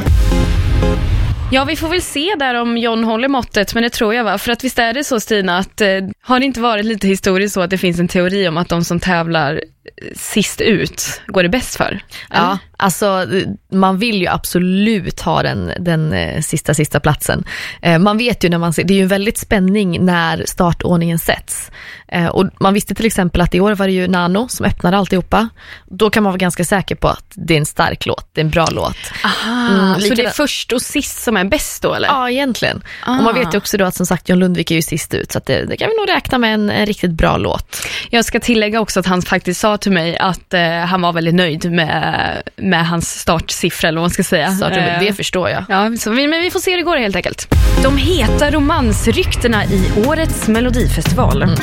Ja, 1.50 1.64
vi 1.64 1.76
får 1.76 1.88
väl 1.88 2.02
se 2.02 2.34
där 2.38 2.54
om 2.54 2.78
John 2.78 3.04
håller 3.04 3.28
måttet, 3.28 3.74
men 3.74 3.82
det 3.82 3.90
tror 3.90 4.14
jag 4.14 4.24
va? 4.24 4.38
För 4.38 4.52
att 4.52 4.64
visst 4.64 4.78
är 4.78 4.92
det 4.92 5.04
så 5.04 5.20
Stina, 5.20 5.58
att 5.58 5.80
eh, 5.80 5.88
har 6.22 6.40
det 6.40 6.46
inte 6.46 6.60
varit 6.60 6.84
lite 6.84 7.08
historiskt 7.08 7.54
så 7.54 7.60
att 7.60 7.70
det 7.70 7.78
finns 7.78 8.00
en 8.00 8.08
teori 8.08 8.48
om 8.48 8.56
att 8.56 8.68
de 8.68 8.84
som 8.84 9.00
tävlar 9.00 9.60
sist 10.16 10.60
ut 10.60 11.20
går 11.26 11.42
det 11.42 11.48
bäst 11.48 11.76
för? 11.76 12.00
Ja, 12.30 12.58
alltså 12.76 13.26
man 13.72 13.98
vill 13.98 14.20
ju 14.20 14.26
absolut 14.26 15.20
ha 15.20 15.42
den, 15.42 15.72
den 15.80 16.12
eh, 16.12 16.40
sista, 16.40 16.74
sista 16.74 17.00
platsen. 17.00 17.44
Eh, 17.82 17.98
man 17.98 18.18
vet 18.18 18.44
ju 18.44 18.48
när 18.48 18.58
man 18.58 18.72
ser, 18.72 18.84
det 18.84 18.94
är 18.94 18.96
ju 18.96 19.02
en 19.02 19.08
väldigt 19.08 19.38
spänning 19.38 20.04
när 20.04 20.44
startordningen 20.46 21.18
sätts. 21.18 21.70
Eh, 22.08 22.26
och 22.26 22.46
man 22.60 22.74
visste 22.74 22.94
till 22.94 23.06
exempel 23.06 23.40
att 23.40 23.54
i 23.54 23.60
år 23.60 23.74
var 23.74 23.86
det 23.86 23.92
ju 23.92 24.08
Nano 24.08 24.48
som 24.48 24.66
öppnade 24.66 24.96
alltihopa. 24.96 25.48
Då 25.86 26.10
kan 26.10 26.22
man 26.22 26.32
vara 26.32 26.38
ganska 26.38 26.64
säker 26.64 26.94
på 26.94 27.08
att 27.08 27.32
det 27.34 27.54
är 27.54 27.58
en 27.58 27.66
stark 27.66 28.06
låt, 28.06 28.28
det 28.32 28.40
är 28.40 28.44
en 28.44 28.50
bra 28.50 28.66
låt. 28.70 28.96
Aha, 29.24 29.64
Mm, 29.74 30.00
så 30.00 30.14
det 30.14 30.24
är 30.24 30.30
först 30.30 30.72
och 30.72 30.82
sist 30.82 31.22
som 31.22 31.33
är 31.40 31.44
bäst 31.44 31.82
då 31.82 31.94
eller? 31.94 32.08
Ja, 32.08 32.30
egentligen. 32.30 32.82
Ah. 33.06 33.18
Och 33.18 33.24
man 33.24 33.34
vet 33.34 33.54
ju 33.54 33.58
också 33.58 33.76
då 33.76 33.84
att 33.84 33.94
som 33.94 34.06
sagt 34.06 34.28
John 34.28 34.38
Lundvik 34.38 34.70
är 34.70 34.74
ju 34.74 34.82
sist 34.82 35.14
ut, 35.14 35.32
så 35.32 35.40
det, 35.46 35.64
det 35.64 35.76
kan 35.76 35.88
vi 35.88 35.96
nog 35.96 36.16
räkna 36.16 36.38
med 36.38 36.54
en, 36.54 36.70
en 36.70 36.86
riktigt 36.86 37.10
bra 37.10 37.36
låt. 37.36 37.86
Jag 38.10 38.24
ska 38.24 38.40
tillägga 38.40 38.80
också 38.80 39.00
att 39.00 39.06
han 39.06 39.22
faktiskt 39.22 39.60
sa 39.60 39.76
till 39.76 39.92
mig 39.92 40.18
att 40.18 40.54
eh, 40.54 40.62
han 40.62 41.02
var 41.02 41.12
väldigt 41.12 41.34
nöjd 41.34 41.72
med, 41.72 42.42
med 42.56 42.86
hans 42.86 43.20
startsiffra 43.20 43.88
eller 43.88 43.98
vad 43.98 44.02
man 44.02 44.10
ska 44.10 44.24
säga. 44.24 44.50
Det, 44.60 44.84
Eh, 44.84 45.00
det 45.00 45.12
förstår 45.12 45.50
jag. 45.50 45.64
Ja, 45.68 45.96
så 45.96 46.10
vi, 46.10 46.26
men 46.26 46.42
vi 46.42 46.50
får 46.50 46.60
se 46.60 46.70
hur 46.70 46.78
det 46.78 46.84
går 46.84 46.96
helt 46.96 47.16
enkelt. 47.16 47.54
De 47.82 47.96
heta 47.96 48.50
romansryktena 48.50 49.64
i 49.64 49.92
årets 50.06 50.48
melodifestival. 50.48 51.56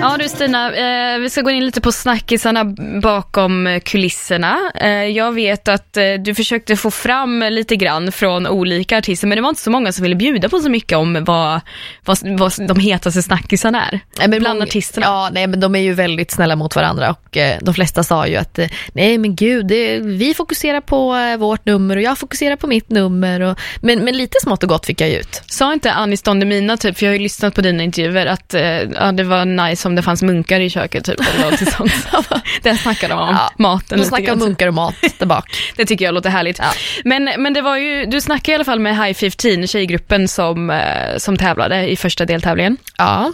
Ja 0.00 0.16
du 0.18 0.28
Stina, 0.28 0.72
eh, 1.14 1.18
vi 1.18 1.30
ska 1.30 1.40
gå 1.42 1.50
in 1.50 1.66
lite 1.66 1.80
på 1.80 1.92
snackisarna 1.92 2.64
bakom 3.02 3.66
eh, 3.66 3.80
kulisserna. 3.80 4.58
Eh, 4.74 4.88
jag 4.90 5.32
vet 5.32 5.68
att 5.68 5.96
eh, 5.96 6.04
du 6.24 6.34
försökte 6.34 6.76
få 6.76 6.90
fram 6.90 7.40
lite 7.50 7.76
grann 7.76 8.12
från 8.12 8.46
olika 8.46 8.98
artister, 8.98 9.26
men 9.26 9.36
det 9.36 9.42
var 9.42 9.48
inte 9.48 9.62
så 9.62 9.70
många 9.70 9.92
som 9.92 10.02
ville 10.02 10.14
bjuda 10.14 10.48
på 10.48 10.58
så 10.60 10.68
mycket 10.68 10.98
om 10.98 11.24
vad, 11.24 11.60
vad, 12.04 12.18
vad 12.38 12.52
de 12.68 12.80
hetaste 12.80 13.22
snackisarna 13.22 13.86
är. 13.86 14.00
Nej, 14.18 14.28
men 14.28 14.38
bland 14.40 14.54
många- 14.58 14.64
artisterna. 14.66 15.06
Ja, 15.06 15.30
nej, 15.32 15.46
men 15.46 15.60
de 15.60 15.74
är 15.74 15.80
ju 15.80 15.94
väldigt 15.94 16.30
snälla 16.30 16.56
mot 16.56 16.76
varandra 16.76 17.10
och 17.10 17.36
eh, 17.36 17.58
de 17.60 17.74
flesta 17.74 18.02
sa 18.02 18.26
ju 18.26 18.36
att 18.36 18.58
eh, 18.58 18.68
nej 18.92 19.18
men 19.18 19.36
gud, 19.36 19.66
det, 19.66 19.98
vi 19.98 20.34
fokuserar 20.34 20.80
på 20.80 21.16
vårt 21.38 21.66
nummer 21.66 21.96
och 21.96 22.02
jag 22.02 22.18
fokuserar 22.18 22.56
på 22.56 22.66
mitt 22.66 22.90
nummer. 22.90 23.40
Och, 23.40 23.58
men, 23.80 23.98
men 24.04 24.16
lite 24.16 24.38
smått 24.42 24.62
och 24.62 24.68
gott 24.68 24.86
fick 24.86 25.00
jag 25.00 25.10
ut. 25.10 25.42
Sa 25.46 25.72
inte 25.72 25.92
Anis 25.92 26.22
Don 26.22 26.40
Demina, 26.40 26.76
typ, 26.76 26.98
för 26.98 27.06
jag 27.06 27.10
har 27.10 27.16
ju 27.16 27.22
lyssnat 27.22 27.54
på 27.54 27.60
dina 27.60 27.82
intervjuer, 27.82 28.26
att 28.26 28.54
ja, 28.94 29.12
det 29.12 29.24
var 29.24 29.44
nice 29.44 29.89
om 29.90 29.96
det 29.96 30.02
fanns 30.02 30.22
munkar 30.22 30.60
i 30.60 30.70
köket, 30.70 31.04
typ, 31.04 31.20
eller 31.20 31.50
något 31.50 31.72
sånt. 31.76 32.08
Där 32.62 32.74
snackade 32.74 33.14
de 33.14 33.20
om 33.20 33.28
Ja, 33.28 33.50
maten 33.58 33.98
De 33.98 34.04
snackar 34.04 34.24
grann. 34.24 34.32
om 34.42 34.48
munkar 34.48 34.66
och 34.68 34.74
mat 34.74 34.94
där 35.18 35.26
bak. 35.26 35.50
Det 35.76 35.84
tycker 35.86 36.04
jag 36.04 36.14
låter 36.14 36.30
härligt. 36.30 36.60
Men, 37.04 37.30
men 37.38 37.52
det 37.52 37.62
var 37.62 37.76
ju, 37.76 38.06
du 38.06 38.20
snackade 38.20 38.52
i 38.52 38.54
alla 38.54 38.64
fall 38.64 38.80
med 38.80 38.96
High 39.06 39.14
15, 39.14 39.66
tjejgruppen 39.66 40.28
som, 40.28 40.70
eh, 40.70 41.16
som 41.18 41.36
tävlade 41.36 41.90
i 41.90 41.96
första 41.96 42.24
deltävlingen. 42.24 42.76
Ja, 42.98 43.32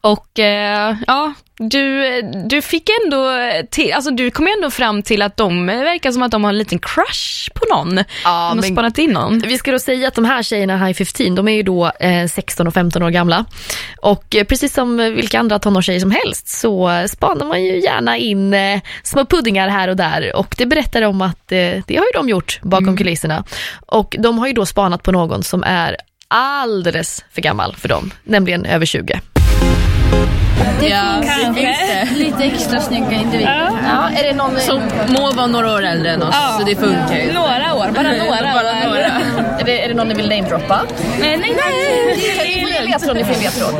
Och 0.00 0.38
eh, 0.38 0.96
ja, 1.06 1.32
du, 1.58 2.22
du 2.46 2.62
fick 2.62 2.90
ändå 3.04 3.30
till, 3.70 3.92
alltså 3.92 4.10
du 4.10 4.30
kom 4.30 4.46
ändå 4.56 4.70
fram 4.70 5.02
till 5.02 5.22
att 5.22 5.36
de 5.36 5.66
verkar 5.66 6.12
som 6.12 6.22
att 6.22 6.30
de 6.30 6.44
har 6.44 6.50
en 6.50 6.58
liten 6.58 6.78
crush 6.78 7.50
på 7.54 7.74
någon. 7.74 7.96
Ja, 8.24 8.48
de 8.48 8.58
har 8.58 8.62
spannat 8.62 8.98
in 8.98 9.10
någon. 9.10 9.38
Vi 9.38 9.58
ska 9.58 9.72
då 9.72 9.78
säga 9.78 10.08
att 10.08 10.14
de 10.14 10.24
här 10.24 10.42
tjejerna, 10.42 10.86
High 10.86 11.04
15, 11.04 11.34
de 11.34 11.48
är 11.48 11.52
ju 11.52 11.62
då 11.62 11.92
eh, 12.00 12.28
16 12.28 12.66
och 12.66 12.74
15 12.74 13.02
år 13.02 13.10
gamla. 13.10 13.44
Och 14.02 14.36
eh, 14.36 14.44
precis 14.44 14.74
som 14.74 14.96
vilka 14.96 15.40
andra 15.40 15.58
tonårstjejer 15.58 16.00
som 16.00 16.10
helst 16.10 16.48
så 16.48 17.04
spanar 17.08 17.46
man 17.46 17.64
ju 17.64 17.80
gärna 17.80 18.16
in 18.16 18.54
eh, 18.54 18.80
små 19.02 19.24
puddingar 19.26 19.68
här 19.68 19.88
och 19.88 19.96
där. 19.96 20.36
Och 20.36 20.54
det 20.58 20.66
berättar 20.66 21.02
om 21.02 21.22
att 21.22 21.52
eh, 21.52 21.82
det 21.86 21.96
har 21.96 22.04
ju 22.04 22.12
de 22.14 22.28
gjort 22.28 22.60
bakom 22.62 22.96
kulisserna. 22.96 23.44
Och 23.86 24.16
de 24.18 24.38
har 24.38 24.46
ju 24.46 24.52
då 24.52 24.66
spanat 24.66 25.02
på 25.02 25.12
någon 25.12 25.42
som 25.42 25.62
är 25.62 25.96
alldeles 26.28 27.24
för 27.32 27.42
gammal 27.42 27.76
för 27.76 27.88
dem, 27.88 28.10
nämligen 28.24 28.64
över 28.64 28.86
20. 28.86 29.20
Lite 32.16 32.44
extra 32.44 32.80
snygga 32.80 33.12
individer. 33.12 33.72
Ja, 33.88 34.10
är 34.10 34.22
det 34.22 34.32
någon... 34.32 34.60
Som 34.60 34.80
må 35.08 35.32
vara 35.32 35.46
några 35.46 35.72
år 35.72 35.82
äldre 35.82 36.10
än 36.10 36.22
oss, 36.22 36.34
så 36.58 36.64
det 36.66 36.76
funkar 36.76 37.16
ju. 37.16 37.32
Några 37.32 37.74
år, 37.74 37.90
bara 37.94 38.02
några 38.02 38.52
Bara 38.54 38.86
några. 38.86 39.06
är, 39.58 39.64
det, 39.64 39.84
är 39.84 39.88
det 39.88 39.94
någon 39.94 40.08
ni 40.08 40.14
vill 40.14 40.28
namedroppa? 40.28 40.80
Nej, 41.20 41.36
nej, 41.36 41.56
nej. 41.56 42.16
Ni 42.16 42.60
få 42.60 42.68
ge 42.68 42.80
ledtråd? 42.80 43.16
Ni 43.16 43.24
får 43.24 43.34
ge 43.34 43.40
ledtråd. 43.42 43.74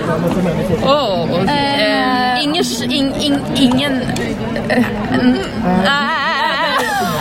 Oh, 0.82 1.50
eh, 1.50 2.44
ingen, 2.44 2.64
in, 2.90 3.14
in, 3.14 3.40
ingen 3.56 4.00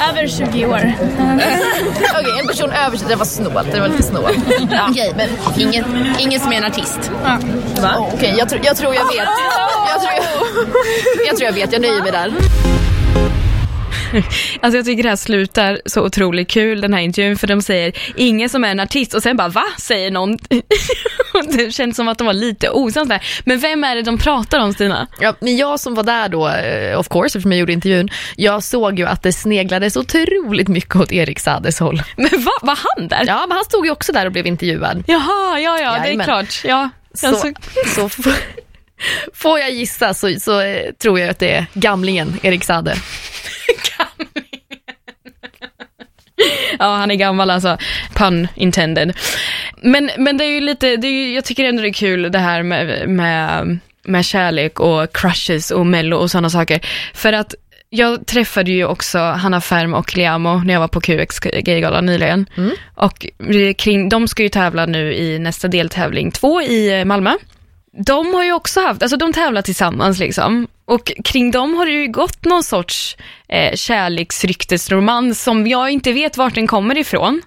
Över 0.09 0.27
20 0.27 0.65
år. 0.65 0.75
Okej, 2.19 2.39
en 2.39 2.47
person 2.47 2.71
över 2.71 2.97
20, 2.97 3.05
det 3.09 3.15
var 3.15 3.25
snålt, 3.25 3.71
det 3.71 3.79
var 3.79 3.87
lite 3.87 4.03
snålt. 4.03 4.37
Okej, 4.89 5.13
men 5.17 5.29
ingen, 5.57 5.85
ingen 6.19 6.39
som 6.39 6.51
är 6.53 6.57
en 6.57 6.63
artist. 6.63 7.11
Oh, 7.77 8.07
Okej, 8.13 8.35
jag, 8.37 8.49
tror- 8.49 8.61
jag 8.65 8.77
tror 8.77 8.95
jag 8.95 9.05
vet. 9.05 9.27
Jag 9.87 10.01
tror 10.01 10.13
jag, 10.15 10.23
jag 11.27 11.37
tror 11.37 11.45
jag 11.45 11.53
vet, 11.53 11.73
jag 11.73 11.81
nöjer 11.81 12.01
mig 12.01 12.11
där. 12.11 12.33
Alltså 14.61 14.77
jag 14.77 14.85
tycker 14.85 15.03
det 15.03 15.09
här 15.09 15.15
slutar 15.15 15.81
så 15.85 16.01
otroligt 16.05 16.49
kul 16.49 16.81
den 16.81 16.93
här 16.93 17.01
intervjun 17.01 17.37
för 17.37 17.47
de 17.47 17.61
säger 17.61 17.93
ingen 18.15 18.49
som 18.49 18.63
är 18.63 18.71
en 18.71 18.79
artist 18.79 19.13
och 19.13 19.23
sen 19.23 19.37
bara 19.37 19.47
va? 19.47 19.63
Säger 19.79 20.11
någon. 20.11 20.37
det 21.57 21.71
känns 21.73 21.95
som 21.95 22.07
att 22.07 22.17
de 22.17 22.27
var 22.27 22.33
lite 22.33 22.69
osams 22.69 23.09
där. 23.09 23.23
Men 23.45 23.59
vem 23.59 23.83
är 23.83 23.95
det 23.95 24.01
de 24.01 24.17
pratar 24.17 24.59
om 24.59 24.73
Stina? 24.73 25.07
Ja, 25.19 25.35
men 25.39 25.57
jag 25.57 25.79
som 25.79 25.95
var 25.95 26.03
där 26.03 26.29
då, 26.29 26.49
eh, 26.49 26.99
of 26.99 27.07
course, 27.09 27.25
eftersom 27.37 27.51
jag 27.51 27.59
gjorde 27.59 27.73
intervjun, 27.73 28.09
jag 28.35 28.63
såg 28.63 28.99
ju 28.99 29.05
att 29.07 29.23
det 29.23 29.33
sneglades 29.33 29.95
otroligt 29.97 30.67
mycket 30.67 30.95
åt 30.95 31.11
Erik 31.11 31.39
Sades 31.39 31.79
håll. 31.79 32.01
Men 32.17 32.29
vad, 32.31 32.67
var 32.67 32.79
han 32.95 33.07
där? 33.07 33.23
Ja, 33.27 33.45
men 33.47 33.55
han 33.55 33.65
stod 33.65 33.85
ju 33.85 33.91
också 33.91 34.11
där 34.13 34.25
och 34.25 34.31
blev 34.31 34.47
intervjuad. 34.47 35.03
Jaha, 35.07 35.59
ja 35.59 35.79
ja, 35.79 35.91
det 35.91 35.97
är 35.97 36.03
Jajamän. 36.03 36.25
klart. 36.25 36.61
Ja. 36.63 36.89
Så, 37.13 37.27
Alltså, 37.27 37.51
så 37.95 38.05
f- 38.05 38.41
får 39.33 39.59
jag 39.59 39.71
gissa 39.71 40.13
så, 40.13 40.33
så 40.39 40.59
eh, 40.61 40.91
tror 41.01 41.19
jag 41.19 41.29
att 41.29 41.39
det 41.39 41.51
är 41.53 41.65
gamlingen 41.73 42.39
Erik 42.43 42.63
Sade. 42.63 42.95
ja, 46.79 46.95
han 46.95 47.11
är 47.11 47.15
gammal 47.15 47.49
alltså. 47.49 47.77
Pun 48.13 48.47
intended. 48.55 49.17
Men, 49.81 50.09
men 50.17 50.37
det 50.37 50.45
är 50.45 50.51
ju 50.51 50.61
lite, 50.61 50.95
det 50.95 51.07
är 51.07 51.11
ju, 51.11 51.33
jag 51.33 51.45
tycker 51.45 51.65
ändå 51.65 51.81
det 51.81 51.89
är 51.89 51.93
kul 51.93 52.31
det 52.31 52.39
här 52.39 52.63
med, 52.63 53.09
med, 53.09 53.79
med 54.03 54.25
kärlek 54.25 54.79
och 54.79 55.13
crushes 55.13 55.71
och 55.71 55.85
mello 55.85 56.17
och 56.17 56.31
sådana 56.31 56.49
saker. 56.49 56.79
För 57.13 57.33
att 57.33 57.55
jag 57.89 58.25
träffade 58.27 58.71
ju 58.71 58.85
också 58.85 59.19
Hanna 59.19 59.61
Färm 59.61 59.93
och 59.93 60.17
Liamo 60.17 60.57
när 60.65 60.73
jag 60.73 60.81
var 60.81 60.87
på 60.87 61.01
QX 61.01 61.39
Gaygala 61.39 62.01
nyligen. 62.01 62.45
Och 62.95 63.25
det 63.37 63.57
är 63.57 63.73
kring, 63.73 64.09
de 64.09 64.27
ska 64.27 64.43
ju 64.43 64.49
tävla 64.49 64.85
nu 64.85 65.13
i 65.13 65.39
nästa 65.39 65.67
deltävling 65.67 66.31
två 66.31 66.61
i 66.61 67.05
Malmö. 67.05 67.33
De 68.05 68.33
har 68.33 68.43
ju 68.43 68.53
också 68.53 68.81
haft, 68.81 69.01
alltså 69.01 69.17
de 69.17 69.33
tävlar 69.33 69.61
tillsammans 69.61 70.19
liksom. 70.19 70.67
Och 70.85 71.11
kring 71.23 71.51
dem 71.51 71.73
har 71.73 71.85
det 71.85 71.91
ju 71.91 72.07
gått 72.07 72.45
någon 72.45 72.63
sorts 72.63 73.17
eh, 73.49 73.75
kärleksryktesromans 73.75 75.43
som 75.43 75.67
jag 75.67 75.91
inte 75.91 76.13
vet 76.13 76.37
vart 76.37 76.55
den 76.55 76.67
kommer 76.67 76.97
ifrån. 76.97 77.41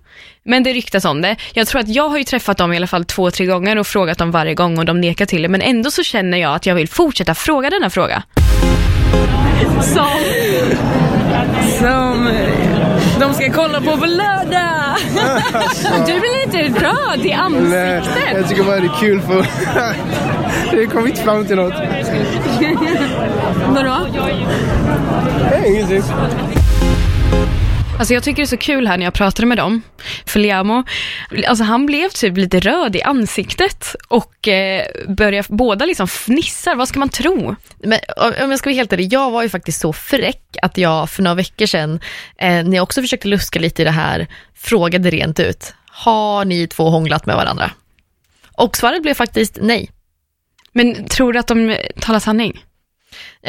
Men 0.45 0.63
det 0.63 0.73
ryktas 0.73 1.05
om 1.05 1.23
det. 1.23 1.37
Jag 1.55 1.67
tror 1.67 1.81
att 1.81 1.89
jag 1.89 2.09
har 2.09 2.19
ju 2.19 2.25
träffat 2.25 2.59
dem 2.59 2.73
i 2.73 2.77
alla 2.77 2.87
fall 2.87 3.05
två, 3.05 3.31
tre 3.31 3.47
gånger 3.47 3.79
och 3.79 3.87
frågat 3.87 4.19
dem 4.19 4.31
varje 4.31 4.55
gång 4.55 4.79
och 4.79 4.85
de 4.85 5.01
nekar 5.01 5.27
till 5.27 5.43
det. 5.43 5.49
Men 5.49 5.63
ändå 5.63 5.91
så 5.91 6.03
känner 6.03 6.39
jag 6.39 6.55
att 6.55 6.67
jag 6.67 6.75
vill 6.75 6.89
fortsätta 6.89 7.35
fråga 7.35 7.71
denna 7.71 7.91
fråga. 7.91 8.23
Som... 9.83 10.09
Som... 11.79 12.29
De 13.21 13.35
ska 13.35 13.53
kolla 13.53 13.81
på 13.81 13.97
på 13.97 14.07
lördag! 14.07 14.97
Du 16.07 16.13
blir 16.21 16.47
lite 16.47 16.81
röd 16.85 17.27
i 17.27 17.29
Nej, 17.29 17.33
ansiktet. 17.35 18.35
jag 18.35 18.49
tycker 18.49 18.63
bara 18.63 18.81
det 18.81 18.87
är 18.87 19.01
kul 19.01 19.21
för 19.21 19.47
det 20.77 20.87
kom 20.87 21.07
inte 21.07 21.23
fram 21.23 21.45
till 21.47 21.57
något. 21.57 21.75
Vadå? 23.69 24.07
Nej, 25.51 25.73
ingenting. 25.75 26.03
Alltså 27.99 28.15
jag 28.15 28.23
tycker 28.23 28.37
det 28.37 28.45
är 28.45 28.47
så 28.47 28.57
kul 28.57 28.87
här 28.87 28.97
när 28.97 29.05
jag 29.05 29.15
pratade 29.15 29.47
med 29.47 29.59
dem, 29.59 29.83
för 30.27 30.41
Liamo, 30.41 30.85
alltså 31.47 31.65
han 31.65 31.87
blev 31.87 32.09
typ 32.09 32.37
lite 32.37 32.61
röd 32.61 32.97
i 32.97 33.03
ansiktet 33.03 33.97
och 34.09 34.49
eh, 34.49 34.87
började, 35.09 35.49
båda 35.49 35.87
liksom 35.87 36.09
fnissar, 36.09 36.75
vad 36.75 36.89
ska 36.89 36.99
man 36.99 37.09
tro? 37.09 37.57
Men 37.79 37.99
om 38.17 38.51
jag 38.51 38.59
ska 38.59 38.71
vara 38.71 38.77
helt 38.77 38.93
ärlig, 38.93 39.13
jag 39.13 39.31
var 39.31 39.43
ju 39.43 39.49
faktiskt 39.49 39.81
så 39.81 39.93
fräck 39.93 40.57
att 40.63 40.79
jag 40.79 41.11
för 41.11 41.23
några 41.23 41.35
veckor 41.35 41.67
sedan, 41.67 42.01
eh, 42.39 42.65
när 42.65 42.75
jag 42.75 42.83
också 42.83 43.03
försökte 43.03 43.29
luska 43.29 43.61
lite 43.61 43.83
i 43.83 43.85
det 43.85 43.91
här, 43.91 44.27
frågade 44.55 45.11
rent 45.11 45.41
ut, 45.41 45.75
har 45.91 46.45
ni 46.45 46.67
två 46.67 46.91
hånglat 46.91 47.27
med 47.27 47.37
varandra? 47.37 47.71
Och 48.53 48.77
svaret 48.77 49.03
blev 49.03 49.15
faktiskt 49.15 49.59
nej. 49.61 49.91
Men 50.73 51.05
tror 51.05 51.33
du 51.33 51.39
att 51.39 51.47
de 51.47 51.77
talar 52.01 52.19
sanning? 52.21 52.65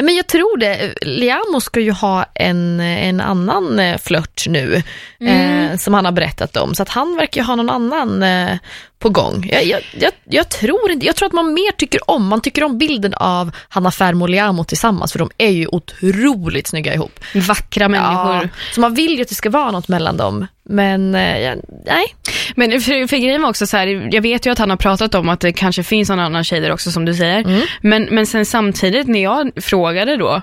Men 0.02 0.16
jag 0.16 0.28
tror 0.28 0.58
det. 0.58 0.94
Liamo 1.02 1.60
ska 1.62 1.80
ju 1.80 1.92
ha 1.92 2.26
en, 2.36 2.80
en 2.80 3.22
annan 3.22 3.80
eh, 3.80 3.98
flört 3.98 4.48
nu, 4.48 4.84
mm. 5.20 5.72
eh, 5.72 5.78
som 5.78 5.94
han 5.94 6.06
har 6.06 6.12
berättat 6.12 6.58
om. 6.58 6.76
Så 6.76 6.84
att 6.84 6.90
han 6.90 7.16
verkar 7.16 7.42
ju 7.42 7.46
ha 7.46 7.56
någon 7.56 7.70
annan 7.70 8.24
eh, 8.24 8.58
på 9.00 9.10
gång. 9.10 9.50
Jag, 9.52 9.64
jag, 9.66 9.82
jag, 10.00 10.12
jag, 10.30 10.50
tror 10.50 10.92
inte, 10.92 11.06
jag 11.06 11.16
tror 11.16 11.28
att 11.28 11.34
man 11.34 11.54
mer 11.54 11.72
tycker 11.72 12.10
om, 12.10 12.28
man 12.28 12.42
tycker 12.42 12.64
om 12.64 12.78
bilden 12.78 13.14
av 13.14 13.52
Hanna 13.70 13.92
Fermo 13.92 14.26
och 14.26 14.30
Liamo 14.30 14.64
tillsammans, 14.64 15.12
för 15.12 15.20
de 15.20 15.30
är 15.38 15.50
ju 15.50 15.68
otroligt 15.68 16.68
snygga 16.68 16.94
ihop. 16.94 17.20
Vackra 17.36 17.90
människor. 17.90 18.36
Ja, 18.36 18.50
så 18.74 18.82
man 18.82 18.94
vill 18.94 19.16
ju 19.16 19.22
att 19.22 19.30
det 19.30 19.36
ska 19.36 19.50
vara 19.50 19.72
något 19.72 19.88
mellan 19.88 20.18
dem. 20.18 20.48
Men 20.64 21.16
eh, 21.16 21.56
nej. 21.86 22.16
Men 22.56 22.82
för, 22.82 23.08
för 23.08 23.18
grejen 23.18 23.42
var 23.42 23.50
också 23.50 23.68
så 23.68 23.78
här, 23.78 24.10
jag 24.12 24.22
vet 24.22 24.46
ju 24.46 24.52
att 24.52 24.58
han 24.58 24.70
har 24.70 24.78
pratat 24.78 25.16
om 25.16 25.30
att 25.30 25.40
det 25.40 25.52
kanske 25.52 25.84
finns 25.84 26.10
någon 26.10 26.20
annan 26.20 26.44
tjej 26.44 26.60
där 26.60 26.72
också 26.72 26.92
som 26.92 27.06
du 27.06 27.14
säger. 27.14 27.40
Mm. 27.40 27.62
Men, 27.82 28.04
men 28.04 28.26
sen 28.26 28.46
samtidigt 28.46 29.08
när 29.08 29.24
jag 29.24 29.52
frågade 29.90 30.18
då, 30.18 30.42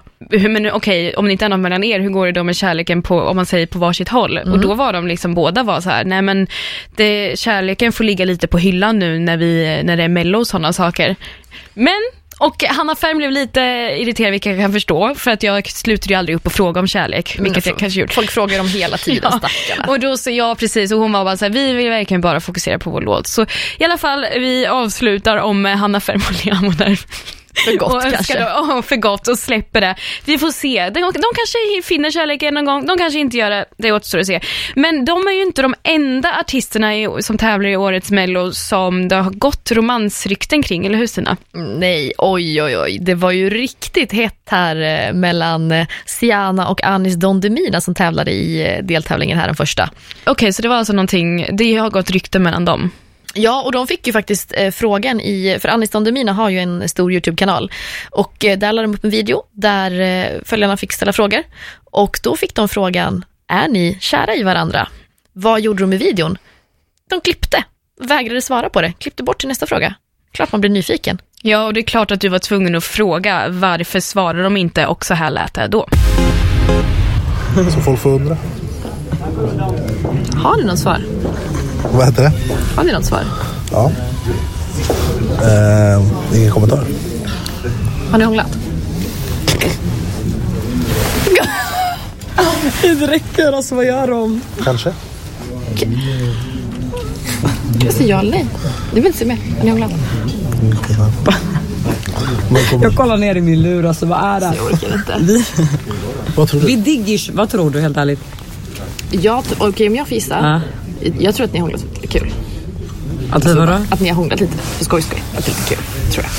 men 0.48 0.70
okej, 0.70 1.14
om 1.14 1.26
det 1.26 1.32
inte 1.32 1.44
är 1.44 1.48
något 1.48 1.60
mellan 1.60 1.84
er, 1.84 2.00
hur 2.00 2.10
går 2.10 2.26
det 2.26 2.32
då 2.32 2.44
med 2.44 2.56
kärleken 2.56 3.02
på, 3.02 3.20
om 3.20 3.36
man 3.36 3.46
säger 3.46 3.66
på 3.66 3.78
varsitt 3.78 4.08
håll? 4.08 4.38
Mm. 4.38 4.52
Och 4.52 4.60
då 4.60 4.74
var 4.74 4.92
de 4.92 5.06
liksom, 5.06 5.34
båda 5.34 5.62
var 5.62 5.80
så 5.80 5.90
här, 5.90 6.04
nej 6.04 6.22
men 6.22 6.46
det, 6.96 7.38
kärleken 7.38 7.92
får 7.92 8.04
ligga 8.04 8.24
lite 8.24 8.46
på 8.46 8.58
hyllan 8.58 8.98
nu 8.98 9.18
när, 9.18 9.36
vi, 9.36 9.80
när 9.84 9.96
det 9.96 10.02
är 10.02 10.08
mello 10.08 10.38
och 10.38 10.46
sådana 10.46 10.72
saker. 10.72 11.16
Men 11.74 12.00
och 12.38 12.64
Hanna 12.64 12.94
Färm 12.94 13.18
blev 13.18 13.30
lite 13.30 13.60
irriterad, 13.98 14.30
vilket 14.30 14.52
jag 14.52 14.60
kan 14.60 14.72
förstå, 14.72 15.14
för 15.14 15.30
att 15.30 15.42
jag 15.42 15.66
slutade 15.66 16.14
ju 16.14 16.18
aldrig 16.18 16.36
upp 16.36 16.46
och 16.46 16.52
fråga 16.52 16.80
om 16.80 16.86
kärlek, 16.86 17.36
vilket 17.40 17.66
jag 17.66 17.78
kanske 17.78 18.00
gjort. 18.00 18.14
Folk 18.14 18.30
frågar 18.30 18.60
om 18.60 18.68
hela 18.68 18.96
tiden, 18.96 19.20
ja. 19.32 19.38
stackarna. 19.38 19.92
Och 19.92 20.00
då 20.00 20.16
så, 20.16 20.30
ja 20.30 20.54
precis, 20.54 20.92
och 20.92 20.98
hon 20.98 21.12
var 21.12 21.24
bara 21.24 21.36
så 21.36 21.44
här, 21.44 21.52
vi 21.52 21.72
vill 21.72 21.88
verkligen 21.88 22.20
bara 22.20 22.40
fokusera 22.40 22.78
på 22.78 22.90
vår 22.90 23.00
låt. 23.00 23.26
Så 23.26 23.46
i 23.78 23.84
alla 23.84 23.98
fall, 23.98 24.26
vi 24.34 24.66
avslutar 24.66 25.36
om 25.36 25.64
Hanna 25.64 26.00
Färm 26.00 26.20
och 26.28 26.44
Liamo 26.44 26.70
där. 26.70 26.98
För 27.64 27.76
gott 27.76 27.94
och 27.94 28.12
kanske. 28.12 28.38
Då, 28.38 28.82
för 28.82 28.96
gott 28.96 29.28
och 29.28 29.38
släpper 29.38 29.80
det. 29.80 29.94
Vi 30.24 30.38
får 30.38 30.50
se. 30.50 30.90
De, 30.90 31.00
de 31.00 31.10
kanske 31.10 31.82
finner 31.82 32.10
kärleken 32.10 32.54
någon 32.54 32.64
gång, 32.64 32.86
de 32.86 32.98
kanske 32.98 33.18
inte 33.18 33.36
gör 33.36 33.50
det. 33.50 33.64
Det 33.76 33.92
återstår 33.92 34.18
att 34.18 34.26
se. 34.26 34.40
Men 34.74 35.04
de 35.04 35.26
är 35.26 35.32
ju 35.32 35.42
inte 35.42 35.62
de 35.62 35.74
enda 35.82 36.38
artisterna 36.40 36.96
i, 36.96 37.08
som 37.20 37.38
tävlar 37.38 37.68
i 37.68 37.76
årets 37.76 38.10
mello 38.10 38.52
som 38.52 39.08
det 39.08 39.16
har 39.16 39.30
gått 39.30 39.72
romansrykten 39.72 40.62
kring, 40.62 40.86
eller 40.86 40.98
hur 40.98 41.06
Stina? 41.06 41.36
Nej, 41.52 42.12
oj 42.18 42.62
oj 42.62 42.78
oj. 42.78 42.98
Det 43.00 43.14
var 43.14 43.30
ju 43.30 43.50
riktigt 43.50 44.12
hett 44.12 44.48
här 44.48 45.06
eh, 45.06 45.12
mellan 45.12 45.72
eh, 45.72 45.86
Siana 46.06 46.68
och 46.68 46.84
Anis 46.84 47.14
Don 47.14 47.40
Demina 47.40 47.80
som 47.80 47.94
tävlade 47.94 48.30
i 48.30 48.66
eh, 48.66 48.84
deltävlingen 48.84 49.38
här 49.38 49.46
den 49.46 49.56
första. 49.56 49.82
Okej, 49.82 50.32
okay, 50.32 50.52
så 50.52 50.62
det 50.62 50.68
var 50.68 50.76
alltså 50.76 50.92
någonting, 50.92 51.56
det 51.56 51.76
har 51.76 51.90
gått 51.90 52.10
rykten 52.10 52.42
mellan 52.42 52.64
dem? 52.64 52.90
Ja, 53.38 53.62
och 53.62 53.72
de 53.72 53.86
fick 53.86 54.06
ju 54.06 54.12
faktiskt 54.12 54.52
eh, 54.56 54.70
frågan 54.70 55.20
i, 55.20 55.58
för 55.60 55.68
Anis 55.68 55.90
Don 55.90 56.04
Demina 56.04 56.32
har 56.32 56.50
ju 56.50 56.58
en 56.58 56.88
stor 56.88 57.12
YouTube-kanal 57.12 57.70
och 58.10 58.44
eh, 58.44 58.58
där 58.58 58.72
lade 58.72 58.88
de 58.88 58.94
upp 58.94 59.04
en 59.04 59.10
video 59.10 59.42
där 59.52 60.00
eh, 60.00 60.40
följarna 60.44 60.76
fick 60.76 60.92
ställa 60.92 61.12
frågor 61.12 61.42
och 61.84 62.18
då 62.22 62.36
fick 62.36 62.54
de 62.54 62.68
frågan, 62.68 63.24
är 63.48 63.68
ni 63.68 63.98
kära 64.00 64.34
i 64.34 64.42
varandra? 64.42 64.88
Vad 65.32 65.60
gjorde 65.60 65.82
de 65.82 65.92
i 65.92 65.96
videon? 65.96 66.38
De 67.10 67.20
klippte, 67.20 67.64
vägrade 68.00 68.42
svara 68.42 68.70
på 68.70 68.80
det, 68.80 68.92
klippte 68.92 69.22
bort 69.22 69.38
till 69.38 69.48
nästa 69.48 69.66
fråga. 69.66 69.94
Klart 70.32 70.52
man 70.52 70.60
blir 70.60 70.70
nyfiken. 70.70 71.18
Ja, 71.42 71.66
och 71.66 71.74
det 71.74 71.80
är 71.80 71.84
klart 71.84 72.10
att 72.10 72.20
du 72.20 72.28
var 72.28 72.38
tvungen 72.38 72.74
att 72.74 72.84
fråga 72.84 73.48
varför 73.48 74.00
svarar 74.00 74.42
de 74.42 74.56
inte 74.56 74.86
och 74.86 75.04
så 75.04 75.14
här 75.14 75.30
lät 75.30 75.54
det 75.54 75.66
då. 75.66 75.88
Så 77.74 77.80
folk 77.80 78.00
får 78.00 78.10
undra. 78.10 78.36
Har 80.42 80.56
ni 80.56 80.64
något 80.64 80.78
svar? 80.78 81.02
Vad 81.92 82.06
heter 82.06 82.22
det? 82.22 82.32
Har 82.76 82.84
ni 82.84 82.92
något 82.92 83.04
svar? 83.04 83.24
Ja. 83.72 83.92
Eh, 85.42 86.02
ingen 86.34 86.50
kommentar. 86.50 86.84
Har 88.10 88.18
ni 88.18 88.24
hånglat? 88.24 88.58
det 92.82 93.06
räcker, 93.06 93.52
alltså 93.52 93.74
vad 93.74 93.84
gör 93.84 94.06
de? 94.06 94.40
Kanske. 94.64 94.92
Jag 97.84 97.92
säger 97.92 98.10
ja 98.10 98.20
eller 98.20 98.30
nej. 98.30 98.46
Du 98.90 99.00
vill 99.00 99.06
inte 99.06 99.18
se 99.18 99.24
mer? 99.24 99.38
Har 99.56 99.64
ni 99.64 99.70
hånglat? 99.70 99.90
Jag 102.82 102.94
kollar 102.94 103.16
ner 103.16 103.34
i 103.34 103.40
min 103.40 103.62
lur, 103.62 103.86
alltså 103.86 104.06
vad 104.06 104.18
är 104.24 104.40
det? 104.40 104.52
Jag 104.56 104.66
orkar 104.66 104.94
inte. 104.94 105.16
Vi, 105.20 105.44
vad 106.36 106.48
tror 106.48 106.60
du? 106.60 106.66
Vi 106.66 106.76
diggers, 106.76 107.30
vad 107.30 107.50
tror 107.50 107.70
du 107.70 107.80
helt 107.80 107.96
ärligt? 107.96 108.20
Jag, 109.10 109.38
Okej 109.38 109.68
okay, 109.68 109.88
om 109.88 109.96
jag 109.96 110.08
får 110.08 110.14
gissa. 110.14 110.38
Ja. 110.42 110.60
Jag 111.18 111.34
tror 111.34 111.46
att 111.46 111.52
ni 111.52 111.58
har 111.58 111.66
hånglat 111.66 111.84
lite 111.94 112.06
kul. 112.06 112.32
Att 113.30 113.46
vi 113.46 113.54
vadå? 113.54 113.78
Att 113.90 114.00
ni 114.00 114.08
har 114.08 114.16
hånglat 114.16 114.40
lite 114.40 114.56
för 114.56 114.84
skoj 114.84 115.02
skoj. 115.02 115.22
Att 115.36 115.46
det 115.46 115.52
är 115.52 115.56
lite 115.56 115.74
kul, 115.74 115.84
tror 116.12 116.24
jag. 116.24 116.32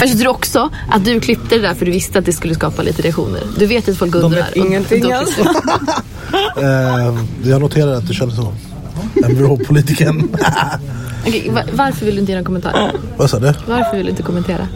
Fast 0.00 0.06
jag 0.06 0.18
tror 0.18 0.30
också 0.30 0.70
att 0.90 1.04
du 1.04 1.20
klippte 1.20 1.54
det 1.54 1.62
där 1.62 1.74
för 1.74 1.86
du 1.86 1.92
visste 1.92 2.18
att 2.18 2.24
det 2.24 2.32
skulle 2.32 2.54
skapa 2.54 2.82
lite 2.82 3.02
reaktioner. 3.02 3.40
Du 3.58 3.66
vet 3.66 3.88
att 3.88 3.96
folk 3.96 4.14
undrar. 4.14 4.30
De 4.30 4.36
vet 4.36 4.56
ingenting 4.56 5.12
alls. 5.12 5.38
uh, 5.38 7.18
jag 7.44 7.60
noterar 7.60 7.92
att 7.92 8.08
du 8.08 8.14
känner 8.14 8.32
så. 8.32 8.52
MVH-politikern. 9.28 10.22
okay, 11.26 11.50
varför 11.72 12.06
vill 12.06 12.14
du 12.14 12.20
inte 12.20 12.32
ge 12.32 12.38
någon 12.38 12.44
kommentar? 12.44 12.92
Vad 13.16 13.30
sa 13.30 13.38
du? 13.38 13.54
Varför 13.66 13.96
vill 13.96 14.06
du 14.06 14.10
inte 14.10 14.22
kommentera? 14.22 14.68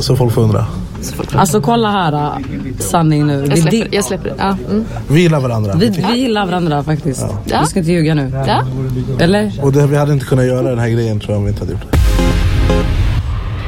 Så 0.00 0.16
folk 0.16 0.34
får 0.34 0.42
undra. 0.42 0.66
Alltså 1.34 1.60
kolla 1.60 1.90
här, 1.90 2.12
äh, 2.12 2.32
sanning 2.78 3.26
nu. 3.26 3.46
Jag 3.48 3.58
släpper, 3.58 3.94
jag 3.94 4.04
släpper 4.04 4.28
det. 4.28 4.34
Ja. 4.38 4.56
Mm. 4.70 4.84
Vi 5.08 5.20
gillar 5.20 5.40
varandra. 5.40 5.74
Vi, 5.76 5.88
vi 5.88 6.18
gillar 6.18 6.46
varandra 6.46 6.82
faktiskt. 6.82 7.26
Ja. 7.44 7.60
Du 7.60 7.66
ska 7.66 7.78
inte 7.78 7.92
ljuga 7.92 8.14
nu. 8.14 8.32
Ja. 8.46 8.64
Eller? 9.20 9.52
Och 9.62 9.72
det, 9.72 9.86
vi 9.86 9.96
hade 9.96 10.12
inte 10.12 10.26
kunnat 10.26 10.46
göra 10.46 10.70
den 10.70 10.78
här 10.78 10.88
grejen 10.88 11.20
tror 11.20 11.32
jag 11.32 11.38
om 11.38 11.44
vi 11.44 11.50
inte 11.50 11.62
hade 11.62 11.72
gjort 11.72 11.82
det. 11.92 11.98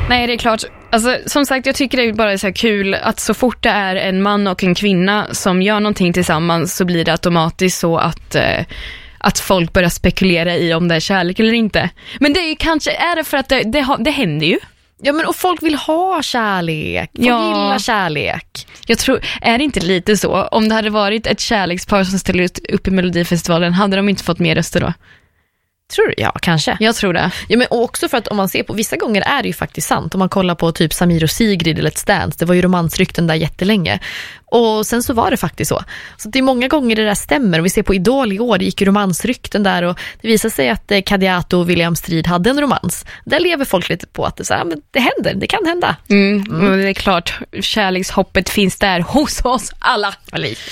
Nej, 0.08 0.26
det 0.26 0.32
är 0.32 0.38
klart. 0.38 0.64
Alltså, 0.90 1.16
som 1.26 1.46
sagt, 1.46 1.66
jag 1.66 1.74
tycker 1.74 1.98
det 1.98 2.08
är 2.08 2.12
bara 2.12 2.38
så 2.38 2.52
kul 2.52 2.94
att 2.94 3.20
så 3.20 3.34
fort 3.34 3.62
det 3.62 3.68
är 3.68 3.96
en 3.96 4.22
man 4.22 4.46
och 4.46 4.64
en 4.64 4.74
kvinna 4.74 5.26
som 5.32 5.62
gör 5.62 5.80
någonting 5.80 6.12
tillsammans 6.12 6.76
så 6.76 6.84
blir 6.84 7.04
det 7.04 7.12
automatiskt 7.12 7.80
så 7.80 7.96
att 7.96 8.34
eh, 8.34 8.64
att 9.24 9.38
folk 9.38 9.72
börjar 9.72 9.88
spekulera 9.88 10.56
i 10.56 10.74
om 10.74 10.88
det 10.88 10.94
är 10.94 11.00
kärlek 11.00 11.40
eller 11.40 11.52
inte. 11.52 11.90
Men 12.20 12.32
det 12.32 12.40
är 12.40 12.54
kanske, 12.54 12.92
är 12.92 13.16
det 13.16 13.24
för 13.24 13.36
att 13.36 13.48
det, 13.48 13.62
det, 13.62 13.96
det 13.98 14.10
händer 14.10 14.46
ju. 14.46 14.58
Ja 15.02 15.12
men 15.12 15.26
och 15.26 15.36
folk 15.36 15.62
vill 15.62 15.74
ha 15.74 16.22
kärlek, 16.22 17.10
folk 17.14 17.28
ja. 17.28 17.46
gillar 17.46 17.78
kärlek. 17.78 18.66
Jag 18.86 18.98
tror, 18.98 19.20
är 19.40 19.58
det 19.58 19.64
inte 19.64 19.80
lite 19.80 20.16
så? 20.16 20.42
Om 20.42 20.68
det 20.68 20.74
hade 20.74 20.90
varit 20.90 21.26
ett 21.26 21.40
kärlekspar 21.40 22.04
som 22.04 22.18
ställde 22.18 22.48
upp 22.72 22.88
i 22.88 22.90
Melodifestivalen, 22.90 23.72
hade 23.72 23.96
de 23.96 24.08
inte 24.08 24.24
fått 24.24 24.38
mer 24.38 24.54
röster 24.54 24.80
då? 24.80 24.92
Tror 25.92 26.06
du? 26.06 26.14
Ja, 26.16 26.32
kanske. 26.42 26.76
Jag 26.80 26.94
tror 26.94 27.12
det. 27.12 27.30
Ja, 27.48 27.58
men 27.58 27.66
också 27.70 28.08
för 28.08 28.18
att 28.18 28.28
om 28.28 28.36
man 28.36 28.48
ser 28.48 28.62
på, 28.62 28.72
vissa 28.72 28.96
gånger 28.96 29.22
är 29.26 29.42
det 29.42 29.48
ju 29.48 29.54
faktiskt 29.54 29.88
sant. 29.88 30.14
Om 30.14 30.18
man 30.18 30.28
kollar 30.28 30.54
på 30.54 30.72
typ 30.72 30.92
Samir 30.92 31.22
och 31.22 31.30
Sigrid 31.30 31.78
eller 31.78 31.90
Let's 31.90 32.06
Dance, 32.06 32.38
det 32.38 32.44
var 32.44 32.54
ju 32.54 32.62
romansrykten 32.62 33.26
där 33.26 33.34
jättelänge. 33.34 34.00
Och 34.46 34.86
sen 34.86 35.02
så 35.02 35.12
var 35.12 35.30
det 35.30 35.36
faktiskt 35.36 35.68
så. 35.68 35.84
Så 36.16 36.28
det 36.28 36.38
är 36.38 36.42
många 36.42 36.68
gånger 36.68 36.96
det 36.96 37.04
där 37.04 37.14
stämmer. 37.14 37.58
Och 37.58 37.64
vi 37.64 37.70
ser 37.70 37.82
på 37.82 37.94
Idol 37.94 38.32
i 38.32 38.38
år, 38.38 38.58
det 38.58 38.64
gick 38.64 38.80
ju 38.80 38.86
romansrykten 38.86 39.62
där 39.62 39.82
och 39.82 39.98
det 40.20 40.28
visade 40.28 40.54
sig 40.54 40.68
att 40.68 40.90
eh, 40.90 41.02
Kadiato 41.02 41.58
och 41.58 41.70
William 41.70 41.96
Strid 41.96 42.26
hade 42.26 42.50
en 42.50 42.60
romans. 42.60 43.06
Där 43.24 43.40
lever 43.40 43.64
folk 43.64 43.88
lite 43.88 44.06
på 44.06 44.24
att 44.24 44.36
det, 44.36 44.44
så 44.44 44.54
här, 44.54 44.64
men 44.64 44.80
det 44.90 45.00
händer, 45.00 45.34
det 45.34 45.46
kan 45.46 45.66
hända. 45.66 45.96
Mm, 46.10 46.46
mm. 46.50 46.82
Det 46.82 46.88
är 46.88 46.94
klart, 46.94 47.38
kärlekshoppet 47.60 48.50
finns 48.50 48.78
där 48.78 49.00
hos 49.00 49.44
oss 49.44 49.72
alla. 49.78 50.14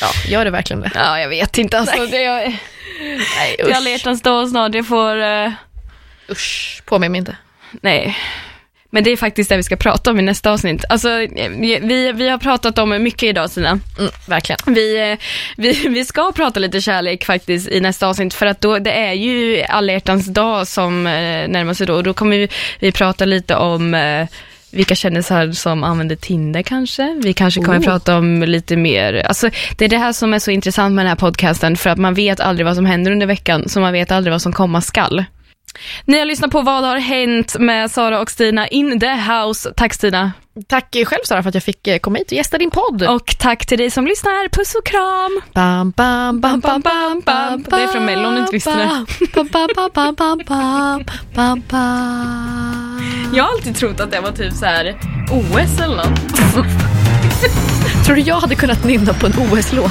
Ja, 0.00 0.08
gör 0.28 0.44
det 0.44 0.50
verkligen 0.50 0.80
det? 0.82 0.90
Ja, 0.94 1.20
jag 1.20 1.28
vet 1.28 1.58
inte. 1.58 1.78
Alltså, 1.78 2.06
det 2.06 2.24
är... 2.24 2.58
Nej, 3.38 3.56
usch. 3.64 3.76
alla 3.76 3.90
hjärtans 3.90 4.22
dag 4.22 4.48
snart, 4.48 4.72
det 4.72 4.84
får... 4.84 5.01
Uh... 5.08 5.52
Usch, 6.30 6.82
påminn 6.84 7.12
mig 7.12 7.18
inte. 7.18 7.36
Nej. 7.80 8.16
Men 8.94 9.04
det 9.04 9.10
är 9.10 9.16
faktiskt 9.16 9.50
det 9.50 9.56
vi 9.56 9.62
ska 9.62 9.76
prata 9.76 10.10
om 10.10 10.18
i 10.18 10.22
nästa 10.22 10.50
avsnitt. 10.50 10.84
Alltså, 10.88 11.08
vi, 11.58 12.12
vi 12.14 12.28
har 12.28 12.38
pratat 12.38 12.78
om 12.78 13.02
mycket 13.02 13.22
idag 13.22 13.50
Stina. 13.50 13.68
Mm, 13.98 14.10
verkligen. 14.28 14.58
Vi, 14.66 15.10
eh, 15.10 15.18
vi, 15.56 15.88
vi 15.88 16.04
ska 16.04 16.32
prata 16.32 16.60
lite 16.60 16.80
kärlek 16.80 17.24
faktiskt 17.24 17.68
i 17.68 17.80
nästa 17.80 18.06
avsnitt 18.06 18.34
för 18.34 18.46
att 18.46 18.60
då, 18.60 18.78
det 18.78 18.92
är 18.92 19.12
ju 19.12 19.62
alla 19.62 19.92
hjärtans 19.92 20.26
dag 20.26 20.66
som 20.68 21.06
eh, 21.06 21.48
närmar 21.48 21.74
sig 21.74 21.86
då 21.86 21.94
och 21.94 22.02
då 22.02 22.14
kommer 22.14 22.36
vi, 22.36 22.48
vi 22.78 22.92
prata 22.92 23.24
lite 23.24 23.56
om 23.56 23.94
vilka 24.72 24.94
kändisar 24.94 25.52
som 25.52 25.84
använder 25.84 26.16
Tinder 26.16 26.62
kanske. 26.62 27.20
Vi 27.22 27.32
kanske 27.32 27.60
kommer 27.60 27.78
oh. 27.78 27.84
prata 27.84 28.18
om 28.18 28.42
lite 28.42 28.76
mer, 28.76 29.14
alltså 29.14 29.50
det 29.76 29.84
är 29.84 29.88
det 29.88 29.98
här 29.98 30.12
som 30.12 30.34
är 30.34 30.38
så 30.38 30.50
intressant 30.50 30.94
med 30.94 31.04
den 31.04 31.08
här 31.08 31.16
podcasten 31.16 31.76
för 31.76 31.90
att 31.90 31.98
man 31.98 32.14
vet 32.14 32.40
aldrig 32.40 32.66
vad 32.66 32.76
som 32.76 32.86
händer 32.86 33.12
under 33.12 33.26
veckan 33.26 33.68
så 33.68 33.80
man 33.80 33.92
vet 33.92 34.10
aldrig 34.10 34.32
vad 34.32 34.42
som 34.42 34.52
komma 34.52 34.80
skall. 34.80 35.24
Ni 36.04 36.18
har 36.18 36.24
lyssnat 36.24 36.50
på 36.50 36.62
Vad 36.62 36.84
har 36.84 36.98
hänt 36.98 37.56
med 37.58 37.90
Sara 37.90 38.20
och 38.20 38.30
Stina 38.30 38.68
in 38.68 39.00
the 39.00 39.12
house. 39.12 39.72
Tack 39.76 39.94
Stina. 39.94 40.32
Tack 40.68 40.96
själv 41.06 41.20
Sara 41.24 41.42
för 41.42 41.48
att 41.48 41.54
jag 41.54 41.64
fick 41.64 41.86
eh, 41.86 41.98
komma 41.98 42.18
hit 42.18 42.26
och 42.26 42.32
gästa 42.32 42.58
din 42.58 42.70
podd. 42.70 43.02
Och 43.02 43.36
tack 43.38 43.66
till 43.66 43.78
dig 43.78 43.90
som 43.90 44.06
lyssnar. 44.06 44.48
Puss 44.48 44.74
och 44.74 44.86
kram. 44.86 45.40
Bam, 45.54 45.90
bam, 45.90 46.40
bam, 46.40 46.60
bam, 46.60 46.80
bam, 46.80 47.20
bam, 47.20 47.64
Det 47.70 47.76
är 47.82 47.86
från 47.86 48.04
Mellon 48.04 48.26
om 48.26 48.34
du 48.34 48.40
inte 48.40 48.52
visste 48.52 48.70
det. 48.70 49.06
Bam, 49.34 49.48
bam, 49.52 49.68
bam, 49.76 49.90
bam, 49.94 50.14
bam, 50.14 50.38
bam, 50.46 51.04
bam, 51.34 51.62
bam. 51.70 53.02
Jag 53.34 53.44
har 53.44 53.50
alltid 53.50 53.76
trott 53.76 54.00
att 54.00 54.10
det 54.10 54.20
var 54.20 54.32
typ 54.32 54.52
så 54.52 54.64
här 54.64 54.96
OS 55.30 55.80
eller 55.80 55.96
något. 55.96 56.20
Tror 58.06 58.16
du 58.16 58.20
jag 58.22 58.40
hade 58.40 58.54
kunnat 58.54 58.84
nynna 58.84 59.12
på 59.14 59.26
en 59.26 59.32
OS-låt? 59.32 59.90